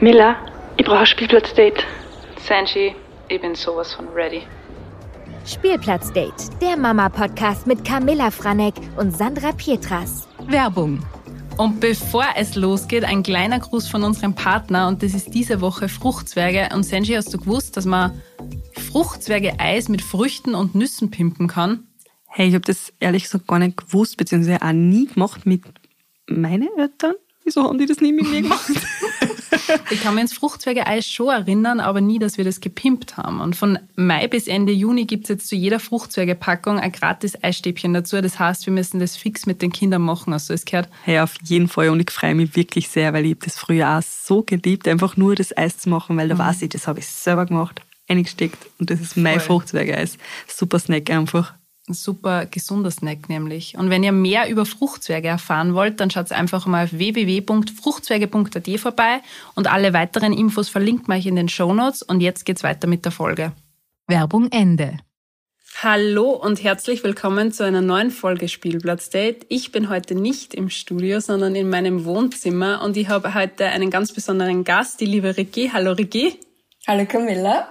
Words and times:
Miller, 0.00 0.36
ich 0.76 0.86
brauche 0.86 1.00
ein 1.00 1.06
Spielplatzdate. 1.06 1.82
Sanji, 2.46 2.94
ich 3.28 3.40
bin 3.40 3.56
sowas 3.56 3.94
von 3.94 4.06
ready. 4.14 4.42
Spielplatzdate, 5.44 6.50
der 6.60 6.76
Mama-Podcast 6.76 7.66
mit 7.66 7.84
Camilla 7.84 8.30
Franek 8.30 8.74
und 8.96 9.16
Sandra 9.16 9.50
Pietras. 9.50 10.28
Werbung. 10.46 11.00
Und 11.56 11.80
bevor 11.80 12.26
es 12.36 12.54
losgeht, 12.54 13.02
ein 13.02 13.24
kleiner 13.24 13.58
Gruß 13.58 13.88
von 13.88 14.04
unserem 14.04 14.36
Partner 14.36 14.86
und 14.86 15.02
das 15.02 15.14
ist 15.14 15.34
diese 15.34 15.60
Woche 15.60 15.88
Fruchtzwerge. 15.88 16.68
Und 16.72 16.84
Sanji, 16.84 17.14
hast 17.14 17.34
du 17.34 17.38
gewusst, 17.38 17.76
dass 17.76 17.84
man 17.84 18.22
Fruchtzwerge-Eis 18.92 19.88
mit 19.88 20.00
Früchten 20.00 20.54
und 20.54 20.76
Nüssen 20.76 21.10
pimpen 21.10 21.48
kann? 21.48 21.88
Hey, 22.28 22.46
ich 22.46 22.54
habe 22.54 22.64
das 22.64 22.92
ehrlich 23.00 23.24
gesagt 23.24 23.48
gar 23.48 23.58
nicht 23.58 23.76
gewusst, 23.76 24.16
beziehungsweise 24.16 24.62
auch 24.62 24.70
nie 24.70 25.08
gemacht 25.08 25.44
mit 25.44 25.62
meinen 26.28 26.68
Eltern. 26.78 27.14
Wieso 27.42 27.64
haben 27.64 27.78
die 27.78 27.86
das 27.86 28.00
nie 28.00 28.12
mit 28.12 28.30
mir 28.30 28.42
gemacht? 28.42 28.70
ich 29.90 30.02
kann 30.02 30.14
mich 30.14 30.22
ins 30.22 30.32
Fruchtzwerge-Eis 30.32 31.06
schon 31.06 31.28
erinnern, 31.28 31.80
aber 31.80 32.00
nie, 32.00 32.18
dass 32.18 32.38
wir 32.38 32.44
das 32.44 32.60
gepimpt 32.60 33.16
haben. 33.16 33.40
Und 33.40 33.56
von 33.56 33.78
Mai 33.96 34.26
bis 34.28 34.46
Ende 34.46 34.72
Juni 34.72 35.04
gibt 35.04 35.24
es 35.24 35.28
jetzt 35.28 35.48
zu 35.48 35.56
jeder 35.56 35.80
Fruchtzwerge-Packung 35.80 36.78
ein 36.78 36.92
gratis 36.92 37.42
Eisstäbchen 37.42 37.94
dazu. 37.94 38.20
Das 38.20 38.38
heißt, 38.38 38.66
wir 38.66 38.72
müssen 38.72 39.00
das 39.00 39.16
fix 39.16 39.46
mit 39.46 39.62
den 39.62 39.72
Kindern 39.72 40.02
machen. 40.02 40.32
Also 40.32 40.54
es 40.54 40.64
gehört. 40.64 40.88
Hey, 41.04 41.20
auf 41.20 41.34
jeden 41.44 41.68
Fall. 41.68 41.90
Und 41.90 42.00
ich 42.00 42.10
freue 42.10 42.34
mich 42.34 42.56
wirklich 42.56 42.88
sehr, 42.88 43.12
weil 43.12 43.24
ich 43.24 43.32
habe 43.32 43.44
das 43.44 43.58
früher 43.58 43.98
auch 43.98 44.02
so 44.02 44.42
geliebt, 44.42 44.88
einfach 44.88 45.16
nur 45.16 45.34
das 45.34 45.56
Eis 45.56 45.78
zu 45.78 45.88
machen, 45.88 46.16
weil 46.16 46.28
da 46.28 46.34
mhm. 46.34 46.38
weiß 46.38 46.62
ich, 46.62 46.70
das 46.70 46.86
habe 46.86 47.00
ich 47.00 47.06
selber 47.06 47.46
gemacht, 47.46 47.82
eingesteckt. 48.08 48.58
Und 48.78 48.90
das 48.90 49.00
ist 49.00 49.16
mein 49.16 49.40
Fruchtzwerge-Eis. 49.40 50.18
Super 50.46 50.78
Snack 50.78 51.10
einfach. 51.10 51.54
Ein 51.88 51.94
super 51.94 52.44
gesunder 52.44 52.90
Snack 52.90 53.30
nämlich. 53.30 53.78
Und 53.78 53.88
wenn 53.88 54.04
ihr 54.04 54.12
mehr 54.12 54.50
über 54.50 54.66
Fruchtzwerge 54.66 55.28
erfahren 55.28 55.72
wollt, 55.72 56.00
dann 56.00 56.10
schaut 56.10 56.30
einfach 56.32 56.66
mal 56.66 56.84
auf 56.84 56.92
www.fruchtzwerge.at 56.92 58.68
vorbei 58.78 59.20
und 59.54 59.72
alle 59.72 59.94
weiteren 59.94 60.34
Infos 60.34 60.68
verlinkt 60.68 61.08
man 61.08 61.18
euch 61.18 61.24
in 61.24 61.36
den 61.36 61.48
Shownotes. 61.48 62.02
Und 62.02 62.20
jetzt 62.20 62.44
geht's 62.44 62.62
weiter 62.62 62.86
mit 62.88 63.06
der 63.06 63.12
Folge. 63.12 63.52
Werbung 64.06 64.52
Ende. 64.52 64.98
Hallo 65.82 66.32
und 66.32 66.62
herzlich 66.62 67.04
willkommen 67.04 67.52
zu 67.52 67.64
einer 67.64 67.80
neuen 67.80 68.10
Folge 68.10 68.48
Spielplatz 68.48 69.08
Date. 69.08 69.46
Ich 69.48 69.72
bin 69.72 69.88
heute 69.88 70.14
nicht 70.14 70.52
im 70.54 70.68
Studio, 70.68 71.20
sondern 71.20 71.54
in 71.54 71.70
meinem 71.70 72.04
Wohnzimmer 72.04 72.82
und 72.82 72.98
ich 72.98 73.08
habe 73.08 73.32
heute 73.32 73.66
einen 73.66 73.88
ganz 73.88 74.12
besonderen 74.12 74.64
Gast, 74.64 75.00
die 75.00 75.06
liebe 75.06 75.36
Ricky. 75.38 75.70
Hallo 75.72 75.92
Ricky. 75.92 76.38
Hallo 76.86 77.06
Camilla. 77.06 77.70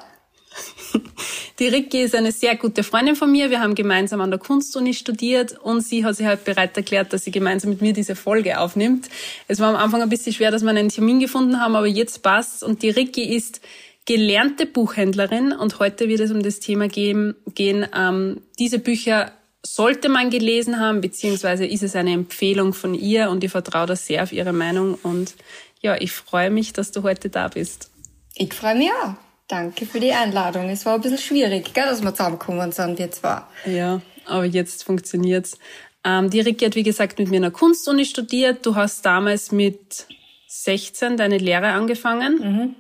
Die 1.60 1.68
Ricky 1.68 2.04
ist 2.04 2.14
eine 2.14 2.32
sehr 2.32 2.56
gute 2.56 2.84
Freundin 2.84 3.16
von 3.16 3.32
mir. 3.32 3.50
Wir 3.50 3.62
haben 3.62 3.74
gemeinsam 3.74 4.22
an 4.22 4.30
der 4.30 4.40
Kunstuni 4.40 4.94
studiert 4.94 5.58
und 5.58 5.82
sie 5.82 6.06
hat 6.06 6.16
sich 6.16 6.28
halt 6.28 6.44
bereit 6.44 6.78
erklärt, 6.78 7.14
dass 7.14 7.24
sie 7.24 7.32
gemeinsam 7.32 7.72
mit 7.72 7.82
mir 7.82 7.94
diese 7.94 8.16
Folge 8.16 8.60
aufnimmt. 8.60 9.10
Es 9.48 9.60
war 9.60 9.70
am 9.70 9.76
Anfang 9.76 10.02
ein 10.02 10.10
bisschen 10.10 10.34
schwer, 10.34 10.52
dass 10.52 10.62
wir 10.62 10.70
einen 10.70 10.90
Termin 10.90 11.20
gefunden 11.20 11.60
haben, 11.60 11.76
aber 11.76 11.88
jetzt 11.88 12.22
passt. 12.22 12.64
Und 12.64 12.84
die 12.84 12.92
Ricky 12.92 13.24
ist 13.36 13.62
gelernte 14.06 14.68
Buchhändlerin 14.68 15.52
und 15.52 15.80
heute 15.80 16.08
wird 16.08 16.22
es 16.22 16.32
um 16.32 16.44
das 16.44 16.60
Thema 16.60 16.88
gehen, 16.88 17.36
gehen 17.56 17.88
ähm, 17.96 18.42
diese 18.60 18.80
Bücher 18.80 19.32
sollte 19.66 20.08
man 20.08 20.30
gelesen 20.30 20.80
haben, 20.80 21.02
beziehungsweise 21.02 21.66
ist 21.66 21.84
es 21.84 21.96
eine 21.96 22.14
Empfehlung 22.14 22.74
von 22.74 22.94
ihr 22.94 23.30
und 23.30 23.44
ich 23.44 23.52
vertraue 23.52 23.86
da 23.86 23.96
sehr 23.96 24.24
auf 24.24 24.32
ihre 24.32 24.54
Meinung 24.54 24.98
und 25.04 25.36
ja, 25.82 26.00
ich 26.00 26.14
freue 26.14 26.50
mich, 26.50 26.72
dass 26.72 26.92
du 26.92 27.04
heute 27.04 27.30
da 27.30 27.50
bist. 27.50 27.92
Ich 28.36 28.54
freue 28.54 28.76
mich 28.76 28.90
auch. 29.04 29.27
Danke 29.48 29.86
für 29.86 30.00
die 30.00 30.12
Einladung. 30.12 30.70
Es 30.70 30.86
war 30.86 30.96
ein 30.96 31.02
bisschen 31.02 31.18
schwierig, 31.18 31.74
gell, 31.74 31.86
dass 31.86 32.04
wir 32.04 32.14
zusammengekommen 32.14 32.72
sind, 32.72 33.00
wir 33.00 33.12
zwei. 33.12 33.42
Ja, 33.66 34.02
aber 34.26 34.46
jetzt 34.46 34.84
funktioniert's. 34.84 35.58
Ähm, 36.04 36.30
die 36.30 36.42
Ricky 36.42 36.66
hat, 36.66 36.76
wie 36.76 36.84
gesagt, 36.84 37.18
mit 37.18 37.30
mir 37.30 37.38
in 37.38 37.42
der 37.44 37.52
Kunstuni 37.52 38.06
studiert. 38.06 38.66
Du 38.66 38.76
hast 38.76 39.06
damals 39.06 39.52
mit 39.52 40.06
16 40.48 41.18
deine 41.18 41.38
Lehre 41.38 41.70
angefangen 41.70 42.76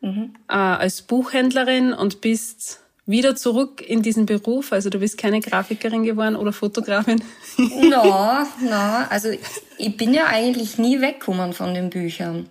mhm. 0.00 0.08
Mhm. 0.08 0.34
Äh, 0.48 0.54
als 0.54 1.02
Buchhändlerin 1.02 1.92
und 1.92 2.20
bist 2.20 2.80
wieder 3.06 3.36
zurück 3.36 3.82
in 3.86 4.02
diesen 4.02 4.26
Beruf. 4.26 4.72
Also 4.72 4.90
du 4.90 4.98
bist 4.98 5.16
keine 5.16 5.40
Grafikerin 5.40 6.02
geworden 6.02 6.36
oder 6.36 6.52
Fotografin? 6.52 7.22
no, 7.56 8.46
no. 8.60 9.06
Also 9.10 9.30
ich 9.78 9.96
bin 9.96 10.12
ja 10.12 10.26
eigentlich 10.26 10.78
nie 10.78 11.00
weggekommen 11.00 11.52
von 11.52 11.74
den 11.74 11.90
Büchern. 11.90 12.48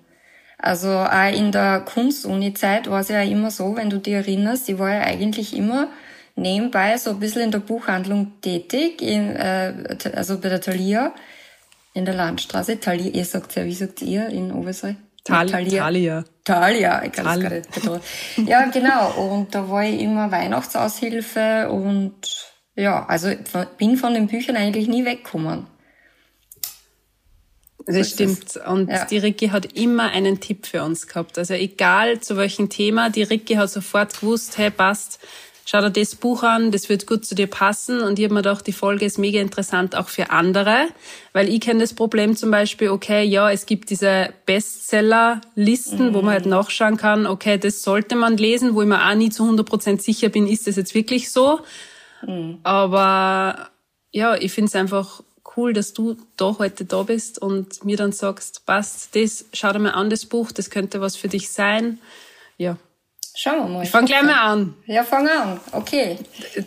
Also 0.58 0.90
auch 0.90 1.34
in 1.34 1.52
der 1.52 1.82
Kunstuni-Zeit 1.82 2.90
war 2.90 3.02
es 3.02 3.10
ja 3.10 3.22
immer 3.22 3.52
so, 3.52 3.76
wenn 3.76 3.90
du 3.90 4.00
dich 4.00 4.14
erinnerst, 4.14 4.70
ich 4.70 4.80
war 4.80 4.94
ja 4.94 5.02
eigentlich 5.02 5.56
immer 5.56 5.90
nebenbei 6.36 6.98
so 6.98 7.12
ein 7.12 7.20
bisschen 7.20 7.44
in 7.44 7.52
der 7.52 7.60
Buchhandlung 7.60 8.34
tätig, 8.42 9.02
in, 9.02 9.36
äh, 9.36 9.74
also 10.14 10.40
bei 10.40 10.50
der 10.50 10.62
Thalia 10.62 11.14
in 11.94 12.06
der 12.06 12.14
Landstraße. 12.14 12.80
Thalia, 12.80 13.12
ihr 13.12 13.26
sagt 13.26 13.56
ja, 13.56 13.66
wie 13.66 13.74
sagt 13.74 14.02
ihr 14.02 14.28
in 14.28 14.52
Oberösterreich? 14.52 14.98
Tal 15.24 15.48
Thalia. 15.48 15.84
Thalia. 15.84 16.24
Thalia, 16.44 17.04
ich 17.04 17.12
kann 17.12 17.26
das 17.26 17.40
gar 17.40 17.50
nicht 17.50 17.72
betonen. 17.72 18.02
Ja, 18.46 18.66
genau. 18.66 19.12
Und 19.14 19.56
da 19.56 19.68
war 19.70 19.84
ich 19.84 20.00
immer 20.00 20.32
Weihnachtsaushilfe 20.32 21.70
und 21.72 22.14
ja, 22.76 23.06
also 23.08 23.32
bin 23.78 23.98
von 23.98 24.14
den 24.14 24.28
Büchern 24.28 24.56
eigentlich 24.56 24.88
nie 24.88 25.04
weggekommen. 25.06 25.66
Das 27.86 28.10
stimmt. 28.10 28.58
Und 28.68 28.90
ja. 28.90 29.06
die 29.06 29.18
Ricky 29.18 29.50
hat 29.50 29.78
immer 29.78 30.10
einen 30.12 30.40
Tipp 30.40 30.66
für 30.66 30.84
uns 30.84 31.08
gehabt. 31.08 31.38
Also 31.38 31.54
egal 31.54 32.20
zu 32.20 32.36
welchem 32.38 32.70
Thema, 32.70 33.10
die 33.10 33.24
Ricky 33.24 33.56
hat 33.56 33.70
sofort 33.70 34.20
gewusst, 34.20 34.58
hey, 34.58 34.72
passt, 34.72 35.20
schau 35.66 35.82
dir 35.82 35.92
das 35.92 36.16
Buch 36.16 36.44
an, 36.44 36.72
das 36.72 36.90
wird 36.90 37.06
gut 37.06 37.26
zu 37.26 37.36
dir 37.36 37.48
passen. 37.48 38.02
Und 38.02 38.18
ich 38.18 38.26
habe 38.26 38.34
mir 38.34 38.42
gedacht, 38.42 38.66
die 38.66 38.74
Folge 38.74 39.06
ist 39.06 39.18
mega 39.18 39.40
interessant 39.40 39.96
auch 39.96 40.10
für 40.10 40.30
andere, 40.30 40.88
weil 41.34 41.50
ich 41.50 41.62
kenne 41.62 41.82
das 41.82 41.94
Problem 41.94 42.36
zum 42.36 42.52
Beispiel, 42.52 42.90
okay, 42.90 43.24
ja, 43.24 43.52
es 43.52 43.66
gibt 43.66 43.90
diese 43.90 44.30
Bestseller-Listen, 44.46 46.10
mhm. 46.10 46.14
wo 46.14 46.22
man 46.22 46.34
halt 46.34 46.46
nachschauen 46.46 46.98
kann, 46.98 47.28
okay, 47.28 47.58
das 47.58 47.82
sollte 47.84 48.16
man 48.16 48.38
lesen, 48.38 48.74
wo 48.76 48.82
ich 48.82 48.88
mir 48.88 49.08
auch 49.08 49.16
nie 49.16 49.30
zu 49.30 49.44
100% 49.44 50.02
sicher 50.02 50.30
bin, 50.30 50.48
ist 50.48 50.68
das 50.68 50.76
jetzt 50.76 50.96
wirklich 50.96 51.32
so. 51.32 51.60
Mhm. 52.26 52.60
Aber 52.64 53.70
ja, 54.12 54.36
ich 54.36 54.52
finde 54.52 54.70
es 54.70 54.76
einfach 54.76 55.22
cool, 55.58 55.74
dass 55.74 55.94
du 55.94 56.18
da 56.38 56.56
heute 56.60 56.86
da 56.86 57.04
bist 57.04 57.42
und 57.42 57.84
mir 57.86 57.98
dann 57.98 58.12
sagst, 58.12 58.66
passt, 58.66 59.16
das, 59.16 59.46
schau 59.54 59.72
dir 59.72 59.80
mal 59.80 59.92
an, 59.92 60.10
das 60.10 60.26
Buch, 60.26 60.52
das 60.52 60.70
könnte 60.70 61.02
was 61.02 61.16
für 61.16 61.28
dich 61.28 61.52
sein. 61.52 62.00
Ja. 62.58 62.78
Schauen 63.38 63.60
wir 63.60 63.68
mal. 63.68 63.84
Ich 63.84 63.90
fang 63.90 64.06
gleich 64.06 64.24
mal 64.24 64.40
an. 64.40 64.76
Ja, 64.86 65.04
fang 65.04 65.28
an. 65.28 65.60
Okay. 65.74 66.18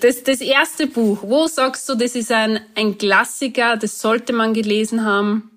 Das, 0.00 0.22
das 0.22 0.40
erste 0.42 0.86
Buch, 0.86 1.20
wo 1.22 1.46
sagst 1.46 1.88
du, 1.88 1.94
das 1.94 2.14
ist 2.14 2.30
ein, 2.30 2.60
ein 2.74 2.98
Klassiker, 2.98 3.78
das 3.78 4.00
sollte 4.00 4.34
man 4.34 4.52
gelesen 4.52 5.04
haben? 5.04 5.50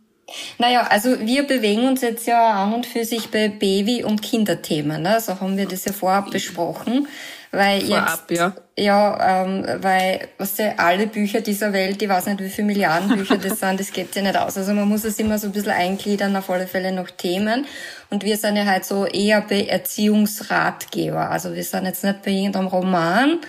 Naja, 0.57 0.87
also 0.89 1.19
wir 1.19 1.43
bewegen 1.43 1.85
uns 1.87 2.01
jetzt 2.01 2.25
ja 2.27 2.63
an 2.63 2.73
und 2.73 2.85
für 2.85 3.03
sich 3.03 3.29
bei 3.29 3.49
Baby- 3.49 4.05
und 4.05 4.21
Kinderthemen. 4.21 5.01
Ne? 5.01 5.19
So 5.19 5.39
haben 5.41 5.57
wir 5.57 5.67
das 5.67 5.83
ja 5.83 5.91
vorab 5.91 6.31
besprochen. 6.31 7.09
Weil 7.51 7.81
Vorab, 7.81 8.23
jetzt, 8.29 8.39
ja. 8.39 8.53
Ja, 8.77 9.43
ähm, 9.43 9.65
weil, 9.81 10.29
was 10.37 10.57
weißt 10.57 10.59
du, 10.59 10.79
alle 10.79 11.07
Bücher 11.07 11.41
dieser 11.41 11.73
Welt, 11.73 12.01
ich 12.01 12.07
weiß 12.07 12.27
nicht, 12.27 12.39
wie 12.39 12.49
viele 12.49 12.67
Milliarden 12.67 13.09
Bücher 13.09 13.37
das 13.37 13.59
sind, 13.59 13.79
das 13.79 13.91
geht 13.91 14.15
ja 14.15 14.21
nicht 14.21 14.37
aus. 14.37 14.57
Also 14.57 14.73
man 14.73 14.87
muss 14.87 15.03
es 15.03 15.19
immer 15.19 15.37
so 15.37 15.47
ein 15.47 15.53
bisschen 15.53 15.71
eingliedern, 15.71 16.35
auf 16.35 16.49
alle 16.49 16.65
Fälle 16.65 16.93
noch 16.93 17.09
Themen. 17.09 17.65
Und 18.09 18.23
wir 18.23 18.37
sind 18.37 18.55
ja 18.55 18.65
halt 18.65 18.85
so 18.85 19.05
eher 19.05 19.41
bei 19.41 19.65
Erziehungsratgeber. 19.65 21.29
Also 21.29 21.53
wir 21.53 21.63
sind 21.63 21.85
jetzt 21.85 22.03
nicht 22.05 22.21
bei 22.21 22.31
irgendeinem 22.31 22.67
Roman, 22.67 23.39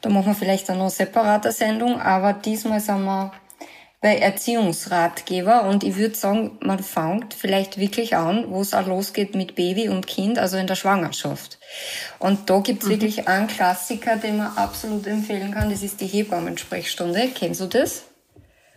da 0.00 0.10
machen 0.10 0.26
wir 0.26 0.34
vielleicht 0.34 0.68
dann 0.68 0.78
noch 0.78 0.84
eine 0.84 0.90
separate 0.90 1.52
Sendung, 1.52 2.00
aber 2.00 2.32
diesmal 2.32 2.80
sind 2.80 3.04
wir 3.04 3.32
bei 4.04 4.18
Erziehungsratgeber 4.18 5.64
und 5.64 5.82
ich 5.82 5.96
würde 5.96 6.14
sagen, 6.14 6.58
man 6.60 6.80
fängt 6.80 7.32
vielleicht 7.32 7.78
wirklich 7.78 8.14
an, 8.14 8.44
wo 8.50 8.60
es 8.60 8.74
auch 8.74 8.86
losgeht 8.86 9.34
mit 9.34 9.54
Baby 9.54 9.88
und 9.88 10.06
Kind, 10.06 10.38
also 10.38 10.58
in 10.58 10.66
der 10.66 10.74
Schwangerschaft. 10.74 11.58
Und 12.18 12.50
da 12.50 12.58
gibt's 12.58 12.84
mhm. 12.84 12.90
wirklich 12.90 13.26
einen 13.26 13.46
Klassiker, 13.46 14.16
den 14.16 14.36
man 14.36 14.58
absolut 14.58 15.06
empfehlen 15.06 15.52
kann, 15.52 15.70
das 15.70 15.82
ist 15.82 16.02
die 16.02 16.06
Hebammensprechstunde. 16.06 17.30
Kennst 17.34 17.62
du 17.62 17.66
das? 17.66 18.02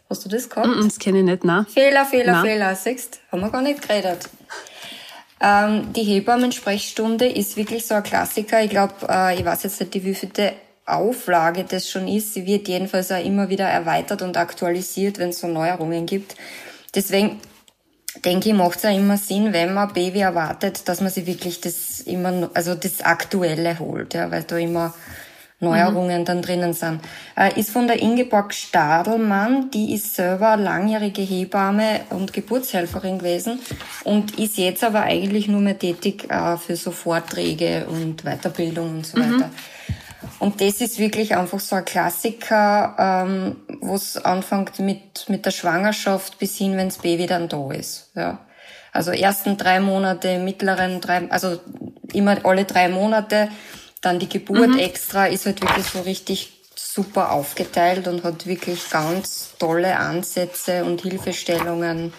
Hast 0.10 0.24
du 0.24 0.30
das 0.30 0.50
gehabt? 0.50 0.70
Mm, 0.70 0.86
das 0.86 0.98
kenne 0.98 1.18
ich 1.18 1.26
nicht, 1.26 1.44
nein. 1.44 1.66
Fehler, 1.66 2.06
Fehler, 2.06 2.32
nein. 2.32 2.46
Fehler, 2.46 2.76
siehst 2.78 3.20
Haben 3.30 3.42
wir 3.42 3.50
gar 3.50 3.62
nicht 3.62 3.86
geredet. 3.86 4.30
Ähm, 5.42 5.92
die 5.92 6.04
Hebammensprechstunde 6.04 7.28
ist 7.28 7.58
wirklich 7.58 7.86
so 7.86 7.96
ein 7.96 8.04
Klassiker. 8.04 8.64
Ich 8.64 8.70
glaube, 8.70 8.94
äh, 9.10 9.38
ich 9.38 9.44
weiß 9.44 9.64
jetzt 9.64 9.82
nicht, 9.82 9.94
die 9.94 10.06
wievielte 10.06 10.54
Auflage 10.88 11.66
das 11.66 11.90
schon 11.90 12.08
ist. 12.08 12.34
Sie 12.34 12.46
wird 12.46 12.68
jedenfalls 12.68 13.12
auch 13.12 13.24
immer 13.24 13.50
wieder 13.50 13.68
erweitert 13.68 14.22
und 14.22 14.38
aktualisiert, 14.38 15.20
wenn 15.20 15.30
es 15.30 15.40
so 15.40 15.48
Neuerungen 15.48 16.06
gibt. 16.06 16.36
Deswegen 16.96 17.40
denke 18.24 18.50
ich, 18.50 18.56
macht 18.56 18.78
es 18.78 18.84
ja 18.84 18.92
immer 18.92 19.18
Sinn, 19.18 19.54
wenn 19.54 19.74
man 19.74 19.94
Baby 19.94 20.20
erwartet, 20.20 20.88
dass 20.88 21.02
man 21.02 21.12
sich 21.12 21.26
wirklich 21.26 21.62
das 21.62 22.00
immer, 22.02 22.50
also 22.54 22.74
das 22.74 23.02
Aktuelle 23.02 23.80
holt, 23.80 24.14
ja, 24.14 24.32
weil 24.32 24.44
da 24.44 24.58
immer 24.58 24.94
Neuerungen 25.60 26.22
mhm. 26.22 26.26
dann 26.26 26.42
drinnen 26.42 26.74
sind. 26.74 27.02
Äh, 27.36 27.60
ist 27.60 27.72
von 27.72 27.88
der 27.88 28.00
Ingeborg 28.00 28.54
Stadelmann, 28.54 29.72
die 29.72 29.96
ist 29.96 30.16
selber 30.16 30.56
langjährige 30.56 31.24
Hebamme 31.24 32.02
und 32.12 32.32
Geburtshelferin 32.32 33.18
gewesen 33.18 33.60
und 34.04 34.38
ist 34.38 34.58
jetzt 34.58 34.84
aber 34.84 35.02
eigentlich 35.02 35.48
nur 35.48 35.62
mehr 35.62 35.78
tätig 35.78 36.30
äh, 36.30 36.58
für 36.58 36.76
so 36.76 36.92
Vorträge 36.92 37.88
und 37.90 38.24
Weiterbildung 38.24 38.98
und 38.98 39.06
so 39.06 39.18
mhm. 39.18 39.34
weiter. 39.34 39.50
Und 40.40 40.62
das 40.62 40.82
ist 40.82 41.00
wirklich 41.00 41.36
einfach 41.36 41.60
so 41.60 41.76
ein 41.76 41.86
Klassiker, 41.86 42.96
ähm, 42.98 43.58
wo 43.82 43.96
es 43.96 44.18
anfängt 44.18 44.80
mit, 44.80 45.30
mit 45.30 45.46
der 45.46 45.52
Schwangerschaft 45.52 46.40
bis 46.40 46.58
hin, 46.58 46.78
wenns 46.78 46.98
Baby 46.98 47.28
dann 47.28 47.50
da 47.50 47.72
ist. 47.72 48.12
Ja. 48.16 48.40
Also 48.92 49.12
ersten 49.12 49.58
drei 49.58 49.80
Monate, 49.80 50.40
mittleren 50.40 51.02
drei, 51.02 51.30
also 51.30 51.60
immer 52.14 52.46
alle 52.46 52.66
drei 52.66 52.90
Monate. 52.90 53.50
Dann 54.02 54.20
die 54.20 54.30
Geburt 54.30 54.70
mhm. 54.70 54.80
extra 54.80 55.28
ist 55.28 55.46
halt 55.46 55.62
wirklich 55.62 55.86
so 55.86 56.02
richtig 56.02 56.54
super 56.76 57.32
aufgeteilt 57.32 58.08
und 58.08 58.24
hat 58.24 58.48
wirklich 58.48 58.90
ganz 58.90 59.56
tolle 59.60 59.98
Ansätze 59.98 60.84
und 60.84 61.02
Hilfestellungen, 61.02 62.14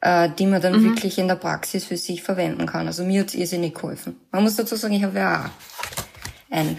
äh, 0.00 0.30
die 0.38 0.46
man 0.46 0.62
dann 0.62 0.80
mhm. 0.80 0.84
wirklich 0.84 1.18
in 1.18 1.28
der 1.28 1.34
Praxis 1.34 1.84
für 1.84 1.96
sich 1.96 2.22
verwenden 2.22 2.66
kann. 2.66 2.86
Also 2.86 3.04
mir 3.04 3.20
hat 3.20 3.28
es 3.28 3.34
irrsinnig 3.34 3.74
geholfen. 3.74 4.20
Man 4.30 4.44
muss 4.44 4.56
dazu 4.56 4.76
sagen, 4.76 4.94
ich 4.94 5.04
habe 5.04 5.18
ja 5.18 5.44
auch 5.44 6.54
ein 6.54 6.78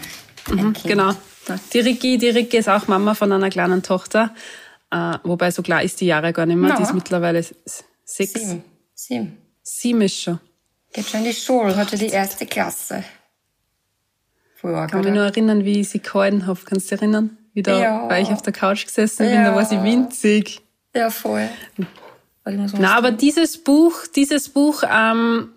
mhm. 0.50 0.74
Genau. 0.84 1.12
Die 1.72 1.80
Ricky, 1.80 2.18
die 2.18 2.28
Ricky 2.28 2.58
ist 2.58 2.68
auch 2.68 2.86
Mama 2.86 3.14
von 3.14 3.32
einer 3.32 3.50
kleinen 3.50 3.82
Tochter. 3.82 4.34
Äh, 4.90 5.18
wobei 5.22 5.50
so 5.50 5.62
klar 5.62 5.82
ist 5.82 6.00
die 6.00 6.06
Jahre 6.06 6.32
gar 6.32 6.46
nicht 6.46 6.56
mehr. 6.56 6.70
No. 6.70 6.76
Die 6.76 6.82
ist 6.82 6.94
mittlerweile 6.94 7.44
sechs. 8.04 8.32
Sieben. 8.34 8.64
Sieben. 8.94 9.38
Sieben 9.62 10.02
ist 10.02 10.20
schon. 10.20 10.40
Geht 10.92 11.06
schon 11.06 11.20
in 11.20 11.26
die 11.26 11.34
Schule, 11.34 11.76
hatte 11.76 11.96
die 11.96 12.08
erste 12.08 12.46
Klasse. 12.46 13.04
Früher, 14.56 14.86
kann 14.88 15.00
mich 15.02 15.14
nur 15.14 15.24
erinnern, 15.24 15.64
wie 15.64 15.80
ich 15.80 15.88
sie 15.88 16.00
gehalten 16.00 16.46
habe. 16.46 16.60
Kannst 16.64 16.90
du 16.90 16.96
dich 16.96 17.02
erinnern? 17.02 17.38
Wie 17.54 17.62
da 17.62 17.80
ja. 17.80 18.08
war 18.08 18.18
ich 18.18 18.28
auf 18.28 18.42
der 18.42 18.52
Couch 18.52 18.84
gesessen 18.84 19.26
bin, 19.26 19.34
ja. 19.34 19.50
da 19.50 19.56
war 19.56 19.64
sie 19.64 19.82
winzig. 19.82 20.60
Ja, 20.94 21.10
voll. 21.10 21.48
Na, 22.44 22.96
aber 22.96 23.10
dieses 23.12 23.62
Buch, 23.62 24.06
dieses 24.14 24.48
Buch 24.48 24.82
ähm, 24.88 25.50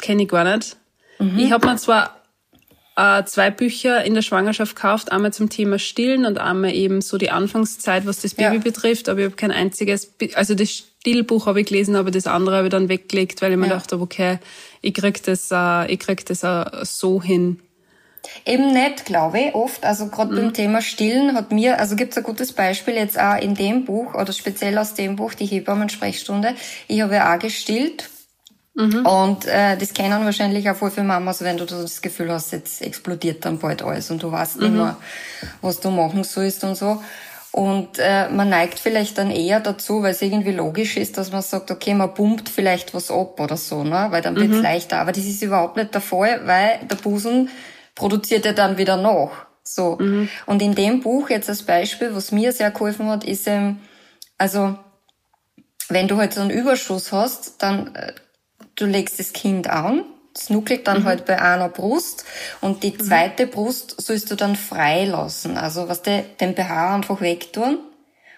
kenne 0.00 0.24
ich 0.24 0.28
gar 0.28 0.44
nicht. 0.56 0.76
Mhm. 1.18 1.38
Ich 1.38 1.52
habe 1.52 1.66
mir 1.66 1.76
zwar 1.76 2.19
äh, 3.00 3.24
zwei 3.24 3.50
Bücher 3.50 4.04
in 4.04 4.14
der 4.14 4.22
Schwangerschaft 4.22 4.76
gekauft, 4.76 5.10
einmal 5.10 5.32
zum 5.32 5.48
Thema 5.48 5.78
Stillen 5.78 6.26
und 6.26 6.38
einmal 6.38 6.74
eben 6.74 7.00
so 7.00 7.16
die 7.16 7.30
Anfangszeit, 7.30 8.06
was 8.06 8.20
das 8.20 8.34
Baby 8.34 8.56
ja. 8.56 8.60
betrifft, 8.60 9.08
aber 9.08 9.20
ich 9.20 9.24
habe 9.24 9.36
kein 9.36 9.52
einziges, 9.52 10.12
also 10.34 10.54
das 10.54 10.70
Stillbuch 10.70 11.46
habe 11.46 11.62
ich 11.62 11.66
gelesen, 11.66 11.96
aber 11.96 12.10
das 12.10 12.26
andere 12.26 12.56
habe 12.56 12.66
ich 12.66 12.72
dann 12.72 12.90
weggelegt, 12.90 13.40
weil 13.40 13.52
ich 13.52 13.58
mir 13.58 13.68
ja. 13.68 13.74
dachte, 13.74 13.98
okay, 14.00 14.38
ich 14.82 14.92
krieg 14.92 15.22
das, 15.22 15.50
äh, 15.50 15.90
ich 15.90 15.98
krieg 15.98 16.26
das 16.26 16.42
äh, 16.42 16.64
so 16.82 17.22
hin. 17.22 17.60
Eben 18.44 18.74
nicht, 18.74 19.06
glaube 19.06 19.40
ich, 19.40 19.54
oft. 19.54 19.82
Also 19.82 20.08
gerade 20.08 20.32
mhm. 20.32 20.36
beim 20.36 20.52
Thema 20.52 20.82
Stillen 20.82 21.34
hat 21.34 21.52
mir, 21.52 21.78
also 21.78 21.96
gibt's 21.96 22.18
ein 22.18 22.22
gutes 22.22 22.52
Beispiel 22.52 22.94
jetzt 22.94 23.18
auch 23.18 23.40
in 23.40 23.54
dem 23.54 23.86
Buch 23.86 24.14
oder 24.14 24.34
speziell 24.34 24.76
aus 24.76 24.92
dem 24.92 25.16
Buch, 25.16 25.32
die 25.32 25.46
Hebammen-Sprechstunde. 25.46 26.54
Ich 26.86 27.00
habe 27.00 27.14
ja 27.14 27.34
auch 27.34 27.38
gestillt. 27.38 28.10
Mhm. 28.80 29.06
Und 29.06 29.46
äh, 29.46 29.76
das 29.76 29.92
kennen 29.92 30.24
wahrscheinlich 30.24 30.68
auch 30.70 30.76
voll 30.76 30.90
viele 30.90 31.06
Mamas, 31.06 31.42
wenn 31.42 31.56
du 31.56 31.66
das 31.66 32.00
Gefühl 32.00 32.32
hast, 32.32 32.52
jetzt 32.52 32.82
explodiert 32.82 33.44
dann 33.44 33.58
bald 33.58 33.82
alles 33.82 34.10
und 34.10 34.22
du 34.22 34.32
weißt 34.32 34.56
mhm. 34.56 34.62
nicht 34.62 34.74
mehr, 34.74 34.96
was 35.60 35.80
du 35.80 35.90
machen 35.90 36.24
sollst 36.24 36.64
und 36.64 36.76
so. 36.76 37.02
Und 37.52 37.98
äh, 37.98 38.28
man 38.28 38.48
neigt 38.48 38.78
vielleicht 38.78 39.18
dann 39.18 39.30
eher 39.30 39.58
dazu, 39.58 40.02
weil 40.02 40.12
es 40.12 40.22
irgendwie 40.22 40.52
logisch 40.52 40.96
ist, 40.96 41.18
dass 41.18 41.32
man 41.32 41.42
sagt, 41.42 41.70
okay, 41.70 41.94
man 41.94 42.14
pumpt 42.14 42.48
vielleicht 42.48 42.94
was 42.94 43.10
ab 43.10 43.40
oder 43.40 43.56
so, 43.56 43.82
ne? 43.82 44.06
weil 44.10 44.22
dann 44.22 44.36
wird's 44.36 44.56
mhm. 44.56 44.62
leichter. 44.62 44.98
Aber 44.98 45.10
das 45.10 45.24
ist 45.24 45.42
überhaupt 45.42 45.76
nicht 45.76 45.92
der 45.92 46.00
Fall, 46.00 46.46
weil 46.46 46.78
der 46.88 46.94
Busen 46.96 47.48
produziert 47.96 48.46
er 48.46 48.52
dann 48.52 48.78
wieder 48.78 48.96
nach. 48.96 49.46
So. 49.64 49.98
Mhm. 50.00 50.28
Und 50.46 50.62
in 50.62 50.76
dem 50.76 51.00
Buch 51.00 51.28
jetzt 51.28 51.48
als 51.48 51.64
Beispiel, 51.64 52.14
was 52.14 52.30
mir 52.30 52.52
sehr 52.52 52.70
geholfen 52.70 53.08
hat, 53.08 53.24
ist 53.24 53.48
ähm, 53.48 53.78
also 54.38 54.76
wenn 55.90 56.08
du 56.08 56.16
halt 56.16 56.32
so 56.32 56.40
einen 56.40 56.50
Überschuss 56.50 57.12
hast, 57.12 57.62
dann 57.62 57.94
äh, 57.94 58.12
du 58.80 58.86
legst 58.86 59.18
das 59.18 59.32
Kind 59.32 59.68
an, 59.68 60.04
es 60.34 60.50
nuckelt 60.50 60.86
dann 60.86 61.00
mhm. 61.00 61.04
halt 61.06 61.24
bei 61.24 61.40
einer 61.40 61.68
Brust 61.68 62.24
und 62.60 62.82
die 62.82 62.92
mhm. 62.92 63.00
zweite 63.00 63.46
mhm. 63.46 63.50
Brust 63.50 64.00
sollst 64.00 64.30
du 64.30 64.36
dann 64.36 64.56
frei 64.56 65.04
lassen. 65.04 65.56
Also 65.56 65.88
was 65.88 66.02
der 66.02 66.22
den 66.22 66.54
BH 66.54 66.94
einfach 66.94 67.20
wegtun 67.20 67.78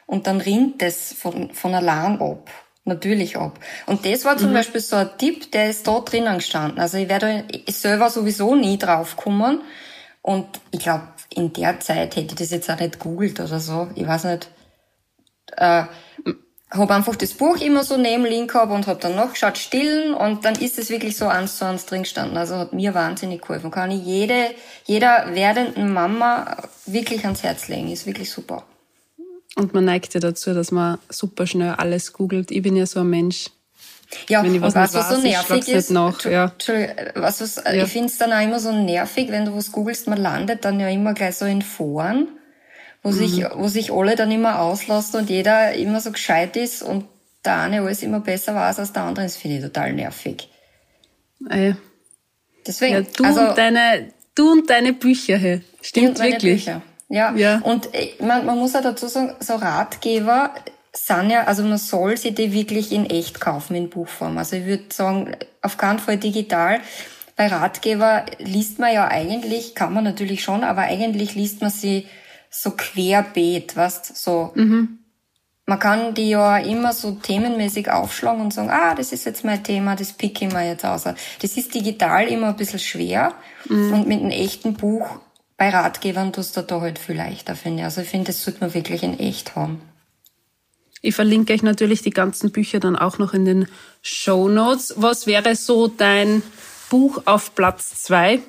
und 0.07 0.27
dann 0.27 0.41
rinnt 0.41 0.83
das 0.83 1.13
von, 1.13 1.53
von 1.53 1.75
allein 1.75 2.21
ab. 2.21 2.51
Natürlich 2.85 3.37
ab. 3.37 3.61
Und 3.87 4.05
das 4.05 4.25
war 4.25 4.37
zum 4.37 4.51
mhm. 4.51 4.55
Beispiel 4.55 4.81
so 4.81 4.97
ein 4.97 5.11
Tipp, 5.17 5.53
der 5.53 5.71
ist 5.71 5.87
da 5.87 6.01
drinnen 6.01 6.39
gestanden. 6.39 6.81
Also 6.81 6.99
ich 6.99 7.09
werde 7.09 7.45
selber 7.69 8.11
sowieso 8.11 8.57
nie 8.57 8.77
drauf 8.77 9.17
kommen. 9.17 9.61
Und 10.21 10.47
ich 10.73 10.81
glaube, 10.81 11.07
in 11.31 11.53
der 11.53 11.79
Zeit 11.79 12.17
hätte 12.17 12.33
ich 12.33 12.35
das 12.35 12.51
jetzt 12.51 12.69
auch 12.71 12.81
nicht 12.81 12.99
googelt 12.99 13.39
oder 13.39 13.61
so. 13.61 13.89
Ich 13.95 14.07
weiß 14.07 14.25
nicht. 14.25 14.51
Äh, 15.57 15.85
habe 16.73 16.95
einfach 16.95 17.17
das 17.17 17.35
Buch 17.35 17.59
immer 17.59 17.85
so 17.85 17.97
neben 17.97 18.25
Link 18.25 18.53
gehabt 18.53 18.73
und 18.73 18.87
habe 18.87 18.99
dann 19.01 19.15
nachgeschaut, 19.15 19.59
stillen 19.59 20.15
und 20.15 20.45
dann 20.45 20.55
ist 20.55 20.79
es 20.79 20.91
wirklich 20.91 21.17
so 21.17 21.27
eins 21.27 21.59
zu 21.59 21.67
eins 21.67 21.87
drin 21.87 22.03
gestanden. 22.03 22.37
Also 22.37 22.57
hat 22.57 22.73
mir 22.73 22.95
wahnsinnig 22.95 23.43
geholfen. 23.43 23.71
Kann 23.71 23.91
ich 23.91 24.03
jede, 24.03 24.51
jeder 24.85 25.35
werdenden 25.35 25.93
Mama 25.93 26.57
wirklich 26.87 27.25
ans 27.25 27.43
Herz 27.43 27.69
legen. 27.69 27.91
Ist 27.91 28.07
wirklich 28.07 28.31
super. 28.31 28.65
Und 29.55 29.75
man 29.75 29.85
neigt 29.85 30.15
ja 30.15 30.21
dazu, 30.21 30.55
dass 30.55 30.71
man 30.71 30.99
super 31.11 31.47
schnell 31.47 31.75
alles 31.77 32.13
googelt. 32.13 32.51
Ich 32.51 32.63
bin 32.63 32.75
ja 32.75 32.87
so 32.87 33.01
ein 33.01 33.11
Mensch. 33.11 33.51
Ja, 34.29 34.43
wenn 34.43 34.55
ich 34.55 34.61
was, 34.61 34.75
was, 34.75 34.95
was 34.95 35.09
so 35.11 35.17
nervig 35.19 35.69
ist, 35.69 35.91
nach, 35.91 36.23
ja. 36.25 36.53
was, 37.15 37.41
was, 37.41 37.57
ja. 37.65 37.85
ich 37.85 37.91
finde 37.91 38.09
es 38.09 38.19
dann 38.19 38.31
auch 38.31 38.43
immer 38.43 38.61
so 38.61 38.71
nervig, 38.71 39.31
wenn 39.31 39.47
du 39.47 39.57
was 39.57 39.73
googelst, 39.73 40.07
man 40.07 40.19
landet 40.19 40.67
dann 40.67 40.79
ja 40.79 40.89
immer 40.89 41.15
gleich 41.15 41.37
so 41.37 41.47
in 41.47 41.63
Foren, 41.63 42.29
wo 43.03 43.11
mhm. 43.11 43.15
sich, 43.15 43.45
wo 43.55 43.69
sich 43.69 43.93
alle 43.93 44.17
dann 44.17 44.31
immer 44.31 44.61
auslassen 44.61 45.21
und 45.21 45.31
jeder 45.31 45.75
immer 45.75 46.01
so 46.01 46.13
gescheit 46.13 46.57
ist 46.57 46.83
und 46.83 47.07
der 47.45 47.59
eine 47.59 47.83
alles 47.83 48.03
immer 48.03 48.21
besser 48.21 48.55
weiß 48.55 48.79
als 48.79 48.93
der 48.93 49.03
andere, 49.03 49.25
das 49.25 49.37
finde 49.37 49.57
ich 49.57 49.63
total 49.63 49.93
nervig. 49.93 50.49
Ah, 51.49 51.57
ja. 51.57 51.77
Deswegen. 52.67 52.95
Ja, 52.95 53.01
du 53.03 53.25
also, 53.25 53.41
und 53.41 53.59
deine, 53.59 54.13
du 54.35 54.53
und 54.53 54.71
deine 54.71 54.93
Bücher, 54.93 55.37
hey. 55.37 55.63
Stimmt 55.81 56.21
wirklich. 56.21 56.65
Bücher. 56.65 56.83
Ja, 57.09 57.35
ja. 57.35 57.59
und 57.59 57.93
äh, 57.95 58.13
man, 58.21 58.47
man 58.47 58.59
muss 58.59 58.73
ja 58.73 58.81
dazu 58.81 59.07
sagen, 59.09 59.35
so 59.41 59.57
Ratgeber 59.57 60.55
sind 60.95 61.31
ja, 61.31 61.45
also 61.45 61.63
man 61.63 61.79
soll 61.79 62.17
sie 62.17 62.33
die 62.33 62.53
wirklich 62.53 62.93
in 62.93 63.07
echt 63.09 63.41
kaufen, 63.41 63.75
in 63.75 63.91
Buchform. 63.91 64.39
Also 64.39 64.57
ich 64.57 64.67
würde 64.67 64.85
sagen, 64.93 65.37
auf 65.61 65.77
keinen 65.77 65.99
Fall 65.99 66.19
digital. 66.19 66.81
Bei 67.37 67.49
Ratgeber 67.49 68.27
liest 68.39 68.79
man 68.79 68.95
ja 68.95 69.09
eigentlich, 69.09 69.75
kann 69.75 69.93
man 69.93 70.05
natürlich 70.05 70.43
schon, 70.43 70.65
aber 70.65 70.83
eigentlich 70.83 71.35
liest 71.35 71.61
man 71.61 71.71
sie 71.71 72.07
so 72.53 72.73
querbeet, 72.73 73.77
weißt, 73.77 74.17
so. 74.17 74.53
Mhm. 74.55 74.99
Man 75.65 75.79
kann 75.79 76.13
die 76.15 76.29
ja 76.29 76.59
immer 76.59 76.93
so 76.93 77.13
themenmäßig 77.13 77.91
aufschlagen 77.91 78.43
und 78.43 78.53
sagen, 78.53 78.69
ah, 78.71 78.95
das 78.95 79.13
ist 79.13 79.25
jetzt 79.25 79.45
mein 79.45 79.63
Thema, 79.63 79.97
das 79.97 80.13
pick 80.13 80.43
ich 80.43 80.53
mir 80.53 80.67
jetzt 80.67 80.85
aus. 80.85 81.05
Das 81.05 81.57
ist 81.57 81.75
digital 81.75 82.27
immer 82.29 82.49
ein 82.49 82.57
bisschen 82.57 82.81
schwer 82.81 83.33
mhm. 83.69 83.93
und 83.93 84.09
mit 84.09 84.21
einem 84.21 84.31
echten 84.31 84.75
Buch 84.75 85.07
bei 85.57 85.71
Ratgebern 85.71 86.33
tust 86.33 86.57
du 86.57 86.63
da 86.63 86.81
halt 86.81 86.99
viel 86.99 87.17
leichter, 87.17 87.55
finde 87.55 87.81
ich. 87.81 87.85
Also 87.85 88.01
ich 88.01 88.09
finde, 88.09 88.27
das 88.27 88.43
sollte 88.43 88.61
man 88.61 88.75
wirklich 88.75 89.05
in 89.05 89.19
echt 89.19 89.55
haben. 89.55 89.81
Ich 91.01 91.15
verlinke 91.15 91.53
euch 91.53 91.63
natürlich 91.63 92.03
die 92.03 92.11
ganzen 92.11 92.51
Bücher 92.51 92.81
dann 92.81 92.97
auch 92.97 93.19
noch 93.19 93.33
in 93.33 93.45
den 93.45 93.69
Show 94.03 94.49
Notes. 94.49 94.95
Was 94.97 95.27
wäre 95.27 95.55
so 95.55 95.87
dein 95.87 96.43
Buch 96.91 97.23
auf 97.25 97.55
Platz 97.55 98.03
zwei? 98.03 98.41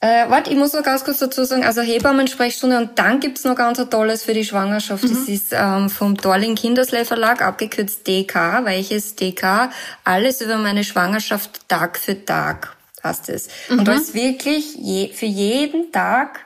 Äh, 0.00 0.28
warte, 0.28 0.50
ich 0.50 0.56
muss 0.56 0.74
noch 0.74 0.82
ganz 0.82 1.04
kurz 1.04 1.20
dazu 1.20 1.44
sagen, 1.44 1.64
also 1.64 1.80
Hebammen-Sprechstunde 1.80 2.76
und 2.76 2.98
dann 2.98 3.18
gibt's 3.18 3.44
noch 3.44 3.56
ganz 3.56 3.78
ein 3.80 3.88
tolles 3.88 4.24
für 4.24 4.34
die 4.34 4.44
Schwangerschaft. 4.44 5.04
Mhm. 5.04 5.08
Das 5.08 5.28
ist 5.28 5.52
ähm, 5.52 5.88
vom 5.88 6.16
Dorling 6.16 6.54
Kindersley 6.54 7.04
Verlag, 7.06 7.40
abgekürzt 7.40 8.06
DK, 8.06 8.64
welches 8.64 9.16
DK, 9.16 9.70
alles 10.04 10.42
über 10.42 10.58
meine 10.58 10.84
Schwangerschaft 10.84 11.68
Tag 11.68 11.98
für 11.98 12.24
Tag 12.24 12.76
heißt 13.06 13.28
es. 13.30 13.48
Mhm. 13.68 13.78
Und 13.78 13.88
da 13.88 13.92
ist 13.94 14.14
wirklich 14.14 14.74
je, 14.74 15.12
für 15.12 15.26
jeden 15.26 15.92
Tag, 15.92 16.44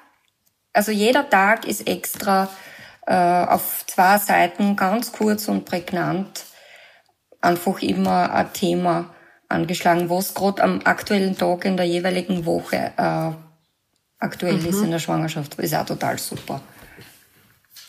also 0.72 0.92
jeder 0.92 1.28
Tag 1.28 1.66
ist 1.66 1.88
extra 1.88 2.48
äh, 3.06 3.14
auf 3.14 3.84
zwei 3.86 4.18
Seiten 4.18 4.76
ganz 4.76 5.12
kurz 5.12 5.48
und 5.48 5.64
prägnant 5.64 6.44
einfach 7.40 7.80
immer 7.82 8.32
ein 8.32 8.52
Thema 8.52 9.14
angeschlagen, 9.50 10.08
was 10.08 10.34
gerade 10.34 10.62
am 10.62 10.80
aktuellen 10.84 11.36
Tag 11.36 11.64
in 11.64 11.76
der 11.76 11.86
jeweiligen 11.86 12.46
Woche 12.46 12.92
äh, 12.96 13.30
aktuell 14.18 14.58
mhm. 14.58 14.66
ist 14.66 14.82
in 14.82 14.90
der 14.90 14.98
Schwangerschaft. 14.98 15.54
Ist 15.56 15.74
auch 15.74 15.86
total 15.86 16.18
super. 16.18 16.60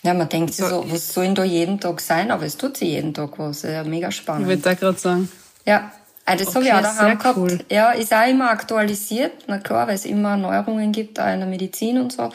Ja, 0.03 0.13
man 0.13 0.29
denkt 0.29 0.53
sich 0.53 0.65
so, 0.65 0.83
was 0.87 1.13
soll 1.13 1.25
denn 1.25 1.35
da 1.35 1.43
jeden 1.43 1.79
Tag 1.79 2.01
sein? 2.01 2.31
Aber 2.31 2.45
es 2.45 2.57
tut 2.57 2.77
sich 2.77 2.89
jeden 2.89 3.13
Tag 3.13 3.37
was. 3.37 3.61
Ja, 3.61 3.83
mega 3.83 4.11
spannend. 4.11 4.43
Ich 4.43 4.47
würde 4.47 4.61
da 4.63 4.73
gerade 4.73 4.97
sagen. 4.97 5.29
Ja, 5.65 5.91
Ah, 6.25 6.35
das 6.35 6.47
okay, 6.47 6.55
habe 6.55 6.65
ich 6.65 6.73
auch 6.73 6.81
daheim 6.81 7.17
gehabt. 7.17 7.37
Cool. 7.37 7.59
Ja, 7.69 7.91
ist 7.91 8.13
auch 8.13 8.27
immer 8.27 8.51
aktualisiert. 8.51 9.33
Na 9.47 9.57
klar, 9.57 9.87
weil 9.87 9.95
es 9.95 10.05
immer 10.05 10.37
Neuerungen 10.37 10.91
gibt, 10.91 11.19
auch 11.19 11.31
in 11.31 11.39
der 11.39 11.49
Medizin 11.49 11.97
und 11.99 12.13
so. 12.13 12.29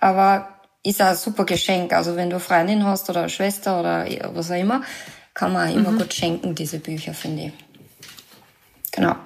Aber 0.00 0.48
ist 0.82 1.00
auch 1.00 1.06
ein 1.06 1.16
super 1.16 1.44
Geschenk. 1.44 1.92
Also 1.92 2.16
wenn 2.16 2.30
du 2.30 2.36
eine 2.36 2.44
Freundin 2.44 2.84
hast 2.84 3.08
oder 3.08 3.20
eine 3.20 3.28
Schwester 3.28 3.80
oder 3.80 4.06
was 4.34 4.50
auch 4.50 4.56
immer, 4.56 4.82
kann 5.32 5.52
man 5.52 5.68
auch 5.68 5.74
immer 5.74 5.92
mhm. 5.92 5.98
gut 5.98 6.12
schenken, 6.12 6.54
diese 6.54 6.80
Bücher, 6.80 7.14
finde 7.14 7.44
ich. 7.44 7.52
Genau. 8.92 9.16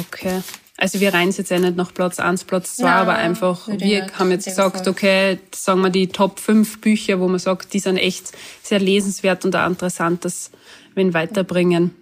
Okay. 0.00 0.42
Also 0.76 0.98
wir 0.98 1.12
rein 1.12 1.30
jetzt 1.30 1.50
ja 1.50 1.58
nicht 1.58 1.76
nach 1.76 1.92
Platz 1.92 2.18
1, 2.18 2.44
Platz 2.44 2.76
2, 2.76 2.90
aber 2.90 3.14
einfach, 3.14 3.68
wir 3.68 4.06
haben 4.18 4.30
jetzt 4.30 4.46
gesagt, 4.46 4.88
okay, 4.88 5.38
sagen 5.54 5.82
wir 5.82 5.90
die 5.90 6.08
Top 6.08 6.40
5 6.40 6.80
Bücher, 6.80 7.20
wo 7.20 7.28
man 7.28 7.38
sagt, 7.38 7.74
die 7.74 7.80
sind 7.80 7.98
echt 7.98 8.32
sehr 8.62 8.78
lesenswert 8.78 9.44
und 9.44 9.54
auch 9.54 9.66
interessant, 9.66 10.24
das 10.24 10.50
wenn 10.94 11.12
weiterbringen. 11.12 11.94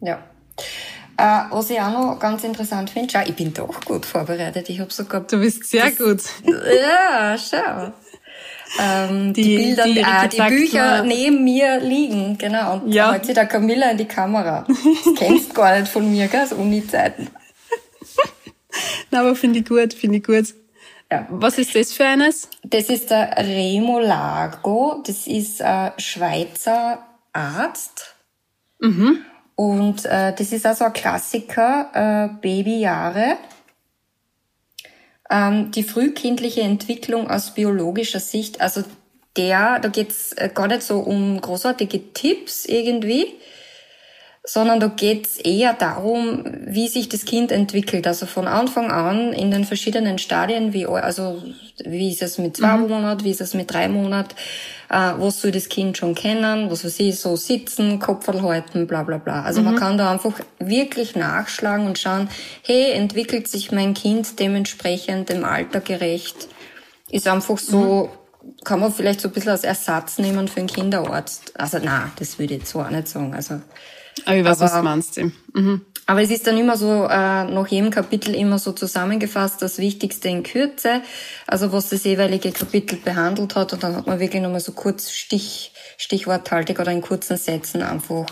Ja. 0.00 0.22
Äh, 1.16 1.44
was 1.50 1.70
ich 1.70 1.80
auch 1.80 1.92
noch 1.92 2.18
ganz 2.18 2.44
interessant 2.44 2.90
finde, 2.90 3.08
schau, 3.12 3.22
ich 3.26 3.34
bin 3.34 3.52
doch 3.54 3.80
gut 3.84 4.04
vorbereitet. 4.04 4.68
Ich 4.68 4.80
habe 4.80 4.92
sogar... 4.92 5.22
Du 5.22 5.38
bist 5.38 5.64
sehr 5.64 5.90
gut. 5.92 6.22
ja, 6.44 7.36
schau. 7.38 7.92
Ähm, 8.80 9.32
die, 9.32 9.42
die, 9.42 9.56
Bilder, 9.56 9.84
die, 9.84 9.98
äh, 9.98 10.28
die 10.28 10.56
Bücher 10.56 10.98
mal. 10.98 11.06
neben 11.06 11.44
mir 11.44 11.80
liegen, 11.80 12.38
genau. 12.38 12.74
Und 12.74 12.92
ja. 12.92 13.12
heute 13.12 13.34
der 13.34 13.46
Camilla 13.46 13.90
in 13.90 13.98
die 13.98 14.06
Kamera. 14.06 14.64
Das 14.66 15.14
kennst 15.16 15.50
du 15.50 15.54
gar 15.54 15.78
nicht 15.78 15.90
von 15.90 16.10
mir, 16.10 16.28
gell, 16.28 16.46
so 16.46 16.56
Uni-Zeiten. 16.56 17.28
Na, 19.10 19.20
aber 19.20 19.36
finde 19.36 19.60
ich 19.60 19.66
gut, 19.66 19.94
finde 19.94 20.18
ich 20.18 20.24
gut. 20.24 20.54
Ja. 21.10 21.26
Was 21.28 21.58
ist 21.58 21.74
das 21.74 21.92
für 21.92 22.06
eines? 22.06 22.48
Das 22.64 22.88
ist 22.88 23.10
der 23.10 23.36
Remo 23.36 23.98
Lago. 23.98 25.02
Das 25.06 25.26
ist 25.26 25.60
ein 25.60 25.92
Schweizer 25.98 27.06
Arzt. 27.34 28.14
Mhm. 28.80 29.18
Und 29.54 30.06
äh, 30.06 30.34
das 30.34 30.52
ist 30.52 30.64
also 30.64 30.86
ein 30.86 30.92
Klassiker, 30.94 31.90
äh, 31.92 32.40
Babyjahre. 32.40 33.36
Ähm, 35.32 35.70
die 35.70 35.82
frühkindliche 35.82 36.60
Entwicklung 36.60 37.30
aus 37.30 37.54
biologischer 37.54 38.20
Sicht, 38.20 38.60
also 38.60 38.84
der, 39.38 39.78
da 39.78 39.88
geht's 39.88 40.34
äh, 40.34 40.50
gar 40.52 40.68
nicht 40.68 40.82
so 40.82 40.98
um 40.98 41.40
großartige 41.40 42.12
Tipps 42.12 42.66
irgendwie, 42.66 43.28
sondern 44.44 44.80
da 44.80 44.88
geht's 44.88 45.36
eher 45.36 45.72
darum, 45.72 46.44
wie 46.66 46.88
sich 46.88 47.08
das 47.08 47.24
Kind 47.24 47.52
entwickelt. 47.52 48.08
Also 48.08 48.26
von 48.26 48.48
Anfang 48.48 48.90
an 48.90 49.32
in 49.32 49.52
den 49.52 49.64
verschiedenen 49.64 50.18
Stadien, 50.18 50.72
wie, 50.72 50.84
also 50.86 51.40
wie 51.84 52.10
ist 52.10 52.22
es 52.22 52.38
mit 52.38 52.56
zwei 52.56 52.76
mhm. 52.76 52.88
Monaten, 52.88 53.24
wie 53.24 53.30
ist 53.30 53.40
es 53.40 53.54
mit 53.54 53.72
drei 53.72 53.86
Monaten, 53.86 54.34
äh, 54.90 55.12
was 55.16 55.40
soll 55.40 55.52
das 55.52 55.68
Kind 55.68 55.96
schon 55.96 56.16
kennen, 56.16 56.70
was 56.72 56.84
weiß 56.84 56.98
ich, 57.00 57.20
so 57.20 57.36
sitzen, 57.36 58.00
Kopf 58.00 58.26
halten, 58.26 58.88
bla 58.88 59.04
bla 59.04 59.18
bla. 59.18 59.42
Also 59.42 59.60
mhm. 59.60 59.66
man 59.66 59.76
kann 59.76 59.96
da 59.96 60.10
einfach 60.10 60.34
wirklich 60.58 61.14
nachschlagen 61.14 61.86
und 61.86 62.00
schauen, 62.00 62.28
hey, 62.64 62.90
entwickelt 62.92 63.46
sich 63.46 63.70
mein 63.70 63.94
Kind 63.94 64.40
dementsprechend 64.40 65.28
dem 65.28 65.44
Alter 65.44 65.80
gerecht? 65.80 66.48
Ist 67.10 67.28
einfach 67.28 67.58
so, 67.58 68.10
mhm. 68.42 68.64
kann 68.64 68.80
man 68.80 68.92
vielleicht 68.92 69.20
so 69.20 69.28
ein 69.28 69.34
bisschen 69.34 69.52
als 69.52 69.62
Ersatz 69.62 70.18
nehmen 70.18 70.48
für 70.48 70.58
einen 70.58 70.66
Kinderarzt. 70.66 71.52
Also 71.60 71.78
na, 71.80 72.10
das 72.18 72.40
würde 72.40 72.54
ich 72.54 72.60
jetzt 72.60 72.72
so 72.72 72.80
auch 72.80 72.90
nicht 72.90 73.06
sagen. 73.06 73.34
Also 73.34 73.60
aber 74.24 74.36
ich 74.36 74.44
weiß, 74.44 74.60
aber, 74.60 74.70
was 74.70 74.76
du 74.78 74.82
meinst. 74.82 75.20
Mhm. 75.54 75.80
Aber 76.06 76.20
es 76.20 76.30
ist 76.30 76.46
dann 76.46 76.58
immer 76.58 76.76
so, 76.76 77.04
äh, 77.04 77.44
nach 77.44 77.66
jedem 77.68 77.90
Kapitel 77.90 78.34
immer 78.34 78.58
so 78.58 78.72
zusammengefasst, 78.72 79.62
das 79.62 79.78
Wichtigste 79.78 80.28
in 80.28 80.42
Kürze, 80.42 81.00
also 81.46 81.72
was 81.72 81.90
das 81.90 82.04
jeweilige 82.04 82.50
Kapitel 82.50 82.96
behandelt 82.96 83.54
hat. 83.54 83.72
Und 83.72 83.82
dann 83.82 83.96
hat 83.96 84.06
man 84.06 84.18
wirklich 84.18 84.42
nochmal 84.42 84.60
so 84.60 84.72
kurz 84.72 85.12
Stich, 85.12 85.72
stichworthaltig 85.96 86.80
oder 86.80 86.90
in 86.90 87.02
kurzen 87.02 87.36
Sätzen 87.36 87.82
einfach 87.82 88.26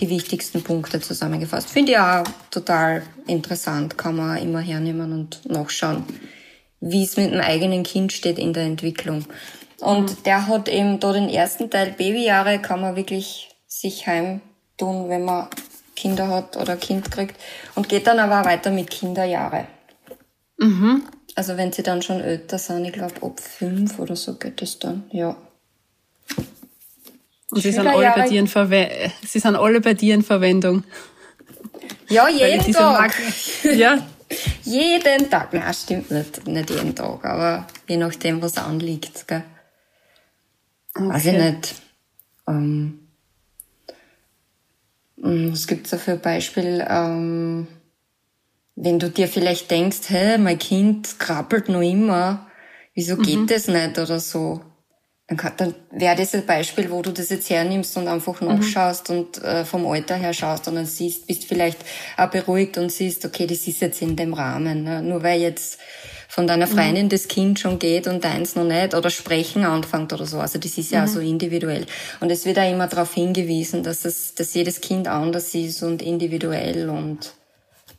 die 0.00 0.08
wichtigsten 0.08 0.62
Punkte 0.62 1.00
zusammengefasst. 1.00 1.70
Finde 1.70 1.92
ich 1.92 1.98
auch 1.98 2.24
total 2.50 3.02
interessant, 3.26 3.96
kann 3.96 4.16
man 4.16 4.38
immer 4.38 4.60
hernehmen 4.60 5.12
und 5.12 5.48
nachschauen, 5.48 6.04
wie 6.80 7.04
es 7.04 7.16
mit 7.16 7.32
dem 7.32 7.40
eigenen 7.40 7.84
Kind 7.84 8.12
steht 8.12 8.38
in 8.38 8.52
der 8.52 8.64
Entwicklung. 8.64 9.24
Und 9.78 10.10
mhm. 10.10 10.22
der 10.24 10.48
hat 10.48 10.68
eben 10.68 10.98
da 10.98 11.12
den 11.12 11.28
ersten 11.28 11.70
Teil 11.70 11.94
Babyjahre, 11.96 12.58
kann 12.58 12.80
man 12.80 12.96
wirklich 12.96 13.50
sich 13.68 14.06
heim 14.08 14.40
tun, 14.76 15.08
wenn 15.08 15.24
man 15.24 15.48
Kinder 15.94 16.28
hat 16.28 16.56
oder 16.56 16.76
Kind 16.76 17.10
kriegt. 17.10 17.36
Und 17.74 17.88
geht 17.88 18.06
dann 18.06 18.18
aber 18.18 18.40
auch 18.40 18.44
weiter 18.44 18.70
mit 18.70 18.90
Kinderjahre. 18.90 19.66
Mhm. 20.58 21.02
Also 21.34 21.56
wenn 21.56 21.72
sie 21.72 21.82
dann 21.82 22.02
schon 22.02 22.20
älter 22.20 22.58
sind, 22.58 22.84
ich 22.84 22.92
glaube 22.92 23.14
ab 23.22 23.40
fünf 23.40 23.98
oder 23.98 24.14
so 24.14 24.34
geht 24.34 24.62
es 24.62 24.78
dann, 24.78 25.04
ja. 25.10 25.36
Und 27.50 27.60
sie 27.60 27.72
sind, 27.72 27.86
alle 27.86 28.12
bei 28.14 28.28
dir 28.28 28.40
in 28.40 28.48
Verwe 28.48 29.10
sie 29.24 29.38
sind 29.38 29.54
alle 29.56 29.80
bei 29.80 29.94
dir 29.94 30.14
in 30.14 30.22
Verwendung. 30.22 30.84
Ja, 32.08 32.28
jeden 32.30 32.72
Tag. 32.72 33.14
ja. 33.62 33.98
jeden 34.62 35.30
Tag. 35.30 35.52
Nein, 35.52 35.74
stimmt 35.74 36.10
nicht. 36.10 36.46
Nicht 36.46 36.70
jeden 36.70 36.94
Tag, 36.94 37.24
aber 37.24 37.66
je 37.88 37.96
nachdem, 37.96 38.40
was 38.42 38.56
anliegt. 38.56 39.26
Gell? 39.28 39.44
Okay. 40.94 41.08
Weiß 41.08 41.26
ich 41.26 41.32
nicht. 41.32 41.74
Ähm, 42.48 43.03
Mm, 45.24 45.52
was 45.52 45.66
gibt's 45.66 45.90
da 45.90 45.96
für 45.96 46.16
Beispiel? 46.16 46.84
Ähm, 46.88 47.66
wenn 48.76 48.98
du 48.98 49.08
dir 49.08 49.26
vielleicht 49.26 49.70
denkst, 49.70 50.00
hey, 50.08 50.36
mein 50.38 50.58
Kind 50.58 51.18
krabbelt 51.18 51.68
noch 51.68 51.80
immer, 51.80 52.46
wieso 52.94 53.16
geht 53.16 53.38
mhm. 53.40 53.46
das 53.46 53.66
nicht 53.68 53.98
oder 53.98 54.20
so? 54.20 54.60
Dann, 55.26 55.38
kann, 55.38 55.52
dann 55.56 55.74
wäre 55.90 56.16
das 56.16 56.34
ein 56.34 56.44
Beispiel, 56.44 56.90
wo 56.90 57.00
du 57.00 57.10
das 57.10 57.30
jetzt 57.30 57.48
hernimmst 57.48 57.96
und 57.96 58.08
einfach 58.08 58.42
mhm. 58.42 58.48
nachschaust 58.48 59.08
mhm. 59.08 59.16
und 59.16 59.42
äh, 59.42 59.64
vom 59.64 59.86
Alter 59.86 60.16
her 60.16 60.34
schaust 60.34 60.68
und 60.68 60.74
dann 60.74 60.84
siehst, 60.84 61.26
bist 61.26 61.46
vielleicht 61.46 61.78
auch 62.18 62.28
beruhigt 62.28 62.76
und 62.76 62.92
siehst, 62.92 63.24
okay, 63.24 63.46
das 63.46 63.66
ist 63.66 63.80
jetzt 63.80 64.02
in 64.02 64.16
dem 64.16 64.34
Rahmen. 64.34 64.84
Ne? 64.84 65.02
Nur 65.02 65.22
weil 65.22 65.40
jetzt 65.40 65.78
von 66.34 66.48
deiner 66.48 66.66
mhm. 66.66 66.70
Freundin 66.72 67.04
mhm. 67.04 67.10
das 67.10 67.28
Kind 67.28 67.60
schon 67.60 67.78
geht 67.78 68.08
und 68.08 68.24
deins 68.24 68.56
noch 68.56 68.64
nicht 68.64 68.92
oder 68.92 69.08
sprechen 69.08 69.64
anfängt 69.64 70.12
oder 70.12 70.26
so. 70.26 70.40
Also 70.40 70.58
das 70.58 70.76
ist 70.76 70.90
ja 70.90 71.02
mhm. 71.02 71.06
so 71.06 71.20
individuell. 71.20 71.86
Und 72.18 72.30
es 72.30 72.44
wird 72.44 72.58
auch 72.58 72.68
immer 72.68 72.88
darauf 72.88 73.14
hingewiesen, 73.14 73.84
dass 73.84 74.04
es, 74.04 74.34
dass 74.34 74.52
jedes 74.52 74.80
Kind 74.80 75.06
anders 75.06 75.54
ist 75.54 75.84
und 75.84 76.02
individuell 76.02 76.90
und 76.90 77.32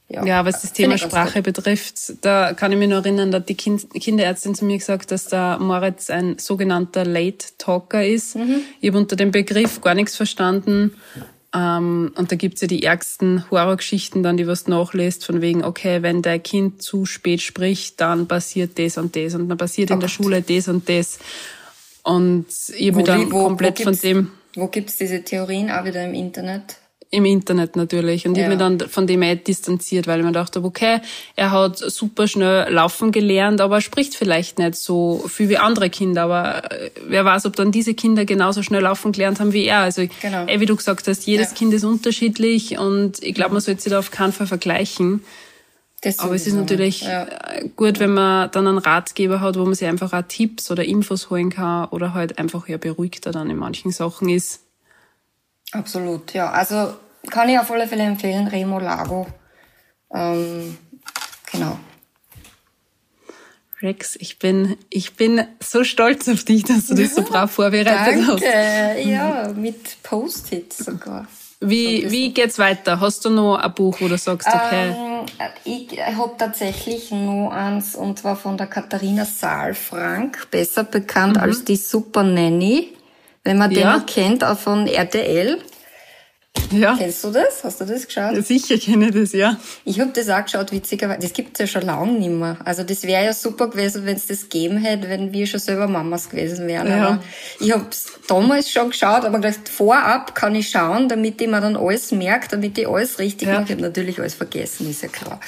ja, 0.08 0.24
ja, 0.24 0.46
was 0.46 0.62
das 0.62 0.72
Thema 0.72 1.00
Sprache 1.00 1.42
betrifft, 1.42 2.24
da 2.24 2.54
kann 2.54 2.72
ich 2.72 2.77
mich 2.77 2.89
noch 2.89 2.98
erinnern, 2.98 3.32
da 3.32 3.39
hat 3.39 3.50
die 3.50 3.56
kind 3.56 3.89
Kinderärztin 3.92 4.54
zu 4.54 4.63
mir 4.65 4.77
gesagt, 4.77 5.10
dass 5.12 5.25
der 5.25 5.58
Moritz 5.58 6.12
ein 6.12 6.38
sogenannter 6.38 7.06
Late 7.06 7.48
Talker 7.58 8.06
ist. 8.06 8.36
Mhm. 8.36 8.62
Ich 8.82 8.89
habe 8.89 9.00
unter 9.00 9.15
dem 9.15 9.32
Begriff 9.32 9.82
gar 9.82 9.96
nichts 9.96 10.15
verstanden. 10.15 10.94
Ähm, 11.56 12.12
und 12.18 12.32
da 12.32 12.36
gibt's 12.36 12.62
ja 12.62 12.68
die 12.68 12.84
ärgsten 12.84 13.50
Horrorgeschichten 13.50 14.24
dann, 14.24 14.36
die 14.36 14.46
was 14.46 14.68
nachlässt, 14.68 15.26
von 15.26 15.42
wegen, 15.42 15.64
okay, 15.64 16.02
wenn 16.02 16.22
dein 16.22 16.44
Kind 16.44 16.82
zu 16.82 17.06
spät 17.06 17.42
spricht, 17.42 18.02
dann 18.02 18.28
passiert 18.28 18.78
das 18.78 18.98
und 18.98 19.16
das 19.16 19.36
und 19.36 19.48
dann 19.48 19.58
passiert 19.58 19.90
oh 19.92 19.94
in 19.94 20.00
der 20.02 20.10
Gott. 20.10 20.16
Schule 20.16 20.42
das 20.42 20.68
und 20.68 20.90
das. 20.90 21.18
Und 22.04 22.48
ich 22.76 22.88
habe 22.88 22.98
mich 22.98 23.06
dann 23.06 23.32
wo, 23.32 23.46
komplett 23.46 23.80
von 23.80 23.98
dem... 23.98 24.32
Wo 24.56 24.68
gibt's 24.68 24.98
diese 24.98 25.24
Theorien 25.24 25.72
auch 25.72 25.86
wieder 25.86 26.04
im 26.04 26.14
Internet? 26.14 26.78
Im 27.12 27.24
Internet 27.24 27.76
natürlich. 27.76 28.28
Und 28.28 28.36
ja. 28.36 28.40
ich 28.40 28.46
habe 28.46 28.56
mich 28.56 28.80
dann 28.80 28.90
von 28.90 29.08
dem 29.08 29.24
auch 29.24 29.36
distanziert, 29.36 30.08
weil 30.08 30.20
ich 30.20 30.26
mir 30.26 30.32
dachte, 30.32 30.64
okay, 30.64 31.00
er 31.36 31.52
hat 31.52 31.78
super 31.78 32.28
schnell 32.28 32.72
laufen 32.74 33.12
gelernt, 33.12 33.62
aber 33.62 33.76
er 33.76 33.82
spricht 33.82 34.16
vielleicht 34.16 34.60
nicht 34.60 34.76
so 34.76 35.24
viel 35.28 35.48
wie 35.50 35.58
andere 35.58 35.90
Kinder. 35.90 36.24
Aber 36.24 36.72
äh, 36.72 36.90
wer 37.08 37.24
weiß, 37.24 37.46
ob 37.46 37.56
dann 37.56 37.72
diese 37.72 37.94
Kinder 37.94 38.26
genauso 38.26 38.64
schnell 38.64 38.82
laufen 38.82 39.12
gelernt 39.12 39.40
haben 39.40 39.54
wie 39.54 39.66
er. 39.66 39.80
Also, 39.80 40.06
genau. 40.22 40.48
wie 40.48 40.66
du 40.66 40.76
gesagt 40.76 41.08
hast, 41.08 41.26
jedes 41.26 41.52
ja. 41.52 41.56
Kind 41.56 41.74
ist 41.74 41.86
unterschiedlich 41.86 42.78
und 42.78 43.22
ich 43.24 43.34
glaube, 43.34 43.54
man 43.54 43.62
sollte 43.62 43.82
sich 43.82 43.92
da 43.92 44.00
auf 44.00 44.12
keinen 44.12 44.34
Fall 44.34 44.48
vergleichen. 44.48 45.22
Das 46.06 46.20
aber 46.20 46.36
es 46.36 46.46
ist 46.46 46.54
natürlich 46.54 47.02
ja. 47.02 47.24
Äh, 47.24 47.70
gut, 47.76 48.00
wenn 48.00 48.14
man 48.14 48.52
dann 48.52 48.68
einen 48.68 48.78
Ratgeber 48.78 49.42
hat, 49.42 49.58
wo 49.58 49.64
man 49.64 49.74
sich 49.74 49.88
einfach 49.88 50.14
auch 50.14 50.22
Tipps 50.28 50.70
oder 50.70 50.86
Infos 50.86 51.32
holen 51.32 51.50
kann 51.50 51.88
oder 51.90 52.14
halt 52.14 52.38
einfach 52.38 52.68
ja 52.68 52.78
beruhigter 52.78 53.32
dann 53.32 53.50
in 53.50 53.58
manchen 53.58 53.92
Sachen 53.92 54.30
ist. 54.30 54.65
Absolut, 55.75 56.34
ja. 56.34 56.51
Also 56.51 56.94
kann 57.29 57.50
ich 57.50 57.60
auf 57.60 57.70
alle 57.72 57.88
Fälle 57.88 58.03
empfehlen, 58.03 58.48
Remo 58.48 58.79
Lago. 58.79 59.27
Ähm, 60.13 60.77
genau. 61.51 61.77
Rex, 63.82 64.15
ich 64.15 64.39
bin, 64.39 64.77
ich 64.89 65.15
bin 65.15 65.46
so 65.62 65.84
stolz 65.84 66.29
auf 66.29 66.44
dich, 66.44 66.63
dass 66.63 66.88
du 66.88 66.96
das 66.96 67.15
so 67.15 67.24
brav 67.24 67.51
vorbereitet 67.51 67.94
Danke. 67.94 68.27
hast. 68.27 68.44
Danke, 68.44 69.10
ja, 69.10 69.53
mit 69.53 70.01
Post-its 70.01 70.77
sogar. 70.77 71.27
Wie, 71.60 72.10
wie 72.12 72.34
geht's 72.34 72.60
weiter? 72.60 73.00
Hast 73.00 73.25
du 73.25 73.29
noch 73.29 73.58
ein 73.58 73.74
Buch, 73.74 73.98
du 73.98 74.17
sagst, 74.17 74.48
okay? 74.48 74.94
Ähm, 74.96 75.25
ich 75.63 76.00
habe 76.00 76.36
tatsächlich 76.38 77.12
noch 77.12 77.50
eins, 77.50 77.96
und 77.96 78.20
zwar 78.20 78.36
von 78.36 78.58
der 78.58 78.67
Katharina 78.67 79.25
Saalfrank, 79.25 80.48
besser 80.51 80.84
bekannt 80.84 81.38
mhm. 81.38 81.44
als 81.44 81.63
die 81.65 81.75
Super 81.75 82.24
Nanny. 82.24 82.95
Wenn 83.46 83.58
man 83.58 83.72
ja. 83.72 84.00
den 84.00 84.06
kennt, 84.08 84.44
auch 84.44 84.58
von 84.58 84.88
RTL. 84.88 85.60
Ja. 86.72 86.96
Kennst 86.98 87.24
du 87.24 87.32
das? 87.32 87.64
Hast 87.64 87.80
du 87.80 87.86
das 87.86 88.08
geschaut? 88.08 88.34
Ja, 88.34 88.42
sicher 88.42 88.78
kenne 88.78 89.10
ich 89.10 89.14
das, 89.14 89.34
ja. 89.34 89.58
Ich 89.84 90.00
habe 90.00 90.12
das 90.14 90.30
auch 90.30 90.44
geschaut, 90.44 90.72
witzigerweise. 90.72 91.20
Das 91.20 91.34
gibt's 91.34 91.60
ja 91.60 91.68
schon 91.68 91.84
lange 91.84 92.14
nicht 92.14 92.32
mehr. 92.32 92.58
Also 92.66 92.84
das 92.84 93.04
wäre 93.04 93.24
ja 93.24 93.34
super 93.34 93.70
gewesen, 93.70 94.06
wenn 94.06 94.16
es 94.16 94.25
das 94.25 94.44
gegeben 94.44 94.78
hätte, 94.78 95.08
wenn 95.10 95.32
wir 95.32 95.46
schon 95.46 95.60
selber 95.60 95.88
Mamas 95.88 96.30
gewesen 96.30 96.68
wären. 96.68 96.88
Ja. 96.88 97.08
Aber 97.08 97.24
ich 97.60 97.72
habe 97.72 97.86
damals 98.28 98.72
schon 98.72 98.90
geschaut, 98.90 99.25
aber 99.25 99.40
gedacht, 99.40 99.70
vorab 99.70 100.34
kann 100.34 100.56
ich 100.56 100.70
schauen, 100.70 101.08
damit 101.08 101.40
ich 101.40 101.48
mir 101.48 101.62
dann 101.62 101.75
alles 101.75 102.12
merke, 102.12 102.48
damit 102.50 102.78
ich 102.78 102.88
alles 102.88 103.20
richtig 103.20 103.48
ja. 103.48 103.56
mache. 103.56 103.66
Ich 103.66 103.72
habe 103.72 103.82
natürlich 103.82 104.20
alles 104.20 104.34
vergessen, 104.34 104.90
ist 104.90 105.04
ja 105.04 105.10
klar. 105.10 105.40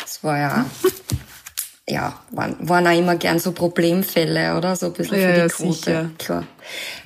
Das 0.00 0.24
war 0.24 0.38
ja 0.38 0.66
ja, 1.88 2.14
waren, 2.30 2.56
waren 2.60 2.86
auch 2.86 2.98
immer 2.98 3.16
gern 3.16 3.38
so 3.38 3.52
Problemfälle, 3.52 4.56
oder? 4.56 4.74
So 4.74 4.86
ein 4.86 4.92
bisschen 4.94 5.20
ja, 5.20 5.34
für 5.34 5.42
die 5.42 5.48
Quote. 5.48 5.74
Sicher. 5.74 6.10
Klar. 6.18 6.46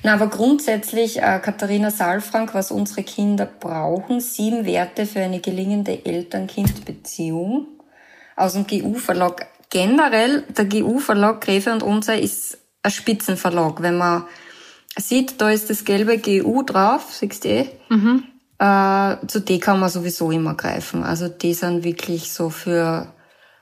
Na, 0.03 0.13
aber 0.13 0.27
grundsätzlich, 0.27 1.17
äh, 1.17 1.39
Katharina 1.43 1.91
Saalfrank, 1.91 2.53
was 2.53 2.71
unsere 2.71 3.03
Kinder 3.03 3.45
brauchen, 3.45 4.21
sieben 4.21 4.65
Werte 4.65 5.05
für 5.05 5.19
eine 5.19 5.41
gelingende 5.41 6.05
Eltern-Kind-Beziehung 6.05 7.67
aus 8.37 8.53
dem 8.53 8.67
GU-Verlag. 8.67 9.47
Generell, 9.69 10.43
der 10.57 10.65
GU-Verlag 10.65 11.41
Gräfe 11.41 11.73
und 11.73 11.83
Unser 11.83 12.17
ist 12.17 12.57
ein 12.81 12.91
Spitzenverlag. 12.91 13.81
Wenn 13.81 13.97
man 13.97 14.23
sieht, 14.97 15.41
da 15.41 15.49
ist 15.49 15.69
das 15.69 15.83
gelbe 15.83 16.17
GU 16.19 16.63
drauf, 16.63 17.07
siehst 17.11 17.43
du 17.43 17.49
eh? 17.49 17.69
Mhm. 17.89 18.23
Äh, 18.57 19.27
zu 19.27 19.41
D 19.41 19.59
kann 19.59 19.79
man 19.79 19.89
sowieso 19.89 20.31
immer 20.31 20.53
greifen. 20.55 21.03
Also 21.03 21.27
die 21.27 21.53
sind 21.53 21.83
wirklich 21.83 22.31
so 22.31 22.49
für 22.49 23.13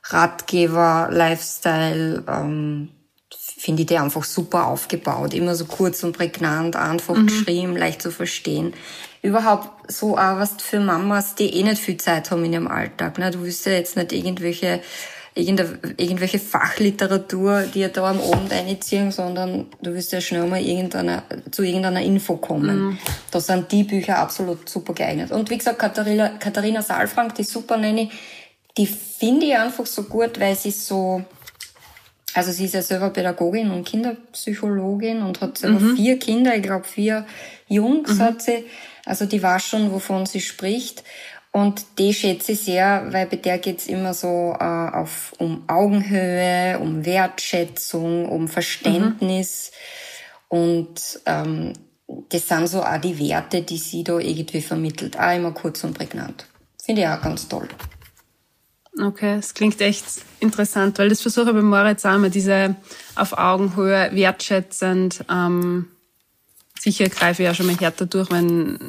Ratgeber, 0.10 1.10
Lifestyle, 1.12 2.24
ähm, 2.28 2.90
finde 3.58 3.82
ich 3.82 3.88
die 3.88 3.98
einfach 3.98 4.24
super 4.24 4.68
aufgebaut. 4.68 5.34
Immer 5.34 5.56
so 5.56 5.66
kurz 5.66 6.04
und 6.04 6.16
prägnant, 6.16 6.76
einfach 6.76 7.16
mhm. 7.16 7.28
geschrieben, 7.28 7.76
leicht 7.76 8.02
zu 8.02 8.12
verstehen. 8.12 8.74
Überhaupt 9.22 9.92
so 9.92 10.18
auch 10.18 10.38
was 10.38 10.54
für 10.60 10.80
Mamas, 10.80 11.36
die 11.36 11.54
eh 11.56 11.64
nicht 11.64 11.82
viel 11.82 11.98
Zeit 11.98 12.30
haben 12.32 12.46
in 12.46 12.54
ihrem 12.54 12.68
Alltag. 12.68 13.18
Ne? 13.18 13.32
Du 13.32 13.42
willst 13.42 13.66
ja 13.66 13.74
jetzt 13.74 13.98
nicht 13.98 14.14
irgendwelche 14.14 14.82
irgendwelche 15.38 16.40
Fachliteratur, 16.40 17.64
die 17.74 17.82
ja 17.82 17.90
da 17.90 18.10
am 18.10 18.20
Abend 18.20 18.52
einziehen, 18.52 19.12
sondern 19.12 19.68
du 19.82 19.94
wirst 19.94 20.12
ja 20.12 20.20
schnell 20.20 20.48
mal 20.48 20.62
irgendeiner, 20.62 21.24
zu 21.52 21.64
irgendeiner 21.64 22.02
Info 22.02 22.38
kommen. 22.38 22.80
Mhm. 22.80 22.98
Da 23.30 23.40
sind 23.40 23.72
die 23.72 23.84
Bücher 23.84 24.18
absolut 24.18 24.68
super 24.68 24.94
geeignet. 24.94 25.32
Und 25.32 25.50
wie 25.50 25.58
gesagt, 25.58 25.80
Katharina, 25.80 26.30
Katharina 26.40 26.82
Saalfrank, 26.82 27.36
die 27.36 27.44
super 27.44 27.78
nenne, 27.78 28.10
die 28.77 28.86
finde 28.86 29.48
ich 29.48 29.57
einfach 29.57 29.86
so 29.86 30.03
gut, 30.03 30.39
weil 30.39 30.55
sie 30.55 30.72
so, 30.72 31.24
also 32.34 32.51
sie 32.51 32.65
ist 32.65 32.75
ja 32.75 32.81
selber 32.81 33.10
Pädagogin 33.10 33.72
und 33.72 33.86
Kinderpsychologin 33.86 35.24
und 35.24 35.41
hat 35.41 35.57
selber 35.57 35.79
mhm. 35.79 35.96
vier 35.96 36.19
Kinder, 36.19 36.55
ich 36.55 36.63
glaube 36.63 36.86
vier 36.86 37.25
Jungs 37.67 38.15
mhm. 38.15 38.19
hat 38.19 38.41
sie. 38.41 38.65
Also 39.05 39.25
die 39.25 39.41
weiß 39.41 39.63
schon, 39.63 39.91
wovon 39.91 40.25
sie 40.25 40.41
spricht. 40.41 41.03
Und 41.51 41.98
die 41.98 42.13
schätze 42.13 42.51
ich 42.51 42.62
sehr, 42.62 43.07
weil 43.10 43.25
bei 43.25 43.38
der 43.38 43.57
geht's 43.57 43.88
immer 43.88 44.13
so 44.13 44.55
äh, 44.60 44.63
auf, 44.63 45.34
um 45.39 45.63
Augenhöhe, 45.67 46.77
um 46.77 47.03
Wertschätzung, 47.03 48.29
um 48.29 48.48
Verständnis. 48.48 49.72
Mhm. 50.51 50.57
Und 50.60 51.19
ähm, 51.25 51.74
das 52.29 52.48
sind 52.48 52.67
so 52.67 52.84
auch 52.84 52.98
die 53.00 53.17
Werte, 53.17 53.63
die 53.63 53.77
sie 53.77 54.03
da 54.03 54.19
irgendwie 54.19 54.62
vermittelt. 54.62 55.17
Auch 55.17 55.36
immer 55.36 55.51
kurz 55.51 55.84
und 55.84 55.98
prägnant. 55.98 56.46
Finde 56.81 57.01
ich 57.01 57.07
auch 57.07 57.22
ganz 57.22 57.48
toll. 57.48 57.67
Okay, 59.00 59.36
es 59.38 59.54
klingt 59.54 59.80
echt 59.82 60.06
interessant, 60.39 60.98
weil 60.98 61.10
das 61.10 61.22
versuche 61.22 61.50
ich 61.50 61.56
bei 61.56 61.62
Moritz 61.62 62.06
auch 62.06 62.16
immer, 62.16 62.30
diese 62.30 62.75
auf 63.16 63.38
Augenhöhe, 63.38 64.10
wertschätzend. 64.13 65.24
Ähm, 65.30 65.88
sicher 66.80 67.10
greife 67.10 67.44
ich 67.44 67.48
ja 67.48 67.54
schon 67.54 67.68
mal 67.68 67.77
härter 67.77 68.06
durch, 68.06 68.32
wenn 68.32 68.80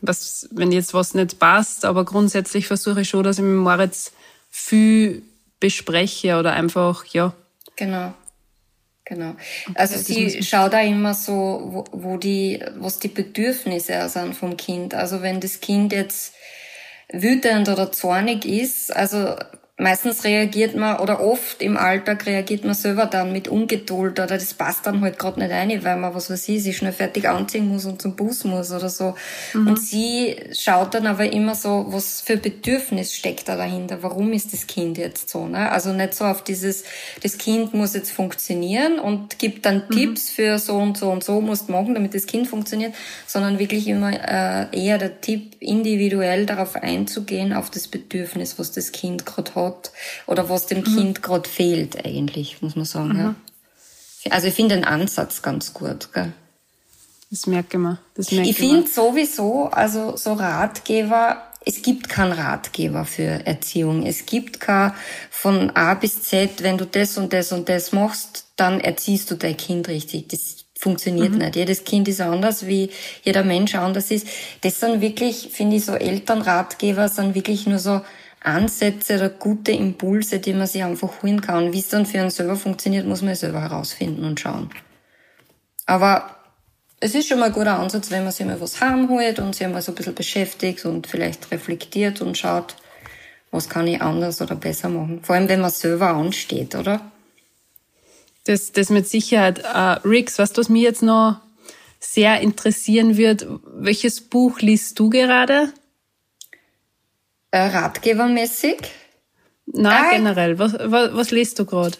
was, 0.00 0.48
wenn 0.52 0.72
jetzt 0.72 0.94
was 0.94 1.14
nicht 1.14 1.38
passt, 1.38 1.84
aber 1.84 2.04
grundsätzlich 2.04 2.66
versuche 2.66 3.02
ich 3.02 3.08
schon, 3.08 3.24
dass 3.24 3.38
ich 3.38 3.44
mit 3.44 3.56
Moritz 3.56 4.12
viel 4.50 5.22
bespreche 5.60 6.38
oder 6.38 6.52
einfach, 6.52 7.04
ja. 7.06 7.34
Genau. 7.76 8.14
Genau. 9.06 9.30
Okay, 9.68 9.72
also 9.74 9.98
sie 9.98 10.42
schaut 10.42 10.72
da 10.72 10.80
immer 10.80 11.12
so, 11.12 11.32
wo, 11.32 11.84
wo 11.92 12.16
die, 12.16 12.64
was 12.78 12.98
die 13.00 13.08
Bedürfnisse 13.08 14.08
sind 14.08 14.34
vom 14.34 14.56
Kind. 14.56 14.94
Also 14.94 15.20
wenn 15.20 15.40
das 15.40 15.60
Kind 15.60 15.92
jetzt 15.92 16.32
wütend 17.12 17.68
oder 17.68 17.92
zornig 17.92 18.44
ist, 18.44 18.94
also 18.94 19.36
meistens 19.76 20.22
reagiert 20.22 20.76
man 20.76 20.98
oder 21.00 21.20
oft 21.20 21.60
im 21.60 21.76
Alltag 21.76 22.26
reagiert 22.26 22.64
man 22.64 22.74
selber 22.74 23.06
dann 23.06 23.32
mit 23.32 23.48
Ungeduld 23.48 24.20
oder 24.20 24.26
das 24.28 24.54
passt 24.54 24.86
dann 24.86 25.00
halt 25.00 25.18
gerade 25.18 25.40
nicht 25.40 25.50
ein, 25.50 25.82
weil 25.82 25.96
man 25.96 26.14
was 26.14 26.30
weiß 26.30 26.48
ich, 26.48 26.62
sich 26.62 26.76
schnell 26.76 26.92
fertig 26.92 27.28
anziehen 27.28 27.68
muss 27.68 27.84
und 27.84 28.00
zum 28.00 28.14
Bus 28.14 28.44
muss 28.44 28.70
oder 28.70 28.88
so. 28.88 29.16
Mhm. 29.52 29.66
Und 29.66 29.80
sie 29.80 30.36
schaut 30.56 30.94
dann 30.94 31.08
aber 31.08 31.32
immer 31.32 31.56
so, 31.56 31.86
was 31.88 32.20
für 32.20 32.36
Bedürfnis 32.36 33.14
steckt 33.14 33.48
da 33.48 33.56
dahinter? 33.56 34.00
Warum 34.04 34.32
ist 34.32 34.52
das 34.52 34.68
Kind 34.68 34.96
jetzt 34.96 35.28
so? 35.28 35.48
Ne? 35.48 35.72
Also 35.72 35.92
nicht 35.92 36.14
so 36.14 36.24
auf 36.24 36.44
dieses, 36.44 36.84
das 37.24 37.36
Kind 37.36 37.74
muss 37.74 37.94
jetzt 37.94 38.12
funktionieren 38.12 39.00
und 39.00 39.40
gibt 39.40 39.66
dann 39.66 39.86
mhm. 39.88 39.94
Tipps 39.94 40.30
für 40.30 40.60
so 40.60 40.74
und 40.74 40.96
so 40.96 41.10
und 41.10 41.24
so 41.24 41.40
musst 41.40 41.68
machen, 41.68 41.94
damit 41.94 42.14
das 42.14 42.26
Kind 42.26 42.46
funktioniert, 42.46 42.94
sondern 43.26 43.58
wirklich 43.58 43.88
immer 43.88 44.12
äh, 44.12 44.66
eher 44.70 44.98
der 44.98 45.20
Tipp, 45.20 45.56
individuell 45.58 46.46
darauf 46.46 46.76
einzugehen, 46.76 47.52
auf 47.52 47.70
das 47.70 47.88
Bedürfnis, 47.88 48.56
was 48.60 48.70
das 48.70 48.92
Kind 48.92 49.26
gerade 49.26 49.52
hat 49.56 49.63
hat 49.66 49.92
oder 50.26 50.48
was 50.48 50.66
dem 50.66 50.78
mhm. 50.78 50.84
Kind 50.84 51.22
gerade 51.22 51.48
fehlt 51.48 52.04
eigentlich, 52.04 52.62
muss 52.62 52.76
man 52.76 52.84
sagen. 52.84 53.12
Mhm. 53.12 53.18
Ja. 53.18 53.34
Also 54.30 54.48
ich 54.48 54.54
finde 54.54 54.76
den 54.76 54.84
Ansatz 54.84 55.42
ganz 55.42 55.74
gut. 55.74 56.12
Gell? 56.12 56.32
Das 57.30 57.46
merke 57.46 57.78
man. 57.78 57.98
Das 58.14 58.30
merke 58.30 58.48
ich 58.48 58.56
finde 58.56 58.88
sowieso, 58.88 59.68
also 59.70 60.16
so 60.16 60.34
Ratgeber, 60.34 61.42
es 61.66 61.82
gibt 61.82 62.08
keinen 62.08 62.32
Ratgeber 62.32 63.04
für 63.04 63.46
Erziehung. 63.46 64.04
Es 64.06 64.26
gibt 64.26 64.60
kein 64.60 64.92
von 65.30 65.70
A 65.70 65.94
bis 65.94 66.22
Z, 66.22 66.62
wenn 66.62 66.78
du 66.78 66.86
das 66.86 67.16
und 67.16 67.32
das 67.32 67.52
und 67.52 67.68
das 67.68 67.92
machst, 67.92 68.46
dann 68.56 68.80
erziehst 68.80 69.30
du 69.30 69.34
dein 69.34 69.56
Kind 69.56 69.88
richtig. 69.88 70.28
Das 70.28 70.64
funktioniert 70.78 71.32
mhm. 71.32 71.38
nicht. 71.38 71.56
Jedes 71.56 71.84
Kind 71.84 72.06
ist 72.08 72.20
anders, 72.20 72.66
wie 72.66 72.90
jeder 73.22 73.42
Mensch 73.42 73.74
anders 73.74 74.10
ist. 74.10 74.26
Das 74.60 74.80
sind 74.80 75.00
wirklich, 75.00 75.48
finde 75.52 75.76
ich, 75.76 75.84
so 75.84 75.94
Elternratgeber 75.94 77.08
sind 77.08 77.34
wirklich 77.34 77.66
nur 77.66 77.78
so 77.78 78.02
Ansätze 78.44 79.16
oder 79.16 79.30
gute 79.30 79.72
Impulse, 79.72 80.38
die 80.38 80.52
man 80.52 80.66
sich 80.66 80.84
einfach 80.84 81.22
holen 81.22 81.40
kann. 81.40 81.72
Wie 81.72 81.78
es 81.78 81.88
dann 81.88 82.06
für 82.06 82.20
einen 82.20 82.30
selber 82.30 82.56
funktioniert, 82.56 83.06
muss 83.06 83.22
man 83.22 83.34
selber 83.34 83.62
herausfinden 83.62 84.24
und 84.24 84.38
schauen. 84.38 84.70
Aber 85.86 86.36
es 87.00 87.14
ist 87.14 87.28
schon 87.28 87.38
mal 87.38 87.46
ein 87.46 87.52
guter 87.52 87.78
Ansatz, 87.78 88.10
wenn 88.10 88.22
man 88.22 88.32
sich 88.32 88.46
mal 88.46 88.60
was 88.60 88.80
heimholt 88.80 89.38
und 89.38 89.54
sich 89.54 89.66
mal 89.66 89.82
so 89.82 89.92
ein 89.92 89.94
bisschen 89.94 90.14
beschäftigt 90.14 90.84
und 90.84 91.06
vielleicht 91.06 91.50
reflektiert 91.50 92.20
und 92.20 92.36
schaut, 92.36 92.76
was 93.50 93.68
kann 93.68 93.86
ich 93.86 94.02
anders 94.02 94.40
oder 94.42 94.56
besser 94.56 94.88
machen. 94.88 95.20
Vor 95.22 95.36
allem, 95.36 95.48
wenn 95.48 95.60
man 95.60 95.70
selber 95.70 96.08
ansteht, 96.10 96.74
oder? 96.74 97.00
Das, 98.44 98.72
das 98.72 98.90
mit 98.90 99.08
Sicherheit. 99.08 99.60
Uh, 99.64 100.06
Rix, 100.06 100.38
was 100.38 100.56
was 100.56 100.68
mich 100.68 100.82
jetzt 100.82 101.02
noch 101.02 101.40
sehr 101.98 102.40
interessieren 102.40 103.16
wird, 103.16 103.46
welches 103.64 104.20
Buch 104.20 104.60
liest 104.60 104.98
du 104.98 105.08
gerade? 105.08 105.72
Äh, 107.54 107.68
ratgebermäßig? 107.68 108.78
Nein, 109.66 110.04
äh, 110.10 110.16
generell. 110.16 110.58
Was, 110.58 110.72
was, 110.72 111.14
was 111.14 111.30
liest 111.30 111.56
du 111.60 111.64
gerade? 111.64 111.96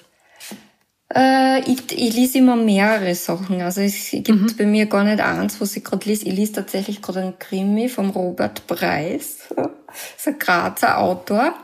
Äh, 1.14 1.60
ich, 1.70 1.92
ich 1.92 2.12
lese 2.12 2.38
immer 2.38 2.56
mehrere 2.56 3.14
Sachen. 3.14 3.60
Also 3.60 3.80
es 3.82 4.10
gibt 4.10 4.30
mhm. 4.30 4.56
bei 4.58 4.66
mir 4.66 4.86
gar 4.86 5.04
nicht 5.04 5.20
eins, 5.20 5.60
was 5.60 5.76
ich 5.76 5.84
gerade 5.84 6.08
lese. 6.08 6.26
Ich 6.26 6.34
lese 6.34 6.54
tatsächlich 6.54 7.00
gerade 7.00 7.20
einen 7.20 7.38
Krimi 7.38 7.88
vom 7.88 8.10
Robert 8.10 8.66
Preis. 8.66 9.44
Das 9.54 9.68
ist 10.18 10.26
ein 10.26 10.40
Grazer 10.40 10.98
Autor. 10.98 11.54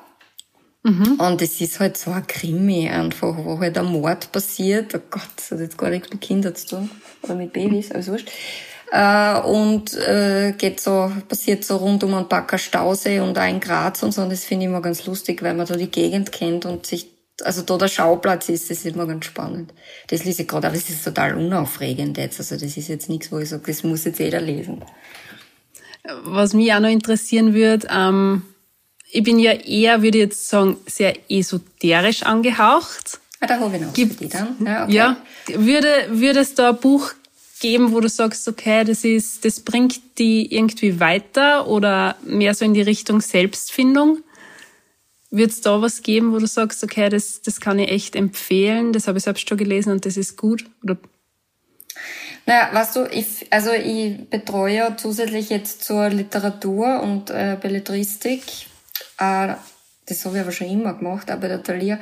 Mhm. 0.84 1.18
Und 1.18 1.42
es 1.42 1.60
ist 1.60 1.80
halt 1.80 1.96
so 1.96 2.12
ein 2.12 2.24
Krimi 2.28 2.88
einfach, 2.88 3.36
wo 3.38 3.58
halt 3.58 3.76
ein 3.76 3.86
Mord 3.86 4.30
passiert. 4.30 4.94
Oh 4.94 5.00
Gott, 5.10 5.30
das 5.34 5.50
hat 5.50 5.58
jetzt 5.58 5.76
gar 5.76 5.90
nichts 5.90 6.10
mit 6.10 6.20
Kindern 6.20 6.54
zu 6.54 6.76
tun. 6.76 6.90
Oder 7.22 7.34
mit 7.34 7.52
Babys, 7.52 7.90
alles 7.90 8.06
wurscht. 8.06 8.30
Äh, 8.90 9.40
und 9.40 9.96
äh, 9.96 10.52
geht 10.58 10.80
so, 10.80 11.12
passiert 11.28 11.64
so 11.64 11.76
rund 11.76 12.02
um 12.02 12.14
einen 12.14 12.28
Backer 12.28 12.58
Stausee 12.58 13.20
und 13.20 13.38
ein 13.38 13.60
Graz 13.60 14.02
und 14.02 14.12
so. 14.12 14.22
Und 14.22 14.32
das 14.32 14.44
finde 14.44 14.64
ich 14.64 14.70
immer 14.70 14.82
ganz 14.82 15.06
lustig, 15.06 15.42
weil 15.42 15.54
man 15.54 15.66
da 15.66 15.76
die 15.76 15.90
Gegend 15.90 16.32
kennt 16.32 16.66
und 16.66 16.86
sich, 16.86 17.08
also 17.42 17.62
da 17.62 17.78
der 17.78 17.88
Schauplatz 17.88 18.48
ist, 18.48 18.68
das 18.68 18.78
ist 18.78 18.86
immer 18.86 19.06
ganz 19.06 19.26
spannend. 19.26 19.72
Das 20.08 20.24
lese 20.24 20.42
ich 20.42 20.48
gerade, 20.48 20.66
aber 20.66 20.76
das 20.76 20.90
ist 20.90 21.04
total 21.04 21.36
unaufregend 21.36 22.18
jetzt. 22.18 22.40
Also 22.40 22.56
das 22.56 22.76
ist 22.76 22.88
jetzt 22.88 23.08
nichts, 23.08 23.30
wo 23.30 23.38
ich 23.38 23.48
sage, 23.48 23.62
das 23.66 23.84
muss 23.84 24.04
jetzt 24.04 24.18
jeder 24.18 24.40
lesen. 24.40 24.84
Was 26.24 26.52
mich 26.52 26.72
auch 26.72 26.80
noch 26.80 26.88
interessieren 26.88 27.54
würde, 27.54 27.86
ähm, 27.94 28.42
ich 29.12 29.22
bin 29.22 29.38
ja 29.38 29.52
eher, 29.52 30.02
würde 30.02 30.18
ich 30.18 30.24
jetzt 30.24 30.48
sagen, 30.48 30.76
sehr 30.86 31.14
esoterisch 31.28 32.22
angehaucht. 32.24 33.20
Ah, 33.40 33.46
da 33.46 33.60
habe 33.60 33.76
ich 33.76 33.82
noch 33.82 33.92
Gibt, 33.92 34.14
für 34.14 34.24
die 34.24 34.28
dann. 34.28 34.56
Ja, 34.64 34.84
okay. 34.84 34.94
ja, 34.94 35.16
würde, 35.54 35.88
würde 36.10 36.40
es 36.40 36.54
da 36.54 36.70
ein 36.70 36.76
Buch 36.76 37.12
geben, 37.60 37.92
wo 37.92 38.00
du 38.00 38.08
sagst, 38.08 38.48
okay, 38.48 38.84
das 38.84 39.04
ist, 39.04 39.44
das 39.44 39.60
bringt 39.60 40.18
die 40.18 40.52
irgendwie 40.54 40.98
weiter 40.98 41.68
oder 41.68 42.16
mehr 42.24 42.54
so 42.54 42.64
in 42.64 42.74
die 42.74 42.82
Richtung 42.82 43.20
Selbstfindung? 43.20 44.18
Wird 45.30 45.50
es 45.52 45.60
da 45.60 45.80
was 45.80 46.02
geben, 46.02 46.32
wo 46.32 46.38
du 46.38 46.46
sagst, 46.46 46.82
okay, 46.82 47.08
das, 47.08 47.40
das 47.42 47.60
kann 47.60 47.78
ich 47.78 47.90
echt 47.90 48.16
empfehlen, 48.16 48.92
das 48.92 49.06
habe 49.06 49.18
ich 49.18 49.24
selbst 49.24 49.48
schon 49.48 49.58
gelesen 49.58 49.92
und 49.92 50.04
das 50.04 50.16
ist 50.16 50.36
gut? 50.36 50.64
Oder? 50.82 50.96
Naja, 52.46 52.70
weißt 52.72 52.96
du, 52.96 53.04
ich, 53.12 53.46
also 53.50 53.70
ich 53.72 54.28
betreue 54.28 54.74
ja 54.74 54.96
zusätzlich 54.96 55.50
jetzt 55.50 55.84
zur 55.84 56.08
Literatur 56.08 57.00
und 57.00 57.30
äh, 57.30 57.56
Belletristik, 57.60 58.42
äh, 59.18 59.54
das 60.06 60.24
habe 60.24 60.36
ich 60.36 60.42
aber 60.42 60.50
schon 60.50 60.68
immer 60.68 60.94
gemacht, 60.94 61.30
aber 61.30 61.46
der 61.46 61.62
Thalia, 61.62 62.00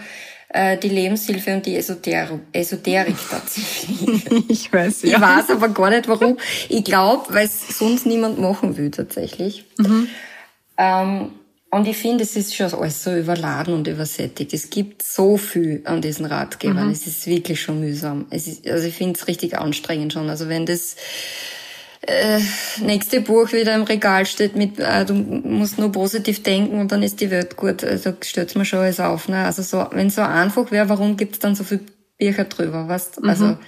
äh, 0.51 0.79
die 0.79 0.89
Lebenshilfe 0.89 1.55
und 1.55 1.67
die 1.67 1.77
Esoter 1.77 2.41
Esoterik 2.53 3.17
tatsächlich. 3.31 4.25
ich 4.49 4.73
weiß, 4.73 5.03
ja. 5.03 5.17
Ich 5.17 5.21
weiß 5.21 5.51
aber 5.51 5.69
gar 5.69 5.91
nicht 5.91 6.09
warum. 6.09 6.39
Ich 6.69 6.85
glaube, 6.85 7.35
weil 7.35 7.47
es 7.47 7.79
sonst 7.79 8.07
niemand 8.07 8.39
machen 8.39 8.77
will 8.77 8.91
tatsächlich. 8.91 9.65
Mhm. 9.77 10.09
Ähm, 10.79 11.31
und 11.71 11.87
ich 11.87 11.99
finde, 11.99 12.25
es 12.25 12.35
ist 12.35 12.57
schon 12.57 12.73
alles 12.73 13.05
so 13.05 13.15
überladen 13.15 13.75
und 13.75 13.87
übersättigt. 13.89 14.55
Es 14.55 14.71
gibt 14.71 15.03
so 15.03 15.37
viel 15.37 15.83
an 15.85 16.01
diesen 16.01 16.25
Ratgebern. 16.25 16.87
Mhm. 16.87 16.93
Es 16.93 17.07
ist 17.07 17.27
wirklich 17.27 17.61
schon 17.61 17.81
mühsam. 17.81 18.27
Es 18.31 18.47
ist, 18.47 18.67
also 18.67 18.87
ich 18.87 18.95
finde 18.95 19.19
es 19.21 19.29
richtig 19.29 19.59
anstrengend 19.59 20.15
schon. 20.15 20.31
Also 20.31 20.49
wenn 20.49 20.65
das 20.65 20.97
äh, 22.09 22.40
nächste 22.81 23.21
Buch 23.21 23.53
wieder 23.53 23.75
im 23.75 23.83
Regal 23.83 24.25
steht 24.25 24.57
mit, 24.57 24.79
äh, 24.79 25.05
du 25.05 25.14
musst 25.14 25.79
nur 25.79 25.92
positiv 25.92 26.42
denken 26.42 26.81
und 26.81 26.90
dann 26.90 27.03
ist 27.03 27.21
die 27.21 27.31
Welt 27.31 27.57
gut. 27.57 27.85
Also 27.85 28.14
stellt 28.23 28.57
mir 28.57 28.64
schon 28.64 28.81
alles 28.81 28.99
auf. 28.99 29.29
Ne? 29.29 29.44
Also 29.44 29.62
so, 29.62 29.87
wenn 29.90 30.09
so 30.09 30.23
einfach 30.23 30.71
wäre, 30.71 30.88
warum 30.88 31.16
gibt's 31.16 31.38
dann 31.38 31.55
so 31.55 31.64
viel 31.64 31.81
Bücher 32.18 32.44
drüber? 32.44 32.88
Weißt? 32.88 33.21
Mhm. 33.21 33.29
Also 33.29 33.59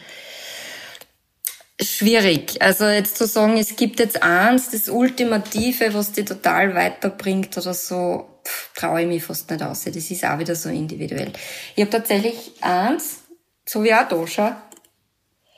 schwierig. 1.81 2.63
Also 2.63 2.87
jetzt 2.87 3.19
zu 3.19 3.27
sagen, 3.27 3.59
es 3.59 3.77
gibt 3.77 4.01
jetzt 4.01 4.23
eins, 4.23 4.71
das 4.71 4.89
Ultimative, 4.89 5.93
was 5.93 6.13
dich 6.13 6.25
total 6.25 6.75
weiterbringt 6.75 7.57
oder 7.59 7.75
so, 7.75 8.41
traue 8.75 9.03
ich 9.03 9.07
mich 9.07 9.23
fast 9.23 9.51
nicht 9.51 9.63
aus. 9.63 9.85
Das 9.85 9.97
ist 9.97 10.25
auch 10.25 10.39
wieder 10.39 10.55
so 10.55 10.71
individuell. 10.71 11.33
Ich 11.77 11.83
habe 11.83 11.91
tatsächlich 11.91 12.53
eins, 12.63 13.19
So 13.67 13.85
wie 13.85 13.95
auch 13.95 14.09
da, 14.09 14.27
schau. 14.27 14.53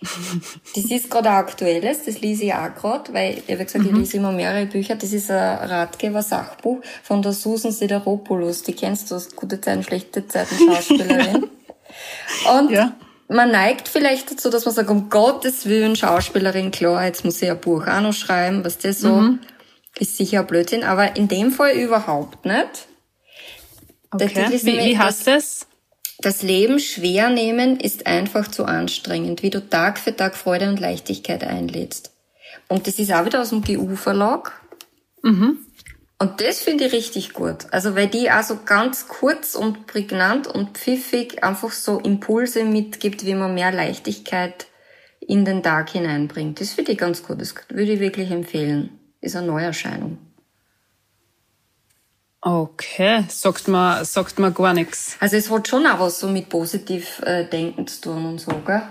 das 0.75 0.85
ist 0.85 1.11
gerade 1.11 1.31
ein 1.31 1.37
aktuelles, 1.37 2.05
das 2.05 2.21
lese 2.21 2.45
ich 2.45 2.55
auch 2.55 2.75
gerade, 2.75 3.13
weil 3.13 3.43
ich 3.47 3.53
habe 3.53 3.65
gesagt, 3.65 3.85
mhm. 3.85 3.91
ich 3.91 3.97
lese 3.97 4.17
immer 4.17 4.33
mehrere 4.33 4.67
Bücher. 4.67 4.97
Das 4.97 5.13
ist 5.13 5.31
ein 5.31 5.69
Ratgeber-Sachbuch 5.69 6.81
von 7.03 7.23
der 7.23 7.33
Susan 7.33 7.73
Sideropoulos. 7.73 8.63
Die 8.63 8.73
kennst 8.73 9.11
du 9.11 9.17
aus 9.17 9.35
Gute 9.35 9.61
Zeiten, 9.61 9.83
Schlechte 9.83 10.27
Zeiten 10.27 10.57
Schauspielerin. 10.57 11.47
Und 12.57 12.71
ja. 12.71 12.95
man 13.29 13.51
neigt 13.51 13.89
vielleicht 13.89 14.31
dazu, 14.31 14.51
dass 14.51 14.65
man 14.65 14.75
sagt, 14.75 14.91
um 14.91 15.09
Gottes 15.11 15.67
Willen, 15.67 15.95
Schauspielerin, 15.95 16.71
klar, 16.71 17.05
jetzt 17.05 17.25
muss 17.25 17.43
ich 17.43 17.51
ein 17.51 17.61
Buch 17.61 17.87
auch 17.87 18.01
noch 18.01 18.15
schreiben, 18.15 18.65
was 18.65 18.79
das 18.79 19.01
so 19.01 19.15
mhm. 19.15 19.41
ist 19.99 20.17
sicher 20.17 20.41
ein 20.41 20.47
Blödsinn, 20.47 20.83
aber 20.83 21.17
in 21.17 21.29
dem 21.29 21.53
Fall 21.53 21.73
überhaupt 21.73 22.45
nicht. 22.45 22.89
Okay. 24.11 24.47
Wie, 24.51 24.79
wie 24.79 24.99
heißt 24.99 25.27
das? 25.27 25.67
Das 26.23 26.43
Leben 26.43 26.79
schwer 26.79 27.31
nehmen 27.31 27.81
ist 27.81 28.07
einfach 28.07 28.47
zu 28.47 28.65
anstrengend, 28.65 29.43
wie 29.43 29.51
du 29.51 29.61
Tag 29.69 29.99
für 29.99 30.15
Tag 30.15 30.37
Freude 30.37 30.69
und 30.69 30.79
Leichtigkeit 30.79 31.43
einlädst. 31.43 32.13
Und 32.69 32.87
das 32.87 33.01
ist 33.01 33.13
auch 33.13 33.25
wieder 33.25 33.43
aus 33.43 33.51
dem 33.51 33.63
GU-Verlag. 33.63 34.53
Mhm. 35.23 35.59
Und 36.21 36.41
das 36.41 36.61
finde 36.61 36.85
ich 36.85 36.93
richtig 36.93 37.33
gut. 37.33 37.67
Also, 37.73 37.97
weil 37.97 38.07
die 38.07 38.31
auch 38.31 38.45
so 38.45 38.61
ganz 38.65 39.09
kurz 39.09 39.57
und 39.57 39.89
prägnant 39.89 40.47
und 40.47 40.79
pfiffig 40.79 41.43
einfach 41.43 41.73
so 41.73 41.99
Impulse 41.99 42.65
mitgibt, 42.65 43.27
wie 43.27 43.35
man 43.35 43.55
mehr 43.55 43.73
Leichtigkeit 43.73 44.67
in 45.19 45.45
den 45.45 45.65
Tag 45.65 45.91
hineinbringt. 45.91 46.61
Das 46.61 46.71
finde 46.71 46.93
ich 46.93 46.99
ganz 46.99 47.25
gut. 47.25 47.41
Das 47.41 47.57
würde 47.69 47.95
ich 47.95 48.01
wirklich 48.01 48.31
empfehlen. 48.31 49.01
Ist 49.21 49.35
eine 49.35 49.49
Neuerscheinung. 49.49 50.19
Okay, 52.45 53.25
sagt 53.29 53.69
man, 53.69 54.05
sagt 54.05 54.41
man 54.41 54.53
gar 54.53 54.75
nichts. 54.75 55.17
Also 55.21 55.37
es 55.37 55.49
hat 55.49 55.69
schon 55.69 55.87
auch 55.87 56.01
was 56.01 56.19
so 56.19 56.27
mit 56.27 56.49
positiv 56.49 57.21
äh, 57.25 57.45
Denken 57.45 57.87
zu 57.87 58.01
tun 58.01 58.27
und 58.27 58.41
so, 58.41 58.51
gell? 58.67 58.83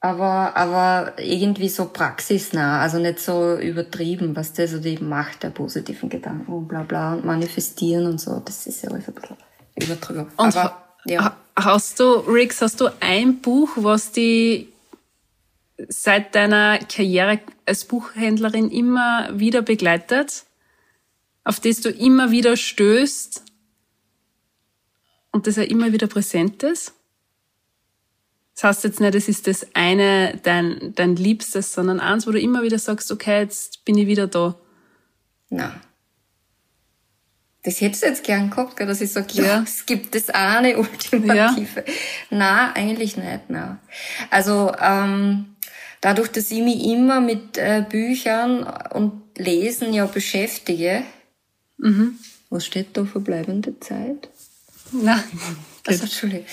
Aber, 0.00 0.56
aber 0.56 1.12
irgendwie 1.18 1.68
so 1.68 1.90
praxisnah, 1.90 2.80
also 2.80 2.98
nicht 2.98 3.20
so 3.20 3.56
übertrieben, 3.56 4.34
was 4.34 4.54
das 4.54 4.70
so 4.72 4.78
die 4.78 4.96
Macht 4.96 5.42
der 5.42 5.50
positiven 5.50 6.08
Gedanken 6.08 6.50
und 6.50 6.68
bla 6.68 6.82
bla 6.82 7.12
und 7.12 7.24
manifestieren 7.24 8.06
und 8.06 8.18
so, 8.18 8.40
das 8.44 8.66
ist 8.66 8.82
ja 8.82 8.90
alles 8.90 9.06
ein 9.06 9.14
bisschen 9.14 9.36
übertrieben. 9.76 10.26
Und 10.38 10.56
aber, 10.56 10.82
ja. 11.04 11.36
hast 11.54 12.00
du, 12.00 12.14
Rix, 12.14 12.62
hast 12.62 12.80
du 12.80 12.88
ein 13.00 13.42
Buch, 13.42 13.70
was 13.76 14.10
die 14.10 14.72
seit 15.88 16.34
deiner 16.34 16.78
Karriere 16.78 17.40
als 17.66 17.84
Buchhändlerin 17.84 18.70
immer 18.70 19.28
wieder 19.32 19.60
begleitet? 19.60 20.44
Auf 21.44 21.60
das 21.60 21.80
du 21.80 21.90
immer 21.90 22.30
wieder 22.30 22.56
stößt 22.56 23.42
und 25.32 25.46
das 25.46 25.56
ja 25.56 25.64
immer 25.64 25.92
wieder 25.92 26.06
präsent 26.06 26.62
ist? 26.62 26.94
Das 28.54 28.64
heißt 28.64 28.84
jetzt 28.84 29.00
nicht, 29.00 29.14
das 29.14 29.28
ist 29.28 29.46
das 29.46 29.66
eine, 29.74 30.38
dein, 30.42 30.92
dein 30.94 31.16
Liebstes, 31.16 31.72
sondern 31.72 32.00
eins, 32.00 32.26
wo 32.26 32.30
du 32.32 32.40
immer 32.40 32.62
wieder 32.62 32.78
sagst, 32.78 33.10
okay, 33.10 33.40
jetzt 33.40 33.84
bin 33.84 33.96
ich 33.96 34.06
wieder 34.06 34.26
da. 34.26 34.54
Na. 35.48 35.80
Das 37.64 37.80
hättest 37.80 38.02
du 38.02 38.06
jetzt 38.08 38.24
gern 38.24 38.50
gehabt, 38.50 38.78
dass 38.80 39.00
ich 39.00 39.12
sage, 39.12 39.28
ja, 39.32 39.44
ja, 39.44 39.62
es 39.62 39.86
gibt 39.86 40.14
das 40.14 40.30
eine 40.30 40.78
Ultimative. 40.78 41.84
Ja. 41.86 41.92
Na, 42.30 42.72
eigentlich 42.74 43.16
nicht, 43.16 43.40
na. 43.48 43.78
Also, 44.30 44.72
ähm, 44.80 45.56
dadurch, 46.00 46.28
dass 46.28 46.50
ich 46.50 46.60
mich 46.60 46.84
immer 46.84 47.20
mit 47.20 47.56
äh, 47.56 47.84
Büchern 47.88 48.64
und 48.90 49.22
Lesen 49.38 49.94
ja 49.94 50.06
beschäftige, 50.06 51.04
Mhm. 51.82 52.18
Was 52.48 52.66
steht 52.66 52.96
da 52.96 53.04
verbleibende 53.04 53.78
Zeit? 53.80 54.28
Nein. 54.92 55.22
Also, 55.84 56.04
Entschuldigung. 56.04 56.46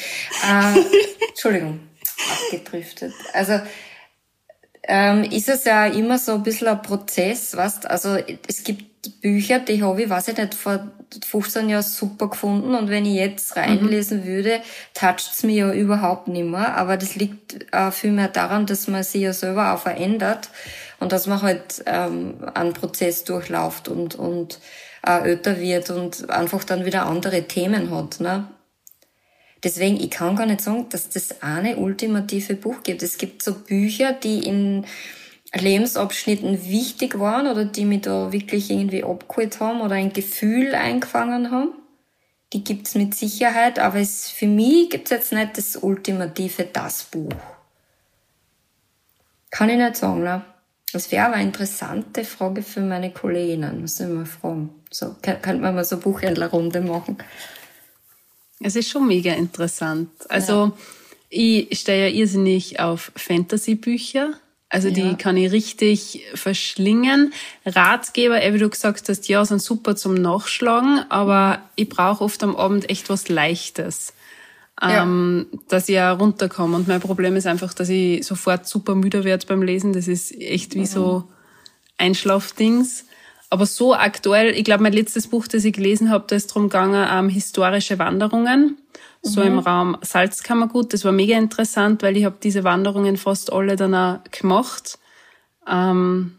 Äh, 0.43 0.79
Entschuldigung, 1.29 1.81
abgedriftet. 2.47 3.13
Also 3.31 3.61
ähm, 4.81 5.23
ist 5.23 5.49
es 5.49 5.65
ja 5.65 5.85
immer 5.85 6.17
so 6.17 6.33
ein 6.33 6.41
bisschen 6.41 6.67
ein 6.67 6.81
Prozess, 6.81 7.55
weißt 7.55 7.85
Also 7.85 8.17
es 8.47 8.63
gibt 8.63 9.21
Bücher, 9.21 9.59
die 9.59 9.83
habe 9.83 10.01
ich, 10.01 10.09
weiß 10.09 10.29
ich 10.29 10.37
nicht, 10.37 10.55
vor 10.55 10.91
15 11.25 11.69
Jahren 11.69 11.83
super 11.83 12.29
gefunden 12.29 12.73
und 12.73 12.89
wenn 12.89 13.05
ich 13.05 13.13
jetzt 13.13 13.55
reinlesen 13.55 14.21
mhm. 14.21 14.25
würde, 14.25 14.61
toucht 14.95 15.29
es 15.31 15.43
mich 15.43 15.57
ja 15.57 15.71
überhaupt 15.71 16.27
nicht 16.27 16.45
mehr. 16.45 16.75
Aber 16.75 16.97
das 16.97 17.15
liegt 17.15 17.71
äh, 17.71 17.91
vielmehr 17.91 18.29
daran, 18.29 18.65
dass 18.65 18.87
man 18.87 19.03
sich 19.03 19.21
ja 19.21 19.33
selber 19.33 19.73
auch 19.73 19.79
verändert 19.79 20.49
und 20.99 21.11
dass 21.11 21.27
man 21.27 21.43
halt 21.43 21.83
ähm, 21.85 22.37
einen 22.53 22.73
Prozess 22.73 23.23
durchlauft 23.23 23.87
und, 23.87 24.15
und 24.15 24.59
äh, 25.05 25.29
älter 25.29 25.59
wird 25.59 25.89
und 25.89 26.29
einfach 26.29 26.63
dann 26.63 26.85
wieder 26.85 27.05
andere 27.05 27.43
Themen 27.43 27.91
hat. 27.91 28.19
Ne? 28.19 28.47
Deswegen, 29.63 29.99
ich 29.99 30.11
kann 30.11 30.35
gar 30.35 30.45
nicht 30.45 30.61
sagen, 30.61 30.87
dass 30.89 31.09
das 31.09 31.41
eine 31.41 31.77
ultimative 31.77 32.55
Buch 32.55 32.83
gibt. 32.83 33.03
Es 33.03 33.17
gibt 33.17 33.43
so 33.43 33.53
Bücher, 33.53 34.13
die 34.13 34.39
in 34.45 34.85
Lebensabschnitten 35.53 36.69
wichtig 36.69 37.19
waren 37.19 37.47
oder 37.47 37.65
die 37.65 37.85
mich 37.85 38.01
da 38.01 38.31
wirklich 38.31 38.69
irgendwie 38.69 39.03
abgeholt 39.03 39.59
haben 39.59 39.81
oder 39.81 39.95
ein 39.95 40.13
Gefühl 40.13 40.75
eingefangen 40.75 41.51
haben. 41.51 41.73
Die 42.53 42.63
gibt's 42.63 42.95
mit 42.95 43.13
Sicherheit, 43.13 43.79
aber 43.79 43.99
es, 43.99 44.29
für 44.29 44.47
mich 44.47 44.89
gibt's 44.89 45.11
jetzt 45.11 45.33
nicht 45.33 45.57
das 45.57 45.75
ultimative, 45.75 46.65
das 46.71 47.03
Buch. 47.03 47.33
Kann 49.51 49.69
ich 49.69 49.77
nicht 49.77 49.95
sagen, 49.95 50.23
ne? 50.23 50.43
Das 50.91 51.11
wäre 51.11 51.27
aber 51.27 51.35
eine 51.35 51.45
interessante 51.45 52.23
Frage 52.23 52.63
für 52.63 52.81
meine 52.81 53.11
Kolleginnen. 53.11 53.81
Muss 53.81 53.99
ich 53.99 54.07
mal 54.07 54.25
fragen. 54.25 54.69
So, 54.89 55.15
könnte 55.21 55.61
man 55.61 55.75
mal 55.75 55.85
so 55.85 55.97
Buchhändlerrunde 55.97 56.81
machen. 56.81 57.17
Es 58.59 58.75
ist 58.75 58.89
schon 58.89 59.07
mega 59.07 59.33
interessant. 59.33 60.09
Also, 60.29 60.53
ja. 60.65 60.73
ich 61.29 61.79
stehe 61.79 62.09
ja 62.09 62.13
irrsinnig 62.13 62.79
auf 62.79 63.11
Fantasy-Bücher. 63.15 64.33
Also, 64.67 64.89
die 64.89 65.01
ja. 65.01 65.13
kann 65.13 65.37
ich 65.37 65.51
richtig 65.51 66.23
verschlingen. 66.33 67.33
Ratgeber, 67.65 68.41
wie 68.53 68.57
du 68.57 68.69
gesagt 68.69 69.09
hast, 69.09 69.27
ja, 69.27 69.45
sind 69.45 69.61
super 69.61 69.95
zum 69.95 70.15
Nachschlagen, 70.15 71.05
aber 71.09 71.61
ich 71.75 71.87
brauche 71.87 72.23
oft 72.23 72.41
am 72.43 72.55
Abend 72.55 72.89
echt 72.89 73.09
was 73.09 73.29
Leichtes 73.29 74.13
ähm, 74.81 75.47
ja. 75.51 75.59
dass 75.67 75.89
ich 75.89 75.95
ja 75.95 76.11
runterkomme. 76.11 76.75
Und 76.75 76.87
mein 76.87 77.01
Problem 77.01 77.35
ist 77.35 77.47
einfach, 77.47 77.73
dass 77.73 77.89
ich 77.89 78.25
sofort 78.25 78.67
super 78.67 78.95
müde 78.95 79.23
werde 79.23 79.45
beim 79.47 79.61
Lesen. 79.61 79.93
Das 79.93 80.07
ist 80.07 80.31
echt 80.39 80.75
wie 80.75 80.79
mhm. 80.79 80.85
so 80.85 81.23
Einschlafdings. 81.97 83.05
Aber 83.49 83.65
so 83.65 83.95
aktuell, 83.95 84.53
ich 84.55 84.63
glaube, 84.63 84.83
mein 84.83 84.93
letztes 84.93 85.27
Buch, 85.27 85.47
das 85.47 85.65
ich 85.65 85.73
gelesen 85.73 86.11
habe, 86.11 86.25
da 86.27 86.35
ist 86.35 86.47
drum 86.47 86.63
gegangen, 86.63 87.07
ähm, 87.11 87.29
historische 87.29 87.99
Wanderungen. 87.99 88.77
So 89.21 89.41
mhm. 89.41 89.47
im 89.47 89.59
Raum 89.59 89.97
Salzkammergut. 90.01 90.93
Das 90.93 91.03
war 91.03 91.11
mega 91.11 91.37
interessant, 91.37 92.01
weil 92.03 92.15
ich 92.15 92.25
habe 92.25 92.37
diese 92.41 92.63
Wanderungen 92.63 93.17
fast 93.17 93.51
alle 93.51 93.75
dann 93.75 93.93
auch 93.93 94.19
gemacht. 94.31 94.97
Ähm, 95.67 96.38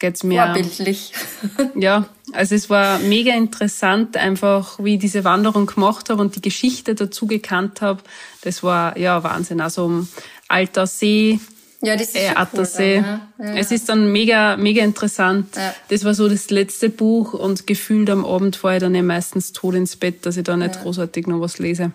geht's 0.00 0.24
mir. 0.24 0.44
Vorbildlich. 0.44 1.12
ja, 1.76 2.08
also 2.32 2.56
es 2.56 2.68
war 2.68 2.98
mega 2.98 3.32
interessant, 3.34 4.16
einfach 4.16 4.78
wie 4.82 4.94
ich 4.94 5.00
diese 5.00 5.22
Wanderung 5.22 5.66
gemacht 5.66 6.10
habe 6.10 6.20
und 6.20 6.34
die 6.34 6.42
Geschichte 6.42 6.96
dazu 6.96 7.26
gekannt 7.26 7.80
habe. 7.80 8.02
Das 8.42 8.64
war 8.64 8.98
ja 8.98 9.22
Wahnsinn. 9.22 9.60
Also 9.60 9.84
um 9.84 10.08
Alter 10.48 10.88
See, 10.88 11.38
ja, 11.82 11.96
das 11.96 12.08
ist 12.08 12.16
äh. 12.16 12.34
Cool 12.52 12.66
dann, 12.76 13.04
ja. 13.38 13.46
Ja. 13.46 13.54
Es 13.56 13.70
ist 13.70 13.88
dann 13.88 14.12
mega, 14.12 14.56
mega 14.56 14.84
interessant. 14.84 15.56
Ja. 15.56 15.74
Das 15.88 16.04
war 16.04 16.14
so 16.14 16.28
das 16.28 16.50
letzte 16.50 16.90
Buch 16.90 17.32
und 17.32 17.66
gefühlt 17.66 18.10
am 18.10 18.26
Abend 18.26 18.56
fahre 18.56 18.76
ich 18.76 18.80
dann 18.80 18.94
ja 18.94 19.02
meistens 19.02 19.52
tot 19.52 19.74
ins 19.74 19.96
Bett, 19.96 20.26
dass 20.26 20.36
ich 20.36 20.44
da 20.44 20.56
nicht 20.56 20.82
großartig 20.82 21.26
noch 21.26 21.40
was 21.40 21.58
lese. 21.58 21.92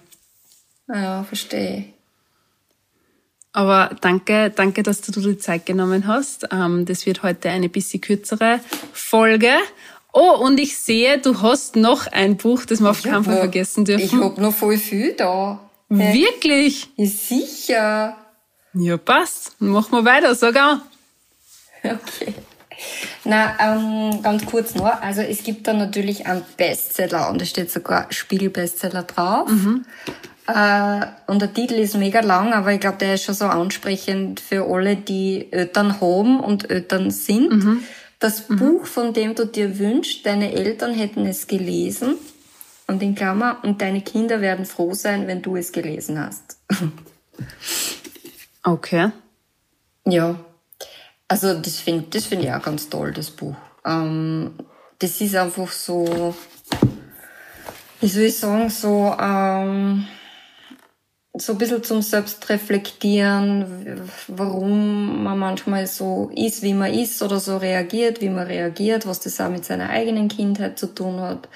Ja, 0.87 1.23
verstehe. 1.23 1.94
Aber 3.55 3.95
danke, 4.01 4.51
danke, 4.53 4.83
dass 4.83 4.99
du 4.99 5.13
dir 5.13 5.21
die 5.21 5.37
Zeit 5.37 5.65
genommen 5.65 6.07
hast. 6.07 6.45
Ähm, 6.51 6.85
das 6.85 7.05
wird 7.05 7.23
heute 7.23 7.49
eine 7.49 7.69
bisschen 7.69 8.01
kürzere 8.01 8.59
Folge. 8.91 9.53
Oh, 10.11 10.35
und 10.41 10.59
ich 10.59 10.77
sehe, 10.77 11.19
du 11.19 11.41
hast 11.41 11.77
noch 11.77 12.07
ein 12.07 12.35
Buch, 12.35 12.65
das 12.65 12.81
wir 12.81 12.89
auf 12.89 13.01
keinen 13.01 13.23
Fall 13.23 13.37
vergessen 13.37 13.85
dürfen. 13.85 14.03
Ich 14.03 14.13
hab 14.13 14.37
noch 14.37 14.53
voll 14.53 14.77
viel 14.77 15.13
da. 15.13 15.69
Wirklich? 15.87 16.89
Ja, 16.97 17.05
sicher. 17.07 18.17
Ja, 18.73 18.97
passt. 18.97 19.55
Machen 19.61 19.91
wir 19.91 20.03
weiter, 20.03 20.35
sag 20.35 20.57
auch. 20.57 20.77
Okay. 21.83 22.33
Na, 23.23 23.55
ähm, 23.59 24.21
ganz 24.23 24.45
kurz 24.45 24.75
noch. 24.75 25.01
Also 25.01 25.21
es 25.21 25.43
gibt 25.43 25.67
da 25.67 25.73
natürlich 25.73 26.25
einen 26.25 26.43
Bestseller 26.57 27.29
und 27.29 27.39
da 27.39 27.45
steht 27.45 27.71
sogar 27.71 28.11
Spiegelbestseller 28.11 29.03
drauf. 29.03 29.49
Mhm. 29.49 29.85
Äh, 30.47 31.05
und 31.27 31.41
der 31.41 31.53
Titel 31.53 31.73
ist 31.73 31.95
mega 31.95 32.19
lang, 32.21 32.53
aber 32.53 32.71
ich 32.71 32.79
glaube, 32.79 32.97
der 32.97 33.15
ist 33.15 33.23
schon 33.23 33.35
so 33.35 33.45
ansprechend 33.45 34.39
für 34.39 34.65
alle, 34.65 34.95
die 34.95 35.51
Eltern 35.51 35.99
haben 35.99 36.39
und 36.39 36.69
Eltern 36.69 37.09
sind. 37.11 37.51
Mhm. 37.51 37.83
Das 38.19 38.47
mhm. 38.49 38.57
Buch, 38.57 38.85
von 38.85 39.13
dem 39.13 39.35
du 39.35 39.45
dir 39.45 39.79
wünschst, 39.79 40.25
deine 40.25 40.53
Eltern 40.53 40.93
hätten 40.93 41.25
es 41.25 41.47
gelesen. 41.47 42.15
Und 42.87 43.01
in 43.01 43.15
Klammer, 43.15 43.57
und 43.63 43.81
deine 43.81 44.01
Kinder 44.01 44.41
werden 44.41 44.65
froh 44.65 44.93
sein, 44.93 45.25
wenn 45.25 45.41
du 45.41 45.55
es 45.55 45.71
gelesen 45.71 46.19
hast. 46.19 46.59
okay. 48.63 49.09
Ja. 50.05 50.39
Also, 51.27 51.55
das 51.55 51.79
finde 51.79 52.05
das 52.11 52.25
find 52.25 52.43
ich 52.43 52.51
auch 52.51 52.61
ganz 52.61 52.87
toll, 52.87 53.11
das 53.11 53.31
Buch. 53.31 53.55
Ähm, 53.83 54.51
das 54.99 55.19
ist 55.19 55.35
einfach 55.35 55.71
so, 55.71 56.35
wie 58.01 58.07
soll 58.07 58.23
ich 58.23 58.37
sagen, 58.37 58.69
so, 58.69 59.15
ähm, 59.19 60.05
so 61.37 61.53
ein 61.53 61.57
bisschen 61.57 61.83
zum 61.83 62.01
Selbstreflektieren, 62.01 63.99
warum 64.27 65.23
man 65.23 65.37
manchmal 65.37 65.85
so 65.87 66.31
ist, 66.33 66.61
wie 66.63 66.73
man 66.73 66.93
ist 66.93 67.21
oder 67.21 67.39
so 67.39 67.57
reagiert, 67.57 68.21
wie 68.21 68.29
man 68.29 68.47
reagiert, 68.47 69.05
was 69.05 69.19
das 69.19 69.39
auch 69.41 69.49
mit 69.49 69.65
seiner 69.65 69.89
eigenen 69.89 70.29
Kindheit 70.29 70.79
zu 70.79 70.87
tun 70.87 71.19
hat 71.19 71.49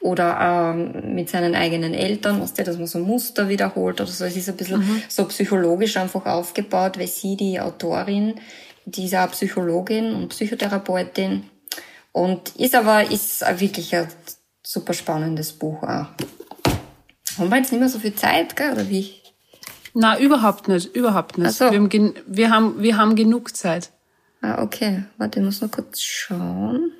oder 0.00 0.74
ähm, 0.74 1.14
mit 1.14 1.28
seinen 1.28 1.54
eigenen 1.54 1.92
Eltern, 1.92 2.40
was 2.40 2.54
der, 2.54 2.64
dass 2.64 2.78
man 2.78 2.86
so 2.86 2.98
Muster 3.00 3.48
wiederholt 3.48 4.00
oder 4.00 4.10
so. 4.10 4.24
Es 4.24 4.36
ist 4.36 4.48
ein 4.48 4.56
bisschen 4.56 4.80
mhm. 4.80 5.02
so 5.08 5.24
psychologisch 5.26 5.96
einfach 5.96 6.24
aufgebaut, 6.24 6.98
weil 6.98 7.08
sie, 7.08 7.36
die 7.36 7.60
Autorin, 7.60 8.34
die 8.86 9.04
ist 9.06 9.14
auch 9.14 9.30
Psychologin 9.32 10.14
und 10.14 10.28
Psychotherapeutin 10.28 11.44
und 12.12 12.56
ist 12.56 12.74
aber, 12.74 13.10
ist 13.10 13.42
wirklich 13.60 13.94
ein 13.94 14.08
super 14.62 14.94
spannendes 14.94 15.52
Buch 15.52 15.82
auch. 15.82 16.06
Haben 17.38 17.50
wir 17.50 17.56
jetzt 17.58 17.70
nicht 17.72 17.80
mehr 17.80 17.88
so 17.88 17.98
viel 18.00 18.14
Zeit, 18.14 18.56
gell, 18.56 18.72
oder 18.72 18.88
wie? 18.88 19.12
Na, 19.94 20.18
überhaupt 20.18 20.68
nicht, 20.68 20.94
überhaupt 20.94 21.38
nicht. 21.38 21.52
So. 21.52 21.70
Wir, 21.70 21.78
haben, 21.78 22.14
wir, 22.26 22.50
haben, 22.50 22.82
wir 22.82 22.96
haben 22.96 23.16
genug 23.16 23.56
Zeit. 23.56 23.90
Ah, 24.40 24.62
okay. 24.62 25.04
Warte, 25.16 25.40
ich 25.40 25.44
muss 25.44 25.60
noch 25.60 25.70
kurz 25.70 26.02
schauen. 26.02 26.92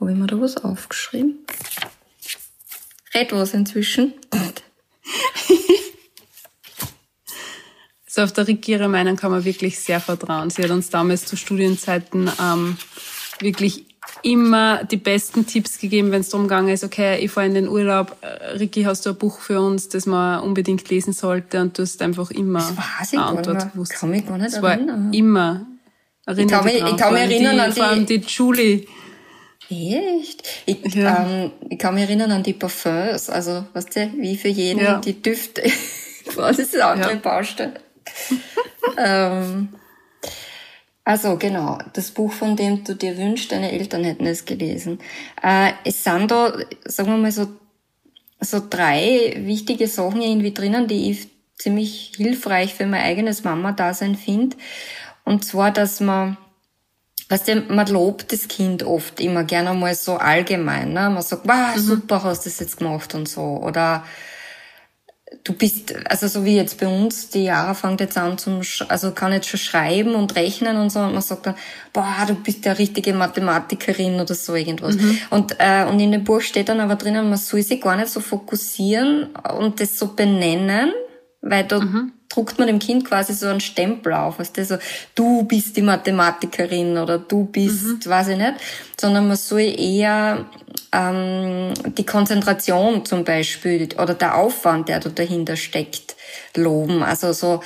Habe 0.00 0.12
ich 0.12 0.16
mir 0.16 0.26
da 0.26 0.40
was 0.40 0.56
aufgeschrieben? 0.58 1.38
Red 3.14 3.32
was 3.32 3.54
inzwischen. 3.54 4.14
also 8.06 8.22
auf 8.22 8.32
der 8.32 8.46
Rick 8.46 8.68
ihre 8.68 8.88
Meinung 8.88 9.16
kann 9.16 9.30
man 9.30 9.44
wirklich 9.44 9.80
sehr 9.80 10.00
vertrauen. 10.00 10.50
Sie 10.50 10.62
hat 10.62 10.70
uns 10.70 10.90
damals 10.90 11.26
zu 11.26 11.36
Studienzeiten 11.36 12.30
ähm, 12.40 12.76
wirklich 13.40 13.87
immer 14.22 14.84
die 14.84 14.96
besten 14.96 15.46
Tipps 15.46 15.78
gegeben, 15.78 16.10
wenn 16.10 16.20
es 16.20 16.30
darum 16.30 16.48
gegangen 16.48 16.68
ist, 16.68 16.84
okay, 16.84 17.18
ich 17.18 17.30
fahre 17.30 17.46
in 17.46 17.54
den 17.54 17.68
Urlaub, 17.68 18.16
äh, 18.20 18.56
Ricky, 18.58 18.82
hast 18.82 19.06
du 19.06 19.10
ein 19.10 19.16
Buch 19.16 19.40
für 19.40 19.60
uns, 19.60 19.88
das 19.88 20.06
man 20.06 20.40
unbedingt 20.40 20.88
lesen 20.88 21.12
sollte 21.12 21.60
und 21.60 21.78
du 21.78 21.82
hast 21.82 22.00
einfach 22.02 22.30
immer 22.30 22.60
das 22.98 23.12
eine 23.12 23.24
Antwort 23.24 23.72
gewusst. 23.72 23.94
Kann 23.94 24.10
mich 24.10 24.26
gar 24.26 24.38
nicht 24.38 24.56
das 24.56 24.62
erinnern. 24.62 25.12
Immer. 25.12 25.66
ich 26.26 26.46
kann 26.46 26.64
mich, 26.64 26.74
ich 26.74 26.96
kann 26.96 27.12
mich 27.12 27.22
erinnern 27.22 27.54
die, 27.54 27.60
an 27.60 27.70
die... 27.70 27.80
Vor 27.80 27.86
allem 27.86 28.06
die 28.06 28.20
Julie. 28.26 28.86
Echt? 29.70 30.48
Ich, 30.64 30.94
ja. 30.94 31.26
ähm, 31.26 31.52
ich 31.68 31.78
kann 31.78 31.94
mich 31.94 32.04
erinnern 32.04 32.32
an 32.32 32.42
die 32.42 32.54
Parfums, 32.54 33.28
also, 33.28 33.66
weißt 33.74 33.96
du, 33.96 34.12
wie 34.18 34.36
für 34.36 34.48
jeden 34.48 34.80
ja. 34.80 34.98
die 34.98 35.20
Düfte. 35.20 35.62
das 36.36 36.58
ist 36.58 36.74
eine 36.74 36.86
andere 36.86 37.12
ja. 37.12 37.18
Baustelle. 37.18 37.74
ähm, 38.96 39.68
also 41.08 41.38
genau, 41.38 41.78
das 41.94 42.10
Buch, 42.10 42.34
von 42.34 42.54
dem 42.54 42.84
du 42.84 42.94
dir 42.94 43.16
wünschst, 43.16 43.50
deine 43.50 43.72
Eltern 43.72 44.04
hätten 44.04 44.26
es 44.26 44.44
gelesen. 44.44 44.98
Äh, 45.42 45.72
es 45.82 46.04
sind 46.04 46.30
da, 46.30 46.52
sagen 46.84 47.08
wir 47.08 47.16
mal 47.16 47.32
so, 47.32 47.48
so 48.40 48.60
drei 48.68 49.34
wichtige 49.38 49.88
Sachen 49.88 50.20
irgendwie 50.20 50.52
drinnen, 50.52 50.86
die 50.86 51.10
ich 51.10 51.30
ziemlich 51.56 52.12
hilfreich 52.14 52.74
für 52.74 52.84
mein 52.84 53.00
eigenes 53.00 53.42
Mama-Dasein 53.42 54.16
finde. 54.16 54.58
Und 55.24 55.46
zwar, 55.46 55.70
dass 55.70 56.00
man, 56.00 56.36
weißt 57.30 57.48
du, 57.48 57.60
man 57.70 57.86
lobt 57.86 58.30
das 58.30 58.46
Kind 58.46 58.82
oft 58.82 59.18
immer 59.18 59.44
gerne 59.44 59.72
mal 59.72 59.94
so 59.94 60.16
allgemein. 60.16 60.92
Ne? 60.92 61.08
Man 61.08 61.22
sagt, 61.22 61.48
wow, 61.48 61.74
mhm. 61.74 61.80
super, 61.80 62.22
hast 62.22 62.44
du 62.44 62.50
das 62.50 62.60
jetzt 62.60 62.76
gemacht 62.76 63.14
und 63.14 63.30
so. 63.30 63.40
Oder 63.40 64.04
du 65.44 65.52
bist, 65.52 65.94
also 66.08 66.28
so 66.28 66.44
wie 66.44 66.56
jetzt 66.56 66.80
bei 66.80 66.86
uns, 66.86 67.30
die 67.30 67.44
Jahre 67.44 67.74
fängt 67.74 68.00
jetzt 68.00 68.16
an 68.16 68.38
zum, 68.38 68.60
also 68.88 69.12
kann 69.12 69.32
jetzt 69.32 69.48
schon 69.48 69.60
schreiben 69.60 70.14
und 70.14 70.34
rechnen 70.36 70.76
und 70.76 70.90
so, 70.90 71.00
und 71.00 71.12
man 71.12 71.22
sagt 71.22 71.46
dann, 71.46 71.54
boah, 71.92 72.24
du 72.26 72.34
bist 72.34 72.64
ja 72.64 72.72
richtige 72.72 73.12
Mathematikerin 73.14 74.20
oder 74.20 74.34
so 74.34 74.54
irgendwas. 74.54 74.96
Mhm. 74.96 75.18
Und, 75.30 75.56
äh, 75.58 75.84
und 75.84 76.00
in 76.00 76.12
dem 76.12 76.24
Buch 76.24 76.40
steht 76.40 76.68
dann 76.68 76.80
aber 76.80 76.96
drinnen, 76.96 77.28
man 77.28 77.38
soll 77.38 77.62
sich 77.62 77.80
gar 77.80 77.96
nicht 77.96 78.08
so 78.08 78.20
fokussieren 78.20 79.28
und 79.56 79.80
das 79.80 79.98
so 79.98 80.14
benennen, 80.14 80.92
weil 81.40 81.64
da 81.64 81.80
mhm. 81.80 82.12
druckt 82.28 82.58
man 82.58 82.66
dem 82.66 82.78
Kind 82.78 83.04
quasi 83.04 83.32
so 83.32 83.46
einen 83.46 83.60
Stempel 83.60 84.12
auf, 84.12 84.38
weißt 84.38 84.56
du, 84.56 84.64
so, 84.64 84.78
du 85.14 85.44
bist 85.44 85.76
die 85.76 85.82
Mathematikerin 85.82 86.98
oder 86.98 87.18
du 87.18 87.44
bist, 87.44 87.84
mhm. 87.84 88.10
weiß 88.10 88.28
ich 88.28 88.38
nicht, 88.38 88.54
sondern 89.00 89.28
man 89.28 89.36
soll 89.36 89.60
eher 89.60 90.46
ähm, 90.92 91.74
die 91.96 92.06
Konzentration 92.06 93.04
zum 93.04 93.24
Beispiel 93.24 93.88
oder 93.98 94.14
der 94.14 94.36
Aufwand, 94.36 94.88
der 94.88 95.00
da 95.00 95.10
dahinter 95.10 95.56
steckt, 95.56 96.16
loben. 96.56 97.02
Also 97.02 97.32
so, 97.32 97.62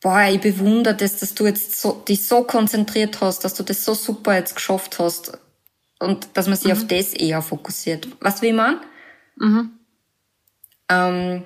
boah, 0.00 0.24
ich 0.30 0.40
bewundere 0.40 0.94
das, 0.94 1.18
dass 1.18 1.34
du 1.34 1.46
jetzt 1.46 1.80
so, 1.80 1.92
dich 1.92 2.24
so 2.24 2.42
konzentriert 2.44 3.20
hast, 3.20 3.44
dass 3.44 3.54
du 3.54 3.62
das 3.62 3.84
so 3.84 3.94
super 3.94 4.34
jetzt 4.34 4.54
geschafft 4.54 4.98
hast 4.98 5.38
und 5.98 6.28
dass 6.34 6.46
man 6.46 6.56
sich 6.56 6.72
mhm. 6.72 6.78
auf 6.78 6.86
das 6.86 7.14
eher 7.14 7.42
fokussiert. 7.42 8.08
Was 8.20 8.42
will 8.42 8.52
man? 8.52 8.80
Mhm. 9.36 9.70
Ähm, 10.88 11.42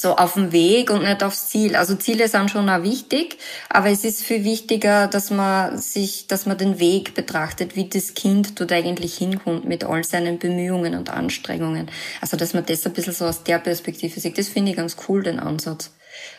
so 0.00 0.16
auf 0.16 0.34
dem 0.34 0.52
Weg 0.52 0.90
und 0.90 1.02
nicht 1.02 1.22
aufs 1.22 1.48
Ziel. 1.48 1.76
Also 1.76 1.94
Ziele 1.96 2.28
sind 2.28 2.50
schon 2.50 2.68
auch 2.68 2.82
wichtig, 2.82 3.38
aber 3.68 3.90
es 3.90 4.04
ist 4.04 4.22
viel 4.22 4.44
wichtiger, 4.44 5.06
dass 5.06 5.30
man 5.30 5.78
sich, 5.78 6.26
dass 6.26 6.46
man 6.46 6.58
den 6.58 6.78
Weg 6.78 7.14
betrachtet, 7.14 7.76
wie 7.76 7.88
das 7.88 8.14
Kind 8.14 8.58
dort 8.60 8.72
eigentlich 8.72 9.16
hinkommt 9.16 9.64
mit 9.64 9.84
all 9.84 10.04
seinen 10.04 10.38
Bemühungen 10.38 10.94
und 10.94 11.10
Anstrengungen. 11.10 11.90
Also 12.20 12.36
dass 12.36 12.54
man 12.54 12.64
das 12.66 12.86
ein 12.86 12.92
bisschen 12.92 13.12
so 13.12 13.26
aus 13.26 13.44
der 13.44 13.58
Perspektive 13.58 14.18
sieht. 14.18 14.38
Das 14.38 14.48
finde 14.48 14.70
ich 14.70 14.76
ganz 14.76 14.96
cool, 15.08 15.22
den 15.22 15.40
Ansatz. 15.40 15.90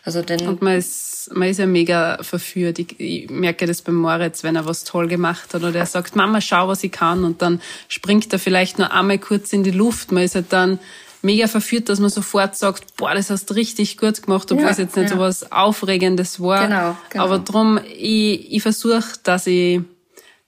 Also 0.03 0.21
den 0.21 0.47
und 0.47 0.61
man 0.61 0.77
ist, 0.77 1.29
man 1.33 1.47
ist 1.47 1.59
ja 1.59 1.65
mega 1.65 2.17
verführt. 2.21 2.79
Ich, 2.79 2.99
ich 2.99 3.29
merke 3.29 3.65
das 3.65 3.81
beim 3.81 3.95
Moritz, 3.95 4.43
wenn 4.43 4.55
er 4.55 4.65
was 4.65 4.83
toll 4.83 5.07
gemacht 5.07 5.53
hat 5.53 5.63
oder 5.63 5.77
er 5.77 5.85
sagt, 5.85 6.15
Mama, 6.15 6.41
schau, 6.41 6.67
was 6.67 6.83
ich 6.83 6.91
kann 6.91 7.23
und 7.23 7.41
dann 7.41 7.61
springt 7.87 8.31
er 8.33 8.39
vielleicht 8.39 8.77
nur 8.77 8.91
einmal 8.91 9.19
kurz 9.19 9.53
in 9.53 9.63
die 9.63 9.71
Luft. 9.71 10.11
Man 10.11 10.23
ist 10.23 10.35
halt 10.35 10.51
dann 10.51 10.79
mega 11.21 11.47
verführt, 11.47 11.89
dass 11.89 11.99
man 11.99 12.09
sofort 12.09 12.55
sagt, 12.55 12.95
boah, 12.95 13.13
das 13.13 13.29
hast 13.29 13.49
du 13.49 13.53
richtig 13.53 13.97
gut 13.97 14.21
gemacht, 14.21 14.51
obwohl 14.51 14.65
ja, 14.65 14.71
es 14.71 14.77
jetzt 14.77 14.95
nicht 14.95 15.09
ja. 15.09 15.15
so 15.15 15.21
was 15.21 15.51
Aufregendes 15.51 16.39
war. 16.39 16.67
Genau, 16.67 16.97
genau. 17.09 17.23
Aber 17.23 17.39
drum, 17.39 17.79
ich, 17.85 18.53
ich 18.53 18.61
versuche, 18.61 19.19
dass 19.23 19.47
ich, 19.47 19.81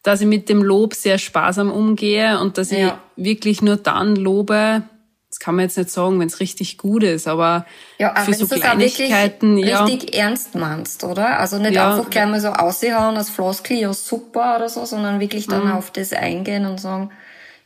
dass 0.04 0.22
ich 0.22 0.28
mit 0.28 0.50
dem 0.50 0.64
Lob 0.64 0.94
sehr 0.94 1.18
sparsam 1.18 1.72
umgehe 1.72 2.40
und 2.40 2.58
dass 2.58 2.72
ja. 2.72 3.00
ich 3.16 3.26
wirklich 3.26 3.62
nur 3.62 3.78
dann 3.78 4.16
lobe, 4.16 4.84
das 5.30 5.40
kann 5.40 5.56
man 5.56 5.64
jetzt 5.64 5.78
nicht 5.78 5.90
sagen, 5.90 6.20
wenn 6.20 6.28
es 6.28 6.42
richtig 6.42 6.78
gut 6.78 7.04
ist, 7.04 7.28
aber 7.28 7.66
ja, 7.98 8.14
für 8.16 8.34
so 8.34 8.48
Kleinigkeiten, 8.48 9.58
ja. 9.58 9.86
richtig 9.86 10.14
ernst 10.16 10.56
meinst, 10.56 11.06
oder? 11.06 11.40
Also 11.40 11.58
nicht 11.58 11.74
ja, 11.74 11.92
einfach 11.92 12.10
gleich 12.10 12.28
mal 12.28 12.42
so 12.42 12.50
aushauen 12.50 13.16
als 13.16 13.30
Floskel, 13.30 13.78
ja 13.78 13.94
super 13.94 14.58
oder 14.58 14.68
so, 14.68 14.84
sondern 14.84 15.22
wirklich 15.22 15.48
dann 15.48 15.68
mhm. 15.68 15.72
auf 15.72 15.92
das 15.92 16.12
eingehen 16.12 16.66
und 16.66 16.82
sagen, 16.82 17.12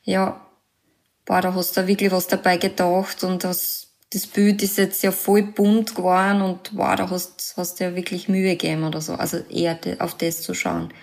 ja, 0.04 0.45
boah, 1.26 1.42
da 1.42 1.54
hast 1.54 1.76
du 1.76 1.88
wirklich 1.88 2.12
was 2.12 2.28
dabei 2.28 2.58
gedacht 2.58 3.24
und 3.24 3.44
das, 3.44 3.88
das 4.14 4.28
Bild 4.28 4.62
ist 4.64 4.78
jetzt 4.78 5.04
ja 5.04 5.12
voll 5.12 5.44
bunt 5.44 5.96
geworden 5.96 6.42
und 6.42 6.72
wow, 6.76 6.96
da 6.96 7.10
hast, 7.10 7.54
hast 7.58 7.80
du 7.80 7.86
ja 7.86 7.96
wirklich 7.96 8.30
Mühe 8.30 8.52
gegeben 8.52 8.84
oder 8.84 9.02
so. 9.02 9.14
Also 9.14 9.38
eher 9.50 9.80
auf 10.00 10.16
das 10.16 10.42
zu 10.42 10.54
schauen. 10.54 10.94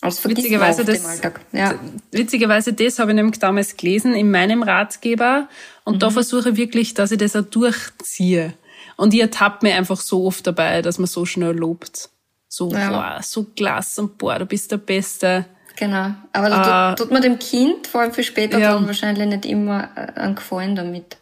Also 0.00 0.28
witzigerweise, 0.28 0.84
das, 0.84 1.20
ja. 1.52 1.78
witzigerweise, 2.10 2.72
das 2.72 2.98
habe 2.98 3.12
ich 3.12 3.14
nämlich 3.14 3.38
damals 3.38 3.76
gelesen 3.76 4.14
in 4.16 4.32
meinem 4.32 4.64
Ratgeber 4.64 5.48
und 5.84 5.94
mhm. 5.94 5.98
da 6.00 6.10
versuche 6.10 6.50
ich 6.50 6.56
wirklich, 6.56 6.94
dass 6.94 7.12
ich 7.12 7.18
das 7.18 7.36
auch 7.36 7.42
durchziehe. 7.42 8.54
Und 8.96 9.14
ich 9.14 9.20
ertappe 9.20 9.64
mir 9.64 9.76
einfach 9.76 10.00
so 10.00 10.26
oft 10.26 10.44
dabei, 10.44 10.82
dass 10.82 10.98
man 10.98 11.06
so 11.06 11.24
schnell 11.24 11.56
lobt. 11.56 12.10
So, 12.48 12.70
ja. 12.72 12.90
boah, 12.90 13.22
so 13.22 13.44
klasse 13.44 14.02
und 14.02 14.18
boah, 14.18 14.40
du 14.40 14.46
bist 14.46 14.72
der 14.72 14.78
Beste. 14.78 15.46
Genau. 15.76 16.10
Aber 16.32 16.50
da 16.50 16.92
äh, 16.92 16.94
tut 16.96 17.10
man 17.10 17.22
dem 17.22 17.38
Kind, 17.38 17.86
vor 17.86 18.02
allem 18.02 18.12
für 18.12 18.22
später, 18.22 18.58
ja. 18.58 18.74
dann 18.74 18.86
wahrscheinlich 18.86 19.26
nicht 19.26 19.46
immer 19.46 19.88
äh, 19.96 20.20
einen 20.20 20.34
Gefallen 20.34 20.76
damit. 20.76 21.16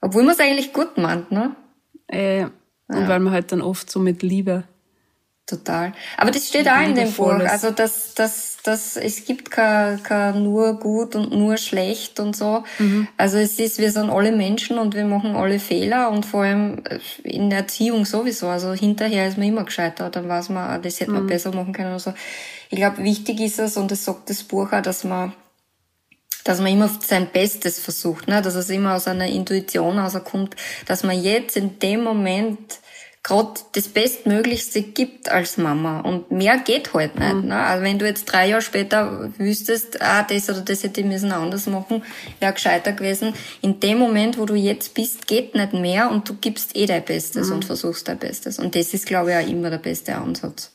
Obwohl 0.00 0.22
man 0.22 0.34
es 0.34 0.40
eigentlich 0.40 0.72
gut 0.72 0.98
meint, 0.98 1.30
ne? 1.30 1.54
Äh, 2.10 2.40
ja. 2.40 2.50
Und 2.88 3.08
weil 3.08 3.20
man 3.20 3.32
halt 3.32 3.50
dann 3.52 3.62
oft 3.62 3.90
so 3.90 4.00
mit 4.00 4.22
Liebe. 4.22 4.64
Total. 5.46 5.92
Aber 6.16 6.30
das 6.30 6.48
steht 6.48 6.66
auch 6.70 6.80
in 6.80 6.94
dem 6.94 7.12
Buch. 7.12 7.28
Also, 7.28 7.70
dass, 7.70 8.14
dass, 8.14 8.56
dass 8.62 8.96
es 8.96 9.26
gibt 9.26 9.50
kein, 9.50 10.02
kein 10.02 10.42
nur 10.42 10.78
gut 10.80 11.14
und 11.16 11.32
nur 11.32 11.58
schlecht 11.58 12.18
und 12.18 12.34
so. 12.34 12.64
Mhm. 12.78 13.08
Also, 13.18 13.36
es 13.36 13.58
ist, 13.58 13.78
wir 13.78 13.92
sind 13.92 14.08
alle 14.08 14.32
Menschen 14.32 14.78
und 14.78 14.94
wir 14.94 15.04
machen 15.04 15.36
alle 15.36 15.58
Fehler 15.58 16.10
und 16.10 16.24
vor 16.24 16.44
allem 16.44 16.82
in 17.24 17.50
der 17.50 17.58
Erziehung 17.58 18.06
sowieso. 18.06 18.48
Also, 18.48 18.72
hinterher 18.72 19.28
ist 19.28 19.36
man 19.36 19.48
immer 19.48 19.64
gescheitert. 19.64 20.16
Dann 20.16 20.30
weiß 20.30 20.48
man, 20.48 20.80
das 20.80 21.00
hätte 21.00 21.10
man 21.10 21.24
mhm. 21.24 21.28
besser 21.28 21.54
machen 21.54 21.74
können 21.74 21.90
oder 21.90 22.00
so. 22.00 22.14
Ich 22.70 22.78
glaube, 22.78 23.04
wichtig 23.04 23.40
ist 23.40 23.58
es, 23.58 23.76
und 23.76 23.90
das 23.90 24.02
sagt 24.02 24.30
das 24.30 24.44
Buch 24.44 24.72
auch, 24.72 24.80
dass 24.80 25.04
man, 25.04 25.34
dass 26.44 26.58
man 26.58 26.72
immer 26.72 26.88
sein 26.88 27.28
Bestes 27.30 27.78
versucht, 27.78 28.28
ne? 28.28 28.40
dass 28.40 28.54
es 28.54 28.70
immer 28.70 28.94
aus 28.94 29.08
einer 29.08 29.26
Intuition 29.26 29.98
rauskommt, 29.98 30.56
dass 30.86 31.02
man 31.02 31.22
jetzt 31.22 31.58
in 31.58 31.78
dem 31.80 32.02
Moment 32.02 32.78
gerade 33.24 33.54
das 33.72 33.88
Bestmöglichste 33.88 34.82
gibt 34.82 35.30
als 35.30 35.56
Mama. 35.56 36.00
Und 36.00 36.30
mehr 36.30 36.58
geht 36.58 36.92
halt 36.92 37.18
nicht. 37.18 37.34
Mhm. 37.34 37.48
Ne? 37.48 37.56
Also 37.56 37.82
wenn 37.82 37.98
du 37.98 38.06
jetzt 38.06 38.26
drei 38.26 38.48
Jahre 38.48 38.62
später 38.62 39.32
wüsstest, 39.38 40.00
ah, 40.02 40.22
das 40.22 40.48
oder 40.50 40.60
das 40.60 40.84
hätte 40.84 41.00
ich 41.00 41.06
müssen 41.06 41.32
anders 41.32 41.66
machen, 41.66 42.02
wäre 42.38 42.52
gescheiter 42.52 42.92
gewesen. 42.92 43.32
In 43.62 43.80
dem 43.80 43.98
Moment, 43.98 44.38
wo 44.38 44.44
du 44.44 44.54
jetzt 44.54 44.94
bist, 44.94 45.26
geht 45.26 45.54
nicht 45.54 45.72
mehr 45.72 46.10
und 46.10 46.28
du 46.28 46.34
gibst 46.34 46.76
eh 46.76 46.84
dein 46.84 47.02
Bestes 47.02 47.48
mhm. 47.48 47.54
und 47.54 47.64
versuchst 47.64 48.06
dein 48.06 48.18
Bestes. 48.18 48.58
Und 48.58 48.76
das 48.76 48.92
ist, 48.92 49.06
glaube 49.06 49.30
ich, 49.30 49.36
auch 49.36 49.50
immer 49.50 49.70
der 49.70 49.78
beste 49.78 50.14
Ansatz. 50.14 50.70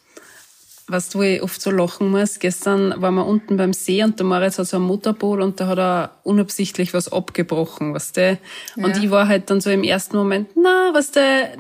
was 0.88 1.10
du 1.10 1.22
ich 1.22 1.44
oft 1.44 1.62
so 1.62 1.70
lachen 1.70 2.10
muss. 2.10 2.40
Gestern 2.40 3.00
waren 3.00 3.14
wir 3.14 3.28
unten 3.28 3.58
beim 3.58 3.74
See 3.74 4.04
und 4.04 4.18
der 4.18 4.26
Moritz 4.26 4.58
hat 4.58 4.66
so 4.66 4.78
ein 4.78 4.82
Motorboot 4.82 5.40
und 5.40 5.60
da 5.60 5.68
hat 5.68 5.78
er 5.78 6.18
unabsichtlich 6.24 6.96
was 6.96 7.14
abgebrochen, 7.14 7.94
was 7.94 8.12
der. 8.12 8.40
Und 8.76 8.98
ja. 8.98 9.04
ich 9.04 9.12
war 9.12 9.28
halt 9.28 9.52
dann 9.52 9.62
so 9.62 9.70
im 9.70 9.84
ersten 9.84 10.18
Moment, 10.18 10.50
na, 10.56 10.90
was 10.94 11.12
der, 11.12 11.52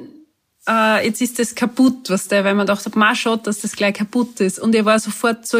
äh, 0.69 1.05
jetzt 1.05 1.21
ist 1.21 1.39
das 1.39 1.55
kaputt, 1.55 2.09
was 2.09 2.27
der, 2.27 2.43
weil 2.43 2.55
man 2.55 2.67
dachte, 2.67 2.91
ma 2.97 3.15
schaut, 3.15 3.47
dass 3.47 3.61
das 3.61 3.75
gleich 3.75 3.95
kaputt 3.95 4.39
ist. 4.39 4.59
Und 4.59 4.75
er 4.75 4.85
war 4.85 4.99
sofort 4.99 5.47
so, 5.47 5.59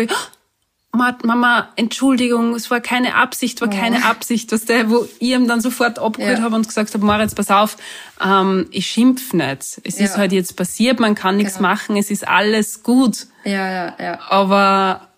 Mama, 0.91 1.69
Entschuldigung, 1.76 2.56
es 2.56 2.72
war 2.72 2.82
keine 2.82 3.15
Absicht, 3.15 3.62
war 3.62 3.67
oh. 3.67 3.72
keine 3.72 4.06
Absicht, 4.06 4.52
was 4.52 4.65
der, 4.65 4.89
wo 4.89 5.08
ich 5.19 5.22
ihm 5.22 5.48
dann 5.48 5.62
sofort 5.62 6.00
abgeholt 6.00 6.39
ja. 6.39 6.43
habe 6.43 6.56
und 6.56 6.67
gesagt 6.67 6.93
habe, 6.93 7.06
Moritz, 7.06 7.36
pass 7.36 7.52
auf, 7.52 7.78
ähm, 8.24 8.67
ich 8.72 8.88
schimpf 8.88 9.34
nicht. 9.34 9.80
Es 9.84 10.00
ja. 10.00 10.06
ist 10.06 10.17
halt 10.17 10.32
jetzt 10.32 10.56
passiert, 10.56 11.00
man 11.00 11.15
kann 11.15 11.38
nichts 11.38 11.58
genau. 11.58 11.69
machen, 11.69 11.95
es 11.95 12.10
ist 12.10 12.28
alles 12.28 12.82
gut. 12.84 13.28
Ja, 13.45 13.72
ja, 13.72 13.95
ja. 14.00 14.19
Aber 14.30 15.10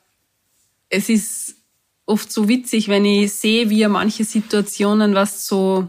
es 0.89 1.07
ist 1.07 1.55
oft 2.05 2.31
so 2.31 2.49
witzig, 2.49 2.89
wenn 2.89 3.05
ich 3.05 3.33
sehe, 3.33 3.69
wie 3.69 3.81
er 3.81 3.89
manche 3.89 4.25
Situationen 4.25 5.15
was 5.15 5.47
so 5.47 5.87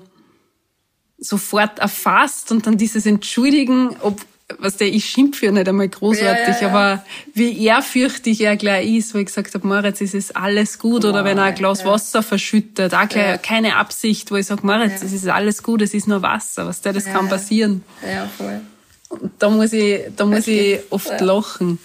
sofort 1.23 1.79
erfasst 1.79 2.51
und 2.51 2.67
dann 2.67 2.77
dieses 2.77 3.07
Entschuldigen, 3.07 3.97
ob, 4.01 4.21
was 4.59 4.77
der, 4.77 4.89
ich 4.89 5.07
schimpfe 5.07 5.47
ja 5.47 5.53
nicht 5.53 5.69
einmal 5.69 5.89
großartig, 5.89 6.57
ja, 6.57 6.63
ja, 6.63 6.69
aber 6.69 7.05
wie 7.33 7.65
ehrfürchtig 7.65 8.41
er 8.41 8.57
gleich 8.57 8.89
ist, 8.89 9.15
wo 9.15 9.19
ich 9.19 9.27
gesagt 9.27 9.55
habe, 9.55 9.67
Moritz, 9.67 10.01
es 10.01 10.15
ist 10.15 10.37
alles 10.37 10.79
gut, 10.79 11.05
oder 11.05 11.25
wenn 11.25 11.39
er 11.39 11.45
ein 11.45 11.55
Glas 11.55 11.85
Wasser 11.85 12.23
verschüttet, 12.23 12.95
auch 12.95 13.09
gleich 13.09 13.41
keine 13.43 13.77
Absicht, 13.77 14.31
wo 14.31 14.37
ich 14.37 14.47
sage, 14.47 14.67
Moritz, 14.67 15.03
es 15.03 15.13
ist 15.13 15.29
alles 15.29 15.63
gut, 15.63 15.81
es 15.83 15.95
ist 15.95 16.09
nur 16.09 16.23
Wasser, 16.23 16.67
was 16.67 16.81
der, 16.81 16.93
das 16.93 17.05
kann 17.05 17.29
passieren. 17.29 17.83
Ja, 18.05 18.29
voll. 18.37 18.61
Und 19.09 19.33
da 19.39 19.51
muss 19.51 19.73
ich, 19.73 20.01
da 20.17 20.25
muss 20.25 20.47
ich 20.47 20.81
oft 20.91 21.21
lachen. 21.21 21.79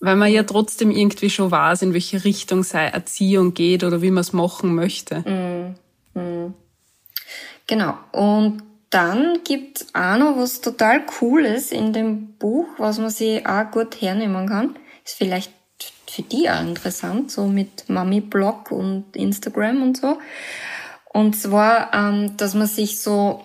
Weil 0.00 0.16
man 0.16 0.32
ja 0.32 0.42
trotzdem 0.42 0.90
irgendwie 0.90 1.30
schon 1.30 1.52
weiß, 1.52 1.82
in 1.82 1.92
welche 1.92 2.24
Richtung 2.24 2.64
seine 2.64 2.92
Erziehung 2.92 3.54
geht 3.54 3.84
oder 3.84 4.02
wie 4.02 4.10
man 4.10 4.22
es 4.22 4.32
machen 4.32 4.74
möchte. 4.74 5.20
Mm, 6.14 6.18
mm. 6.18 6.54
Genau. 7.66 7.96
Und 8.12 8.62
dann 8.90 9.40
gibt's 9.44 9.86
auch 9.94 10.18
noch 10.18 10.36
was 10.36 10.60
total 10.60 11.04
Cooles 11.06 11.72
in 11.72 11.92
dem 11.92 12.34
Buch, 12.34 12.66
was 12.78 12.98
man 12.98 13.10
sich 13.10 13.46
auch 13.46 13.70
gut 13.70 14.00
hernehmen 14.00 14.48
kann. 14.48 14.76
Ist 15.04 15.16
vielleicht 15.16 15.52
für 16.08 16.22
die 16.22 16.50
auch 16.50 16.60
interessant, 16.60 17.30
so 17.30 17.46
mit 17.46 17.88
Mami-Blog 17.88 18.70
und 18.70 19.16
Instagram 19.16 19.82
und 19.82 19.96
so. 19.96 20.18
Und 21.12 21.34
zwar, 21.34 21.92
ähm, 21.94 22.36
dass 22.36 22.54
man 22.54 22.66
sich 22.66 23.00
so 23.00 23.44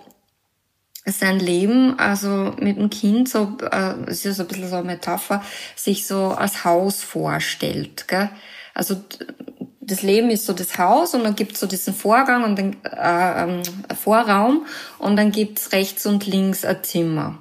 sein 1.06 1.38
Leben, 1.38 1.98
also 1.98 2.54
mit 2.58 2.76
dem 2.76 2.90
Kind, 2.90 3.28
so, 3.28 3.56
äh, 3.72 4.10
ist 4.10 4.24
so 4.24 4.42
ein 4.42 4.48
bisschen 4.48 4.68
so 4.68 4.76
eine 4.76 4.84
Metapher, 4.84 5.42
sich 5.76 6.06
so 6.06 6.28
als 6.28 6.64
Haus 6.64 7.02
vorstellt. 7.02 8.06
Gell? 8.08 8.28
Also 8.74 8.96
das 9.88 10.02
Leben 10.02 10.30
ist 10.30 10.46
so 10.46 10.52
das 10.52 10.78
Haus 10.78 11.14
und 11.14 11.24
dann 11.24 11.34
gibt's 11.34 11.60
so 11.60 11.66
diesen 11.66 11.94
Vorgang 11.94 12.44
und 12.44 12.58
dann 12.58 12.76
äh, 12.84 13.44
ähm, 13.44 13.62
Vorraum 14.00 14.66
und 14.98 15.16
dann 15.16 15.32
gibt's 15.32 15.72
rechts 15.72 16.06
und 16.06 16.26
links 16.26 16.64
ein 16.64 16.82
Zimmer. 16.82 17.38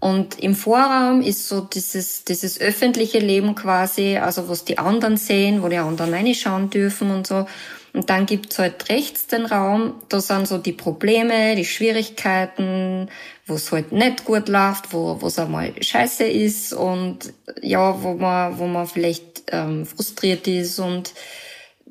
Und 0.00 0.40
im 0.40 0.56
Vorraum 0.56 1.22
ist 1.22 1.46
so 1.46 1.60
dieses, 1.60 2.24
dieses 2.24 2.60
öffentliche 2.60 3.20
Leben 3.20 3.54
quasi, 3.54 4.16
also 4.16 4.48
was 4.48 4.64
die 4.64 4.78
anderen 4.78 5.16
sehen, 5.16 5.62
wo 5.62 5.68
die 5.68 5.76
anderen 5.76 6.12
reinschauen 6.12 6.70
dürfen 6.70 7.12
und 7.12 7.26
so. 7.26 7.46
Und 7.92 8.10
dann 8.10 8.26
gibt's 8.26 8.58
halt 8.58 8.88
rechts 8.88 9.26
den 9.26 9.44
Raum, 9.44 9.94
da 10.08 10.20
sind 10.20 10.48
so 10.48 10.56
die 10.58 10.72
Probleme, 10.72 11.54
die 11.56 11.66
Schwierigkeiten, 11.66 13.10
wo 13.46 13.54
es 13.54 13.70
halt 13.70 13.92
nicht 13.92 14.24
gut 14.24 14.48
läuft, 14.48 14.92
wo 14.92 15.20
es 15.24 15.38
einmal 15.38 15.72
scheiße 15.80 16.24
ist 16.24 16.72
und 16.72 17.32
ja, 17.60 18.02
wo 18.02 18.14
man, 18.14 18.58
wo 18.58 18.66
man 18.66 18.86
vielleicht 18.86 19.44
ähm, 19.52 19.84
frustriert 19.84 20.48
ist 20.48 20.78
und 20.78 21.12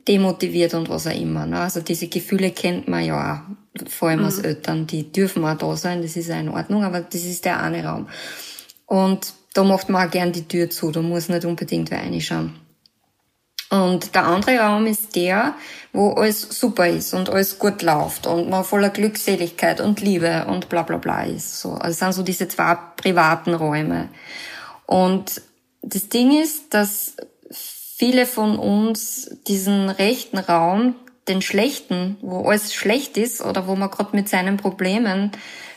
demotiviert 0.08 0.74
und 0.74 0.90
was 0.90 1.08
auch 1.08 1.16
immer. 1.16 1.46
Ne? 1.46 1.60
Also 1.60 1.82
diese 1.82 2.08
Gefühle 2.08 2.52
kennt 2.52 2.88
man 2.88 3.06
ja 3.06 3.44
auch, 3.46 3.90
vor 3.90 4.10
allem 4.10 4.20
mhm. 4.20 4.26
als 4.26 4.40
Eltern, 4.40 4.88
die 4.88 5.12
dürfen 5.12 5.46
auch 5.46 5.58
da 5.58 5.76
sein, 5.76 6.02
das 6.02 6.16
ist 6.16 6.30
ja 6.30 6.40
in 6.40 6.50
Ordnung, 6.50 6.84
aber 6.84 7.02
das 7.02 7.24
ist 7.24 7.46
der 7.46 7.62
eine 7.62 7.86
Raum. 7.86 8.08
Und 8.86 9.34
da 9.54 9.64
macht 9.64 9.90
man 9.90 10.08
auch 10.08 10.12
gern 10.12 10.32
die 10.32 10.48
Tür 10.48 10.70
zu, 10.70 10.92
da 10.92 11.02
muss 11.02 11.30
nicht 11.30 11.46
unbedingt 11.46 11.92
wer 11.92 12.00
reinschauen. 12.00 12.54
Und 13.70 14.16
der 14.16 14.26
andere 14.26 14.58
Raum 14.60 14.86
ist 14.86 15.16
der, 15.16 15.56
wo 15.94 16.12
alles 16.12 16.42
super 16.42 16.90
ist 16.90 17.14
und 17.14 17.30
alles 17.30 17.58
gut 17.58 17.82
läuft 17.82 18.28
und 18.28 18.50
man 18.50 18.66
voller 18.66 18.90
Glückseligkeit 18.90 19.80
und 19.80 20.02
Liebe 20.02 20.46
und 20.48 20.68
bla 20.68 20.84
bla 20.84 20.98
bla 20.98 21.24
ist. 21.24 21.62
So, 21.62 21.72
also 21.76 21.90
es 21.90 22.00
sind 22.00 22.12
so 22.12 22.22
diese 22.22 22.50
zwei 22.50 22.78
privaten 22.98 23.54
Räume. 23.54 24.10
Und 24.88 25.42
das 25.82 26.10
Ding 26.10 26.38
ist, 26.38 26.74
dass 26.74 27.16
viele 28.02 28.26
von 28.26 28.58
uns 28.58 29.30
diesen 29.46 29.88
rechten 29.88 30.40
Raum, 30.40 30.96
den 31.28 31.44
schlechten, 31.44 32.18
wo 32.22 32.50
alles 32.50 32.74
schlecht 32.74 33.16
ist 33.16 33.42
oder 33.42 33.68
wo 33.68 33.76
man 33.76 33.92
gerade 33.92 34.16
mit 34.16 34.28
seinen 34.28 34.58
Problemen 34.58 35.30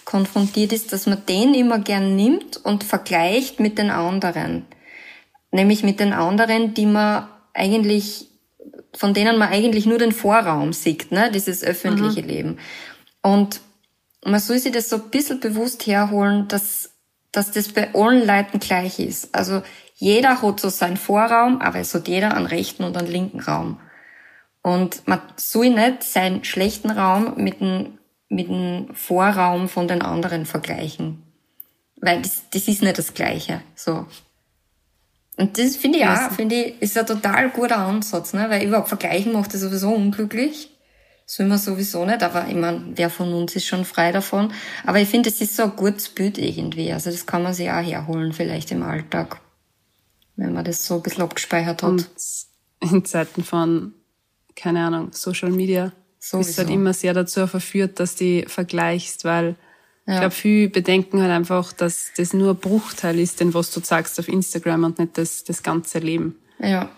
konfrontiert 0.06 0.72
ist, 0.72 0.94
dass 0.94 1.04
man 1.04 1.26
den 1.26 1.52
immer 1.52 1.80
gern 1.80 2.16
nimmt 2.16 2.56
und 2.56 2.82
vergleicht 2.82 3.60
mit 3.60 3.76
den 3.76 3.90
anderen. 3.90 4.64
Nämlich 5.50 5.82
mit 5.82 6.00
den 6.00 6.14
anderen, 6.14 6.72
die 6.72 6.86
man 6.86 7.28
eigentlich, 7.52 8.28
von 8.94 9.12
denen 9.12 9.36
man 9.36 9.50
eigentlich 9.50 9.84
nur 9.84 9.98
den 9.98 10.12
Vorraum 10.12 10.72
sieht, 10.72 11.12
ne? 11.12 11.30
dieses 11.30 11.62
öffentliche 11.62 12.22
mhm. 12.22 12.28
Leben. 12.28 12.58
Und 13.20 13.60
man 14.24 14.40
soll 14.40 14.58
sich 14.58 14.72
das 14.72 14.88
so 14.88 14.96
ein 14.96 15.10
bisschen 15.10 15.40
bewusst 15.40 15.86
herholen, 15.86 16.48
dass, 16.48 16.88
dass 17.32 17.50
das 17.50 17.68
bei 17.68 17.94
allen 17.94 18.26
Leuten 18.26 18.60
gleich 18.60 18.98
ist. 18.98 19.34
Also 19.34 19.60
jeder 19.94 20.42
hat 20.42 20.60
so 20.60 20.68
seinen 20.68 20.96
Vorraum, 20.96 21.60
aber 21.60 21.78
es 21.78 21.94
hat 21.94 22.08
jeder 22.08 22.36
einen 22.36 22.46
rechten 22.46 22.84
und 22.84 22.96
einen 22.96 23.10
linken 23.10 23.40
Raum. 23.40 23.80
Und 24.62 25.06
man 25.06 25.20
soll 25.36 25.70
nicht 25.70 26.02
seinen 26.02 26.42
schlechten 26.42 26.90
Raum 26.90 27.34
mit 27.36 27.60
dem, 27.60 27.98
mit 28.28 28.48
dem 28.48 28.88
Vorraum 28.94 29.68
von 29.68 29.86
den 29.86 30.02
anderen 30.02 30.46
vergleichen. 30.46 31.22
Weil 32.00 32.22
das, 32.22 32.44
das 32.50 32.66
ist 32.66 32.82
nicht 32.82 32.98
das 32.98 33.14
Gleiche, 33.14 33.60
so. 33.74 34.06
Und 35.36 35.58
das 35.58 35.76
finde 35.76 35.98
ich 35.98 36.06
auch, 36.06 36.30
finde 36.30 36.54
ich, 36.54 36.82
ist 36.82 36.96
ein 36.96 37.06
total 37.06 37.50
guter 37.50 37.78
Ansatz, 37.78 38.34
ne? 38.34 38.48
Weil 38.50 38.66
überhaupt 38.66 38.88
vergleichen 38.88 39.32
macht 39.32 39.52
das 39.52 39.60
sowieso 39.60 39.90
unglücklich. 39.90 40.70
Soll 41.26 41.46
man 41.46 41.58
sowieso 41.58 42.04
nicht, 42.04 42.22
aber 42.22 42.46
ich 42.48 42.54
meine, 42.54 42.84
wer 42.94 43.10
von 43.10 43.32
uns 43.32 43.56
ist 43.56 43.66
schon 43.66 43.84
frei 43.84 44.12
davon. 44.12 44.52
Aber 44.84 45.00
ich 45.00 45.08
finde, 45.08 45.30
es 45.30 45.40
ist 45.40 45.56
so 45.56 45.64
ein 45.64 45.76
gutes 45.76 46.08
Bild 46.10 46.38
irgendwie. 46.38 46.92
Also 46.92 47.10
das 47.10 47.26
kann 47.26 47.42
man 47.42 47.54
sich 47.54 47.70
auch 47.70 47.82
herholen, 47.82 48.32
vielleicht 48.32 48.70
im 48.70 48.82
Alltag 48.82 49.40
wenn 50.36 50.52
man 50.52 50.64
das 50.64 50.86
so 50.86 50.96
ein 50.96 51.02
bisschen 51.02 51.22
abgespeichert 51.22 51.82
hat. 51.82 51.90
Und 51.90 52.08
in 52.80 53.04
Zeiten 53.04 53.44
von, 53.44 53.94
keine 54.56 54.84
Ahnung, 54.84 55.12
Social 55.12 55.50
Media 55.50 55.92
Sowieso. 56.18 56.50
ist 56.50 56.58
halt 56.58 56.70
immer 56.70 56.92
sehr 56.92 57.14
dazu 57.14 57.46
verführt, 57.46 58.00
dass 58.00 58.16
du 58.16 58.44
vergleichst, 58.46 59.24
weil 59.24 59.56
ja. 60.06 60.14
ich 60.14 60.20
glaube, 60.20 60.34
viele 60.34 60.68
bedenken 60.68 61.20
halt 61.20 61.30
einfach, 61.30 61.72
dass 61.72 62.10
das 62.16 62.32
nur 62.32 62.50
ein 62.50 62.56
Bruchteil 62.56 63.18
ist, 63.18 63.40
denn 63.40 63.54
was 63.54 63.70
du 63.70 63.80
sagst 63.80 64.18
auf 64.18 64.28
Instagram 64.28 64.84
und 64.84 64.98
nicht 64.98 65.16
das, 65.18 65.44
das 65.44 65.62
ganze 65.62 65.98
Leben. 65.98 66.36
Ja. 66.58 66.90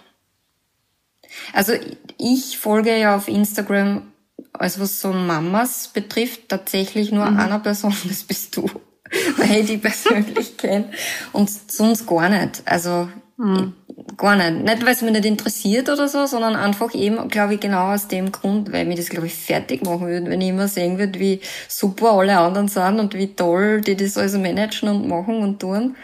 Also 1.52 1.72
ich 2.18 2.58
folge 2.58 2.96
ja 2.96 3.16
auf 3.16 3.28
Instagram, 3.28 4.12
also 4.52 4.80
was 4.80 5.00
so 5.00 5.12
Mamas 5.12 5.88
betrifft, 5.88 6.48
tatsächlich 6.48 7.12
nur 7.12 7.26
mhm. 7.26 7.38
einer 7.38 7.58
Person, 7.58 7.94
das 8.08 8.24
bist 8.24 8.56
du. 8.56 8.70
Weil 9.36 9.60
ich 9.60 9.66
die 9.66 9.78
persönlich 9.78 10.56
kenne. 10.58 10.90
Und 11.32 11.50
sonst 11.70 12.06
gar 12.06 12.28
nicht. 12.28 12.62
Also 12.64 13.08
Mhm. 13.38 13.74
Gar 14.16 14.36
nicht. 14.36 14.64
Nicht, 14.64 14.86
weil 14.86 14.92
es 14.92 15.02
mich 15.02 15.12
nicht 15.12 15.24
interessiert 15.24 15.88
oder 15.88 16.08
so, 16.08 16.26
sondern 16.26 16.56
einfach 16.56 16.94
eben, 16.94 17.28
glaube 17.28 17.54
ich, 17.54 17.60
genau 17.60 17.92
aus 17.92 18.08
dem 18.08 18.32
Grund, 18.32 18.72
weil 18.72 18.86
mich 18.86 18.96
das, 18.96 19.08
glaube 19.08 19.26
ich, 19.26 19.34
fertig 19.34 19.84
machen 19.84 20.06
würde, 20.06 20.30
wenn 20.30 20.40
ich 20.40 20.48
immer 20.48 20.68
sehen 20.68 20.98
würde, 20.98 21.18
wie 21.18 21.40
super 21.68 22.12
alle 22.12 22.38
anderen 22.38 22.68
sind 22.68 22.98
und 22.98 23.14
wie 23.14 23.34
toll 23.34 23.80
die 23.82 23.96
das 23.96 24.16
alles 24.16 24.34
managen 24.34 24.88
und 24.88 25.08
machen 25.08 25.42
und 25.42 25.60
tun. 25.60 25.96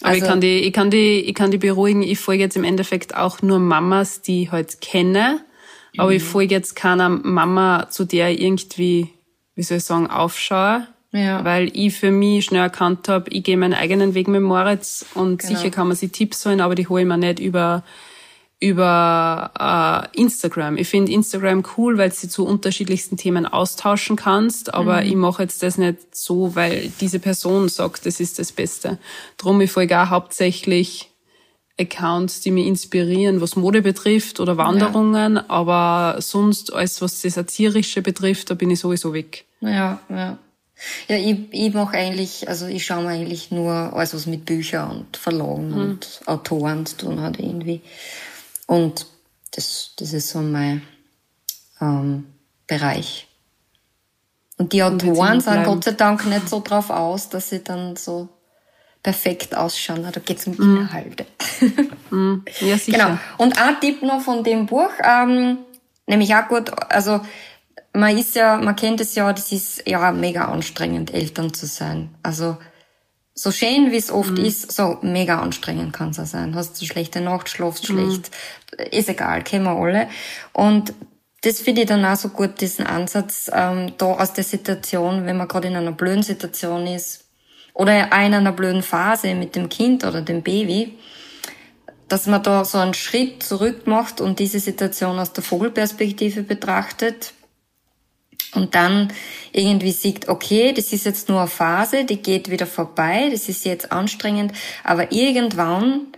Aber 0.00 0.10
also, 0.10 0.24
ich 0.24 0.28
kann 0.28 0.40
die, 0.40 0.58
ich 0.58 0.72
kann 0.72 0.90
die, 0.90 1.20
ich 1.20 1.34
kann 1.34 1.50
die 1.50 1.58
beruhigen. 1.58 2.02
Ich 2.02 2.18
folge 2.18 2.42
jetzt 2.42 2.56
im 2.56 2.64
Endeffekt 2.64 3.14
auch 3.14 3.40
nur 3.40 3.58
Mamas, 3.58 4.20
die 4.20 4.42
ich 4.42 4.52
halt 4.52 4.80
kenne. 4.80 5.40
Aber 5.96 6.10
mhm. 6.10 6.16
ich 6.16 6.22
folge 6.22 6.54
jetzt 6.54 6.74
keiner 6.76 7.08
Mama, 7.08 7.88
zu 7.90 8.04
der 8.04 8.30
ich 8.30 8.42
irgendwie, 8.42 9.08
wie 9.54 9.62
soll 9.62 9.78
ich 9.78 9.84
sagen, 9.84 10.08
aufschaue. 10.08 10.86
Ja. 11.12 11.44
Weil 11.44 11.70
ich 11.74 11.94
für 11.94 12.10
mich 12.10 12.46
schnell 12.46 12.62
erkannt 12.62 13.08
habe, 13.08 13.30
ich 13.30 13.44
gehe 13.44 13.56
meinen 13.56 13.74
eigenen 13.74 14.14
Weg 14.14 14.28
mit 14.28 14.40
Moritz 14.40 15.04
und 15.14 15.40
genau. 15.40 15.58
sicher 15.58 15.70
kann 15.70 15.88
man 15.88 15.96
sich 15.96 16.10
Tipps 16.10 16.44
holen, 16.46 16.60
aber 16.60 16.74
die 16.74 16.88
hole 16.88 17.02
ich 17.02 17.08
mir 17.08 17.18
nicht 17.18 17.38
über 17.38 17.84
über 18.62 19.50
äh, 20.14 20.20
Instagram. 20.20 20.76
Ich 20.76 20.86
finde 20.86 21.10
Instagram 21.10 21.64
cool, 21.76 21.98
weil 21.98 22.10
du 22.10 22.28
zu 22.28 22.46
unterschiedlichsten 22.46 23.16
Themen 23.16 23.44
austauschen 23.44 24.14
kannst, 24.14 24.72
aber 24.72 25.00
mhm. 25.00 25.06
ich 25.08 25.14
mache 25.16 25.42
jetzt 25.42 25.64
das 25.64 25.78
nicht 25.78 26.14
so, 26.14 26.54
weil 26.54 26.92
diese 27.00 27.18
Person 27.18 27.68
sagt, 27.68 28.06
das 28.06 28.20
ist 28.20 28.38
das 28.38 28.52
Beste. 28.52 28.98
Drum 29.36 29.60
ich 29.60 29.72
folge 29.72 30.00
auch 30.00 30.10
hauptsächlich 30.10 31.10
Accounts, 31.76 32.40
die 32.40 32.52
mich 32.52 32.68
inspirieren, 32.68 33.40
was 33.40 33.56
Mode 33.56 33.82
betrifft 33.82 34.38
oder 34.38 34.56
Wanderungen, 34.56 35.36
ja. 35.36 35.44
aber 35.48 36.20
sonst 36.20 36.72
alles, 36.72 37.02
was 37.02 37.20
das 37.20 37.36
Erzieherische 37.36 38.00
betrifft, 38.00 38.48
da 38.50 38.54
bin 38.54 38.70
ich 38.70 38.78
sowieso 38.78 39.12
weg. 39.12 39.44
Ja, 39.60 39.98
ja. 40.08 40.38
Ja, 41.08 41.16
ich, 41.16 41.36
ich 41.50 41.74
mache 41.74 41.96
eigentlich, 41.96 42.48
also 42.48 42.66
ich 42.66 42.84
schaue 42.84 43.02
mir 43.04 43.10
eigentlich 43.10 43.50
nur 43.50 43.72
alles, 43.72 44.14
was 44.14 44.26
mit 44.26 44.44
Büchern 44.44 44.90
und 44.90 45.16
Verlagen 45.16 45.70
mhm. 45.70 45.80
und 45.80 46.20
Autoren 46.26 46.86
zu 46.86 46.96
tun 46.96 47.20
hat 47.20 47.38
irgendwie. 47.38 47.80
Und 48.66 49.06
das, 49.52 49.92
das 49.96 50.12
ist 50.12 50.30
so 50.30 50.40
mein 50.40 50.82
ähm, 51.80 52.26
Bereich. 52.66 53.28
Und 54.58 54.72
die 54.72 54.82
Autoren 54.82 55.40
sind 55.40 55.64
Gott 55.64 55.84
sei 55.84 55.92
Dank 55.92 56.26
nicht 56.26 56.48
so 56.48 56.60
drauf 56.60 56.90
aus, 56.90 57.28
dass 57.28 57.50
sie 57.50 57.64
dann 57.64 57.96
so 57.96 58.28
perfekt 59.02 59.56
ausschauen. 59.56 60.06
Da 60.10 60.20
geht 60.20 60.38
es 60.38 60.46
um 60.46 60.54
mm. 60.54 60.76
Inhalte. 60.76 61.26
mm. 62.10 62.44
Ja, 62.60 62.78
sicher. 62.78 62.98
Genau. 62.98 63.18
Und 63.38 63.60
ein 63.60 63.80
Tipp 63.80 64.02
noch 64.02 64.20
von 64.20 64.44
dem 64.44 64.66
Buch, 64.66 64.90
ähm, 65.02 65.58
nämlich 66.06 66.34
auch 66.34 66.46
gut, 66.48 66.70
also 66.90 67.20
man 67.92 68.16
ist 68.16 68.34
ja, 68.34 68.56
man 68.56 68.76
kennt 68.76 69.00
es 69.00 69.14
ja, 69.14 69.32
das 69.32 69.52
ist 69.52 69.86
ja 69.86 70.12
mega 70.12 70.46
anstrengend, 70.46 71.12
Eltern 71.12 71.52
zu 71.52 71.66
sein. 71.66 72.14
Also 72.22 72.56
so 73.34 73.50
schön 73.50 73.90
wie 73.92 73.96
es 73.96 74.10
oft 74.10 74.38
mhm. 74.38 74.44
ist, 74.44 74.72
so 74.72 74.98
mega 75.02 75.40
anstrengend 75.40 75.92
kann 75.92 76.10
es 76.10 76.18
auch 76.18 76.26
sein. 76.26 76.54
Hast 76.54 76.80
du 76.80 76.86
schlechte 76.86 77.20
Nacht, 77.20 77.48
schlafst 77.48 77.88
mhm. 77.88 78.10
schlecht, 78.10 78.30
ist 78.90 79.08
egal, 79.08 79.42
kennen 79.42 79.64
wir 79.64 79.76
alle. 79.76 80.08
Und 80.52 80.94
das 81.42 81.60
finde 81.60 81.82
ich 81.82 81.88
dann 81.88 82.04
auch 82.04 82.16
so 82.16 82.28
gut, 82.28 82.60
diesen 82.60 82.86
Ansatz, 82.86 83.50
ähm, 83.52 83.92
da 83.98 84.06
aus 84.06 84.32
der 84.32 84.44
Situation, 84.44 85.26
wenn 85.26 85.36
man 85.36 85.48
gerade 85.48 85.68
in 85.68 85.76
einer 85.76 85.92
blöden 85.92 86.22
Situation 86.22 86.86
ist 86.86 87.24
oder 87.74 88.08
auch 88.10 88.26
in 88.26 88.34
einer 88.34 88.52
blöden 88.52 88.82
Phase 88.82 89.34
mit 89.34 89.56
dem 89.56 89.68
Kind 89.68 90.04
oder 90.04 90.22
dem 90.22 90.42
Baby, 90.42 90.98
dass 92.08 92.26
man 92.26 92.42
da 92.42 92.64
so 92.64 92.78
einen 92.78 92.94
Schritt 92.94 93.42
zurück 93.42 93.86
macht 93.86 94.20
und 94.20 94.38
diese 94.38 94.60
Situation 94.60 95.18
aus 95.18 95.32
der 95.32 95.42
Vogelperspektive 95.42 96.42
betrachtet 96.42 97.32
und 98.54 98.74
dann 98.74 99.12
irgendwie 99.52 99.92
sieht, 99.92 100.28
okay, 100.28 100.72
das 100.72 100.92
ist 100.92 101.06
jetzt 101.06 101.28
nur 101.28 101.40
eine 101.40 101.48
Phase, 101.48 102.04
die 102.04 102.18
geht 102.18 102.50
wieder 102.50 102.66
vorbei, 102.66 103.28
das 103.30 103.48
ist 103.48 103.64
jetzt 103.64 103.92
anstrengend, 103.92 104.52
aber 104.84 105.12
irgendwann 105.12 106.08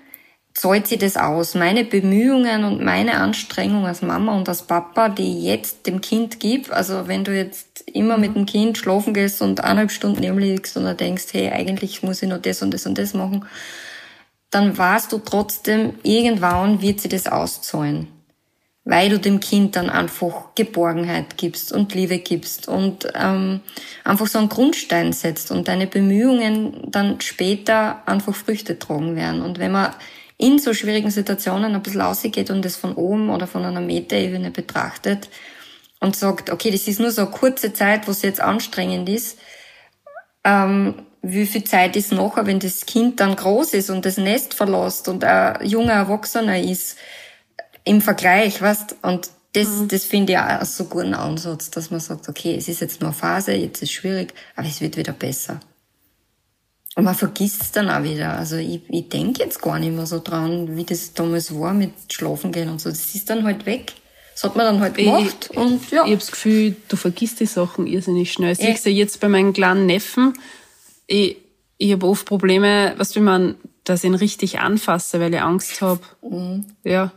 zahlt 0.52 0.86
sie 0.86 0.98
das 0.98 1.16
aus. 1.16 1.54
Meine 1.54 1.84
Bemühungen 1.84 2.64
und 2.64 2.82
meine 2.82 3.14
Anstrengung 3.14 3.86
als 3.86 4.02
Mama 4.02 4.36
und 4.36 4.48
als 4.48 4.62
Papa, 4.62 5.08
die 5.08 5.38
ich 5.38 5.44
jetzt 5.44 5.86
dem 5.86 6.00
Kind 6.00 6.38
gibt, 6.38 6.70
also 6.70 7.08
wenn 7.08 7.24
du 7.24 7.36
jetzt 7.36 7.82
immer 7.92 8.18
mit 8.18 8.36
dem 8.36 8.46
Kind 8.46 8.78
schlafen 8.78 9.14
gehst 9.14 9.42
und 9.42 9.60
eineinhalb 9.60 9.90
Stunden 9.90 10.20
neben 10.20 10.38
liegst 10.38 10.76
und 10.76 10.84
dann 10.84 10.96
denkst, 10.96 11.26
hey, 11.32 11.50
eigentlich 11.50 12.02
muss 12.02 12.22
ich 12.22 12.28
noch 12.28 12.40
das 12.40 12.62
und 12.62 12.72
das 12.72 12.86
und 12.86 12.98
das 12.98 13.14
machen, 13.14 13.44
dann 14.50 14.78
weißt 14.78 15.10
du 15.12 15.18
trotzdem, 15.18 15.94
irgendwann 16.04 16.80
wird 16.80 17.00
sie 17.00 17.08
das 17.08 17.26
auszahlen 17.26 18.13
weil 18.84 19.08
du 19.08 19.18
dem 19.18 19.40
Kind 19.40 19.76
dann 19.76 19.88
einfach 19.88 20.54
Geborgenheit 20.54 21.38
gibst 21.38 21.72
und 21.72 21.94
Liebe 21.94 22.18
gibst 22.18 22.68
und 22.68 23.08
ähm, 23.14 23.60
einfach 24.04 24.26
so 24.26 24.38
einen 24.38 24.50
Grundstein 24.50 25.12
setzt 25.12 25.50
und 25.50 25.68
deine 25.68 25.86
Bemühungen 25.86 26.90
dann 26.90 27.20
später 27.20 28.06
einfach 28.06 28.34
Früchte 28.34 28.78
tragen 28.78 29.16
werden. 29.16 29.40
Und 29.40 29.58
wenn 29.58 29.72
man 29.72 29.94
in 30.36 30.58
so 30.58 30.74
schwierigen 30.74 31.10
Situationen 31.10 31.74
ein 31.74 31.82
bisschen 31.82 32.02
rausgeht 32.02 32.50
und 32.50 32.64
das 32.64 32.76
von 32.76 32.94
oben 32.94 33.30
oder 33.30 33.46
von 33.46 33.64
einer 33.64 33.80
Metaebene 33.80 34.50
betrachtet 34.50 35.30
und 36.00 36.14
sagt, 36.14 36.50
okay, 36.50 36.70
das 36.70 36.86
ist 36.86 37.00
nur 37.00 37.10
so 37.10 37.22
eine 37.22 37.30
kurze 37.30 37.72
Zeit, 37.72 38.06
wo 38.06 38.10
es 38.10 38.20
jetzt 38.20 38.40
anstrengend 38.40 39.08
ist, 39.08 39.38
ähm, 40.44 41.06
wie 41.22 41.46
viel 41.46 41.64
Zeit 41.64 41.96
ist 41.96 42.12
nachher, 42.12 42.46
wenn 42.46 42.58
das 42.58 42.84
Kind 42.84 43.20
dann 43.20 43.34
groß 43.34 43.72
ist 43.72 43.88
und 43.88 44.04
das 44.04 44.18
Nest 44.18 44.52
verlässt 44.52 45.08
und 45.08 45.24
ein 45.24 45.66
junger 45.66 45.94
Erwachsener 45.94 46.60
ist, 46.60 46.98
im 47.84 48.00
Vergleich, 48.00 48.60
weißt 48.60 48.96
Und 49.02 49.30
das, 49.52 49.68
mhm. 49.68 49.88
das 49.88 50.04
finde 50.04 50.32
ich 50.32 50.38
auch 50.38 50.64
so 50.64 50.84
guten 50.84 51.14
Ansatz, 51.14 51.70
dass 51.70 51.90
man 51.90 52.00
sagt, 52.00 52.28
okay, 52.28 52.56
es 52.56 52.68
ist 52.68 52.80
jetzt 52.80 53.00
nur 53.00 53.10
eine 53.10 53.16
Phase, 53.16 53.52
jetzt 53.52 53.82
ist 53.82 53.90
es 53.90 53.92
schwierig, 53.92 54.34
aber 54.56 54.66
es 54.66 54.80
wird 54.80 54.96
wieder 54.96 55.12
besser. 55.12 55.60
Und 56.96 57.04
man 57.04 57.14
vergisst 57.14 57.62
es 57.62 57.72
dann 57.72 57.90
auch 57.90 58.02
wieder. 58.02 58.36
Also 58.36 58.56
ich, 58.56 58.82
ich 58.88 59.08
denke 59.08 59.42
jetzt 59.42 59.60
gar 59.60 59.78
nicht 59.78 59.92
mehr 59.92 60.06
so 60.06 60.20
dran, 60.20 60.76
wie 60.76 60.84
das 60.84 61.12
damals 61.12 61.58
war 61.58 61.74
mit 61.74 61.92
Schlafen 62.08 62.52
gehen 62.52 62.68
und 62.68 62.80
so. 62.80 62.88
Das 62.88 63.14
ist 63.14 63.30
dann 63.30 63.44
halt 63.44 63.66
weg. 63.66 63.92
Das 64.32 64.44
hat 64.44 64.56
man 64.56 64.66
dann 64.66 64.80
halt 64.80 64.96
gemacht. 64.96 65.50
Ich, 65.50 65.56
und, 65.56 65.90
ja. 65.90 66.04
ich 66.04 66.10
habe 66.10 66.16
das 66.16 66.30
Gefühl, 66.30 66.76
du 66.88 66.96
vergisst 66.96 67.40
die 67.40 67.46
Sachen 67.46 67.86
irrsinnig 67.86 68.32
schnell. 68.32 68.52
Ich 68.52 68.80
sehe 68.80 68.92
ja 68.92 68.98
jetzt 68.98 69.20
bei 69.20 69.28
meinen 69.28 69.52
kleinen 69.52 69.86
Neffen. 69.86 70.34
Ich, 71.06 71.36
ich 71.78 71.92
habe 71.92 72.06
oft 72.06 72.26
Probleme, 72.26 72.94
was 72.96 73.14
will 73.16 73.22
man, 73.22 73.56
dass 73.82 74.04
ich 74.04 74.10
ihn 74.10 74.14
richtig 74.14 74.60
anfasse, 74.60 75.18
weil 75.20 75.34
ich 75.34 75.40
Angst 75.40 75.80
habe. 75.80 76.00
Mhm. 76.22 76.64
Ja 76.84 77.12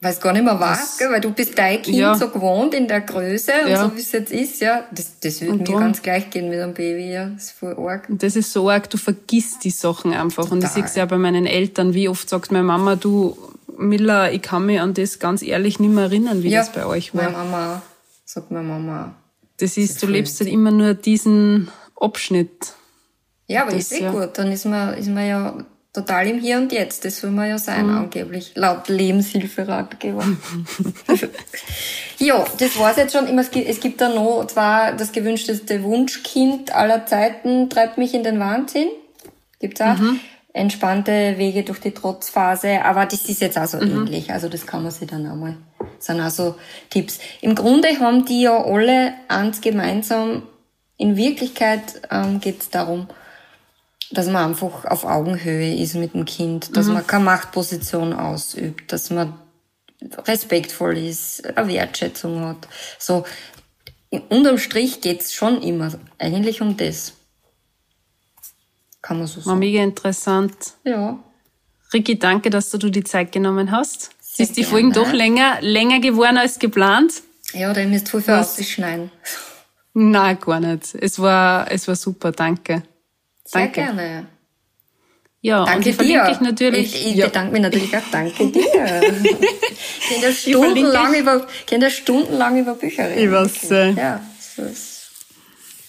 weiß 0.00 0.20
gar 0.20 0.32
nicht 0.32 0.44
mehr 0.44 0.60
was, 0.60 0.96
gell, 0.96 1.10
weil 1.10 1.20
du 1.20 1.32
bist 1.32 1.58
dein 1.58 1.82
Kind 1.82 1.96
ja. 1.96 2.14
so 2.14 2.28
gewohnt 2.28 2.72
in 2.72 2.86
der 2.86 3.00
Größe 3.00 3.52
und 3.64 3.70
ja. 3.70 3.84
so 3.84 3.96
wie 3.96 4.00
es 4.00 4.12
jetzt 4.12 4.32
ist, 4.32 4.60
ja, 4.60 4.84
das, 4.92 5.18
das 5.20 5.40
würde 5.40 5.58
mir 5.58 5.64
ganz 5.80 6.02
gleich 6.02 6.30
gehen 6.30 6.48
mit 6.48 6.60
einem 6.60 6.74
Baby, 6.74 7.12
ja, 7.12 7.26
das 7.26 7.44
ist 7.44 7.50
voll 7.52 7.76
arg. 7.78 8.08
Und 8.08 8.22
das 8.22 8.36
ist 8.36 8.52
so 8.52 8.70
arg, 8.70 8.88
du 8.90 8.96
vergisst 8.96 9.64
die 9.64 9.70
Sachen 9.70 10.12
einfach 10.12 10.44
Total. 10.44 10.58
und 10.58 10.64
ich 10.64 10.70
sehe 10.70 10.84
es 10.84 10.94
ja 10.94 11.04
bei 11.04 11.18
meinen 11.18 11.46
Eltern, 11.46 11.94
wie 11.94 12.08
oft 12.08 12.28
sagt 12.28 12.52
meine 12.52 12.64
Mama, 12.64 12.94
du, 12.94 13.36
Miller, 13.76 14.32
ich 14.32 14.42
kann 14.42 14.66
mich 14.66 14.80
an 14.80 14.94
das 14.94 15.18
ganz 15.18 15.42
ehrlich 15.42 15.80
nicht 15.80 15.92
mehr 15.92 16.04
erinnern, 16.04 16.42
wie 16.42 16.50
ja, 16.50 16.60
das 16.60 16.72
bei 16.72 16.86
euch 16.86 17.14
war. 17.14 17.24
meine 17.24 17.36
Mama, 17.36 17.82
sagt 18.24 18.50
meine 18.50 18.68
Mama. 18.68 19.14
Das 19.58 19.76
ist, 19.76 19.94
das 19.94 20.00
du 20.00 20.06
lebst 20.06 20.38
halt 20.38 20.50
immer 20.50 20.70
nur 20.70 20.94
diesen 20.94 21.68
Abschnitt. 21.96 22.74
Ja, 23.48 23.62
aber 23.62 23.72
das, 23.72 23.80
ist 23.80 23.92
eh 23.92 24.04
ja. 24.04 24.12
gut, 24.12 24.30
dann 24.34 24.52
ist 24.52 24.64
man, 24.64 24.94
ist 24.94 25.08
man 25.08 25.26
ja 25.26 25.54
total 25.98 26.28
im 26.28 26.38
Hier 26.38 26.58
und 26.58 26.72
Jetzt. 26.72 27.04
Das 27.04 27.18
soll 27.18 27.30
man 27.30 27.48
ja 27.48 27.58
sein, 27.58 27.86
mhm. 27.86 27.98
angeblich, 27.98 28.52
laut 28.54 28.88
Lebenshilferatgeber. 28.88 30.24
ja, 32.18 32.44
das 32.58 32.78
war's 32.78 32.96
jetzt 32.96 33.12
schon. 33.12 33.26
Es 33.38 33.80
gibt 33.80 34.00
da 34.00 34.08
noch 34.08 34.46
zwar 34.46 34.92
das 34.92 35.12
gewünschteste 35.12 35.82
Wunschkind 35.82 36.74
aller 36.74 37.06
Zeiten, 37.06 37.68
treibt 37.68 37.98
mich 37.98 38.14
in 38.14 38.22
den 38.22 38.38
Wahnsinn. 38.38 38.88
Gibt's 39.60 39.80
auch. 39.80 39.98
Mhm. 39.98 40.20
Entspannte 40.52 41.34
Wege 41.36 41.62
durch 41.62 41.78
die 41.78 41.92
Trotzphase, 41.92 42.84
aber 42.84 43.04
das 43.06 43.28
ist 43.28 43.40
jetzt 43.40 43.58
auch 43.58 43.66
so 43.66 43.78
mhm. 43.78 44.06
ähnlich. 44.06 44.32
Also 44.32 44.48
das 44.48 44.66
kann 44.66 44.82
man 44.82 44.90
sich 44.90 45.08
dann 45.08 45.30
auch 45.30 45.36
mal, 45.36 45.56
das 45.96 46.06
sind 46.06 46.20
auch 46.20 46.30
so 46.30 46.56
Tipps. 46.90 47.18
Im 47.42 47.54
Grunde 47.54 47.88
haben 48.00 48.24
die 48.24 48.42
ja 48.42 48.64
alle 48.64 49.14
eins 49.28 49.60
gemeinsam. 49.60 50.44
In 50.96 51.16
Wirklichkeit 51.16 52.00
ähm, 52.10 52.40
geht 52.40 52.60
es 52.60 52.70
darum, 52.70 53.08
dass 54.10 54.26
man 54.26 54.50
einfach 54.50 54.84
auf 54.84 55.04
Augenhöhe 55.04 55.74
ist 55.76 55.94
mit 55.94 56.14
dem 56.14 56.24
Kind, 56.24 56.76
dass 56.76 56.86
mhm. 56.86 56.94
man 56.94 57.06
keine 57.06 57.24
Machtposition 57.24 58.12
ausübt, 58.12 58.92
dass 58.92 59.10
man 59.10 59.34
respektvoll 60.26 60.96
ist, 60.96 61.44
eine 61.56 61.68
Wertschätzung 61.68 62.40
hat. 62.40 62.68
So, 62.98 63.24
unterm 64.10 64.58
Strich 64.58 65.00
geht's 65.00 65.34
schon 65.34 65.60
immer 65.62 65.92
eigentlich 66.18 66.60
um 66.60 66.76
das. 66.76 67.14
Kann 69.02 69.18
man 69.18 69.26
so 69.26 69.40
sagen. 69.40 69.46
War 69.46 69.56
mega 69.56 69.82
interessant. 69.82 70.54
Ja. 70.84 71.18
Ricky, 71.92 72.18
danke, 72.18 72.50
dass 72.50 72.70
du 72.70 72.78
die 72.90 73.04
Zeit 73.04 73.32
genommen 73.32 73.70
hast. 73.70 74.10
Sehr 74.20 74.44
ist 74.44 74.56
die. 74.56 74.64
Folgen 74.64 74.92
doch 74.92 75.12
länger, 75.12 75.58
länger 75.60 76.00
geworden 76.00 76.36
als 76.36 76.58
geplant? 76.58 77.22
Ja, 77.54 77.72
da 77.72 77.84
müsst 77.84 78.10
viel 78.10 78.20
für 78.20 78.38
ausschneiden. 78.38 79.10
Nein, 79.94 80.38
gar 80.38 80.60
nicht. 80.60 80.94
Es 80.94 81.18
war, 81.18 81.70
es 81.70 81.88
war 81.88 81.96
super, 81.96 82.32
danke. 82.32 82.82
Sehr 83.48 83.62
danke. 83.62 83.80
gerne. 83.80 84.26
Ja, 85.40 85.64
danke 85.64 85.90
und 85.90 86.00
dir. 86.02 86.28
Ich, 86.30 86.40
natürlich, 86.40 86.94
ich, 86.94 87.06
ich 87.12 87.14
ja. 87.14 87.26
bedanke 87.26 87.52
mich 87.52 87.62
natürlich 87.62 87.96
auch. 87.96 88.02
Danke 88.10 88.46
dir. 88.50 88.62
ich 88.62 90.08
kann 90.10 90.22
ja 90.22 90.32
stundenlang 90.32 91.14
über, 91.14 91.46
kann 91.66 91.80
ja 91.80 91.88
stundenlang 91.88 92.58
über 92.58 92.74
Bücher 92.74 93.08
reden. 93.08 93.24
Ich 93.24 93.30
weiß. 93.30 93.70
Äh, 93.70 93.90
ja, 93.92 94.20
so 94.38 94.62
ist 94.62 95.10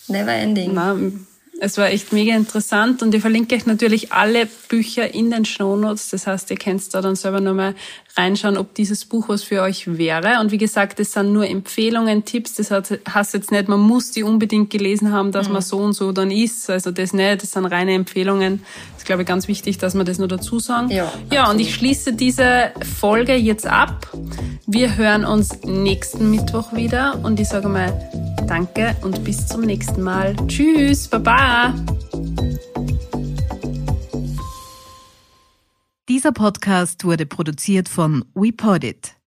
never 0.07 0.32
ending. 0.32 0.74
Nein, 0.74 1.28
es 1.62 1.78
war 1.78 1.89
echt 1.89 2.14
mega 2.14 2.36
interessant 2.36 3.01
und 3.03 3.14
ich 3.14 3.22
verlinke 3.22 3.55
euch 3.55 3.66
natürlich 3.66 4.12
alle 4.12 4.47
Bücher 4.68 5.14
in 5.14 5.30
den 5.30 5.45
Shownotes. 5.45 6.10
Das 6.10 6.26
heißt, 6.26 6.49
ihr 6.51 6.57
könnt 6.57 6.93
da 6.93 7.01
dann 7.01 7.16
selber 7.16 7.41
nochmal 7.41 7.76
reinschauen, 8.16 8.57
ob 8.57 8.74
dieses 8.74 9.05
Buch 9.05 9.30
was 9.30 9.43
für 9.43 9.62
euch 9.62 9.97
wäre. 9.97 10.39
Und 10.39 10.51
wie 10.51 10.57
gesagt, 10.57 10.99
es 10.99 11.14
sind 11.14 11.34
nur 11.34 11.47
Empfehlungen, 11.47 12.26
Tipps. 12.26 12.55
Das 12.55 12.72
heißt 12.72 13.34
jetzt 13.34 13.51
nicht, 13.51 13.68
man 13.68 13.80
muss 13.80 14.12
die 14.12 14.24
unbedingt 14.24 14.70
gelesen 14.70 15.12
haben, 15.12 15.32
dass 15.32 15.47
mhm. 15.47 15.53
man 15.53 15.62
so 15.62 15.78
und 15.78 15.93
so 15.93 16.12
dann 16.12 16.32
ist. 16.32 16.70
Also 16.70 16.91
das 16.91 17.14
nicht, 17.14 17.43
das 17.43 17.51
sind 17.51 17.66
reine 17.66 17.93
Empfehlungen. 17.93 18.64
Glaube 19.10 19.24
ich, 19.24 19.28
ganz 19.28 19.47
wichtig, 19.47 19.80
dass 19.80 19.95
wir 19.95 20.03
das 20.03 20.20
nur 20.20 20.28
dazu 20.28 20.60
sagen. 20.60 20.91
Ja, 20.91 21.12
ja 21.32 21.49
und 21.49 21.57
ich 21.57 21.74
schließe 21.74 22.14
diese 22.14 22.72
Folge 22.99 23.34
jetzt 23.34 23.66
ab. 23.66 24.07
Wir 24.68 24.97
hören 24.97 25.26
uns 25.26 25.64
nächsten 25.64 26.30
Mittwoch 26.30 26.74
wieder 26.74 27.20
und 27.24 27.39
ich 27.39 27.47
sage 27.47 27.70
mal 27.70 27.91
Danke 28.45 28.95
und 29.01 29.24
bis 29.24 29.47
zum 29.47 29.62
nächsten 29.62 30.03
Mal. 30.03 30.36
Tschüss, 30.45 31.07
Baba. 31.07 31.74
Dieser 36.07 36.32
Podcast 36.32 37.03
wurde 37.03 37.26
produziert 37.26 37.89
von 37.89 38.24
WePodit. 38.36 39.18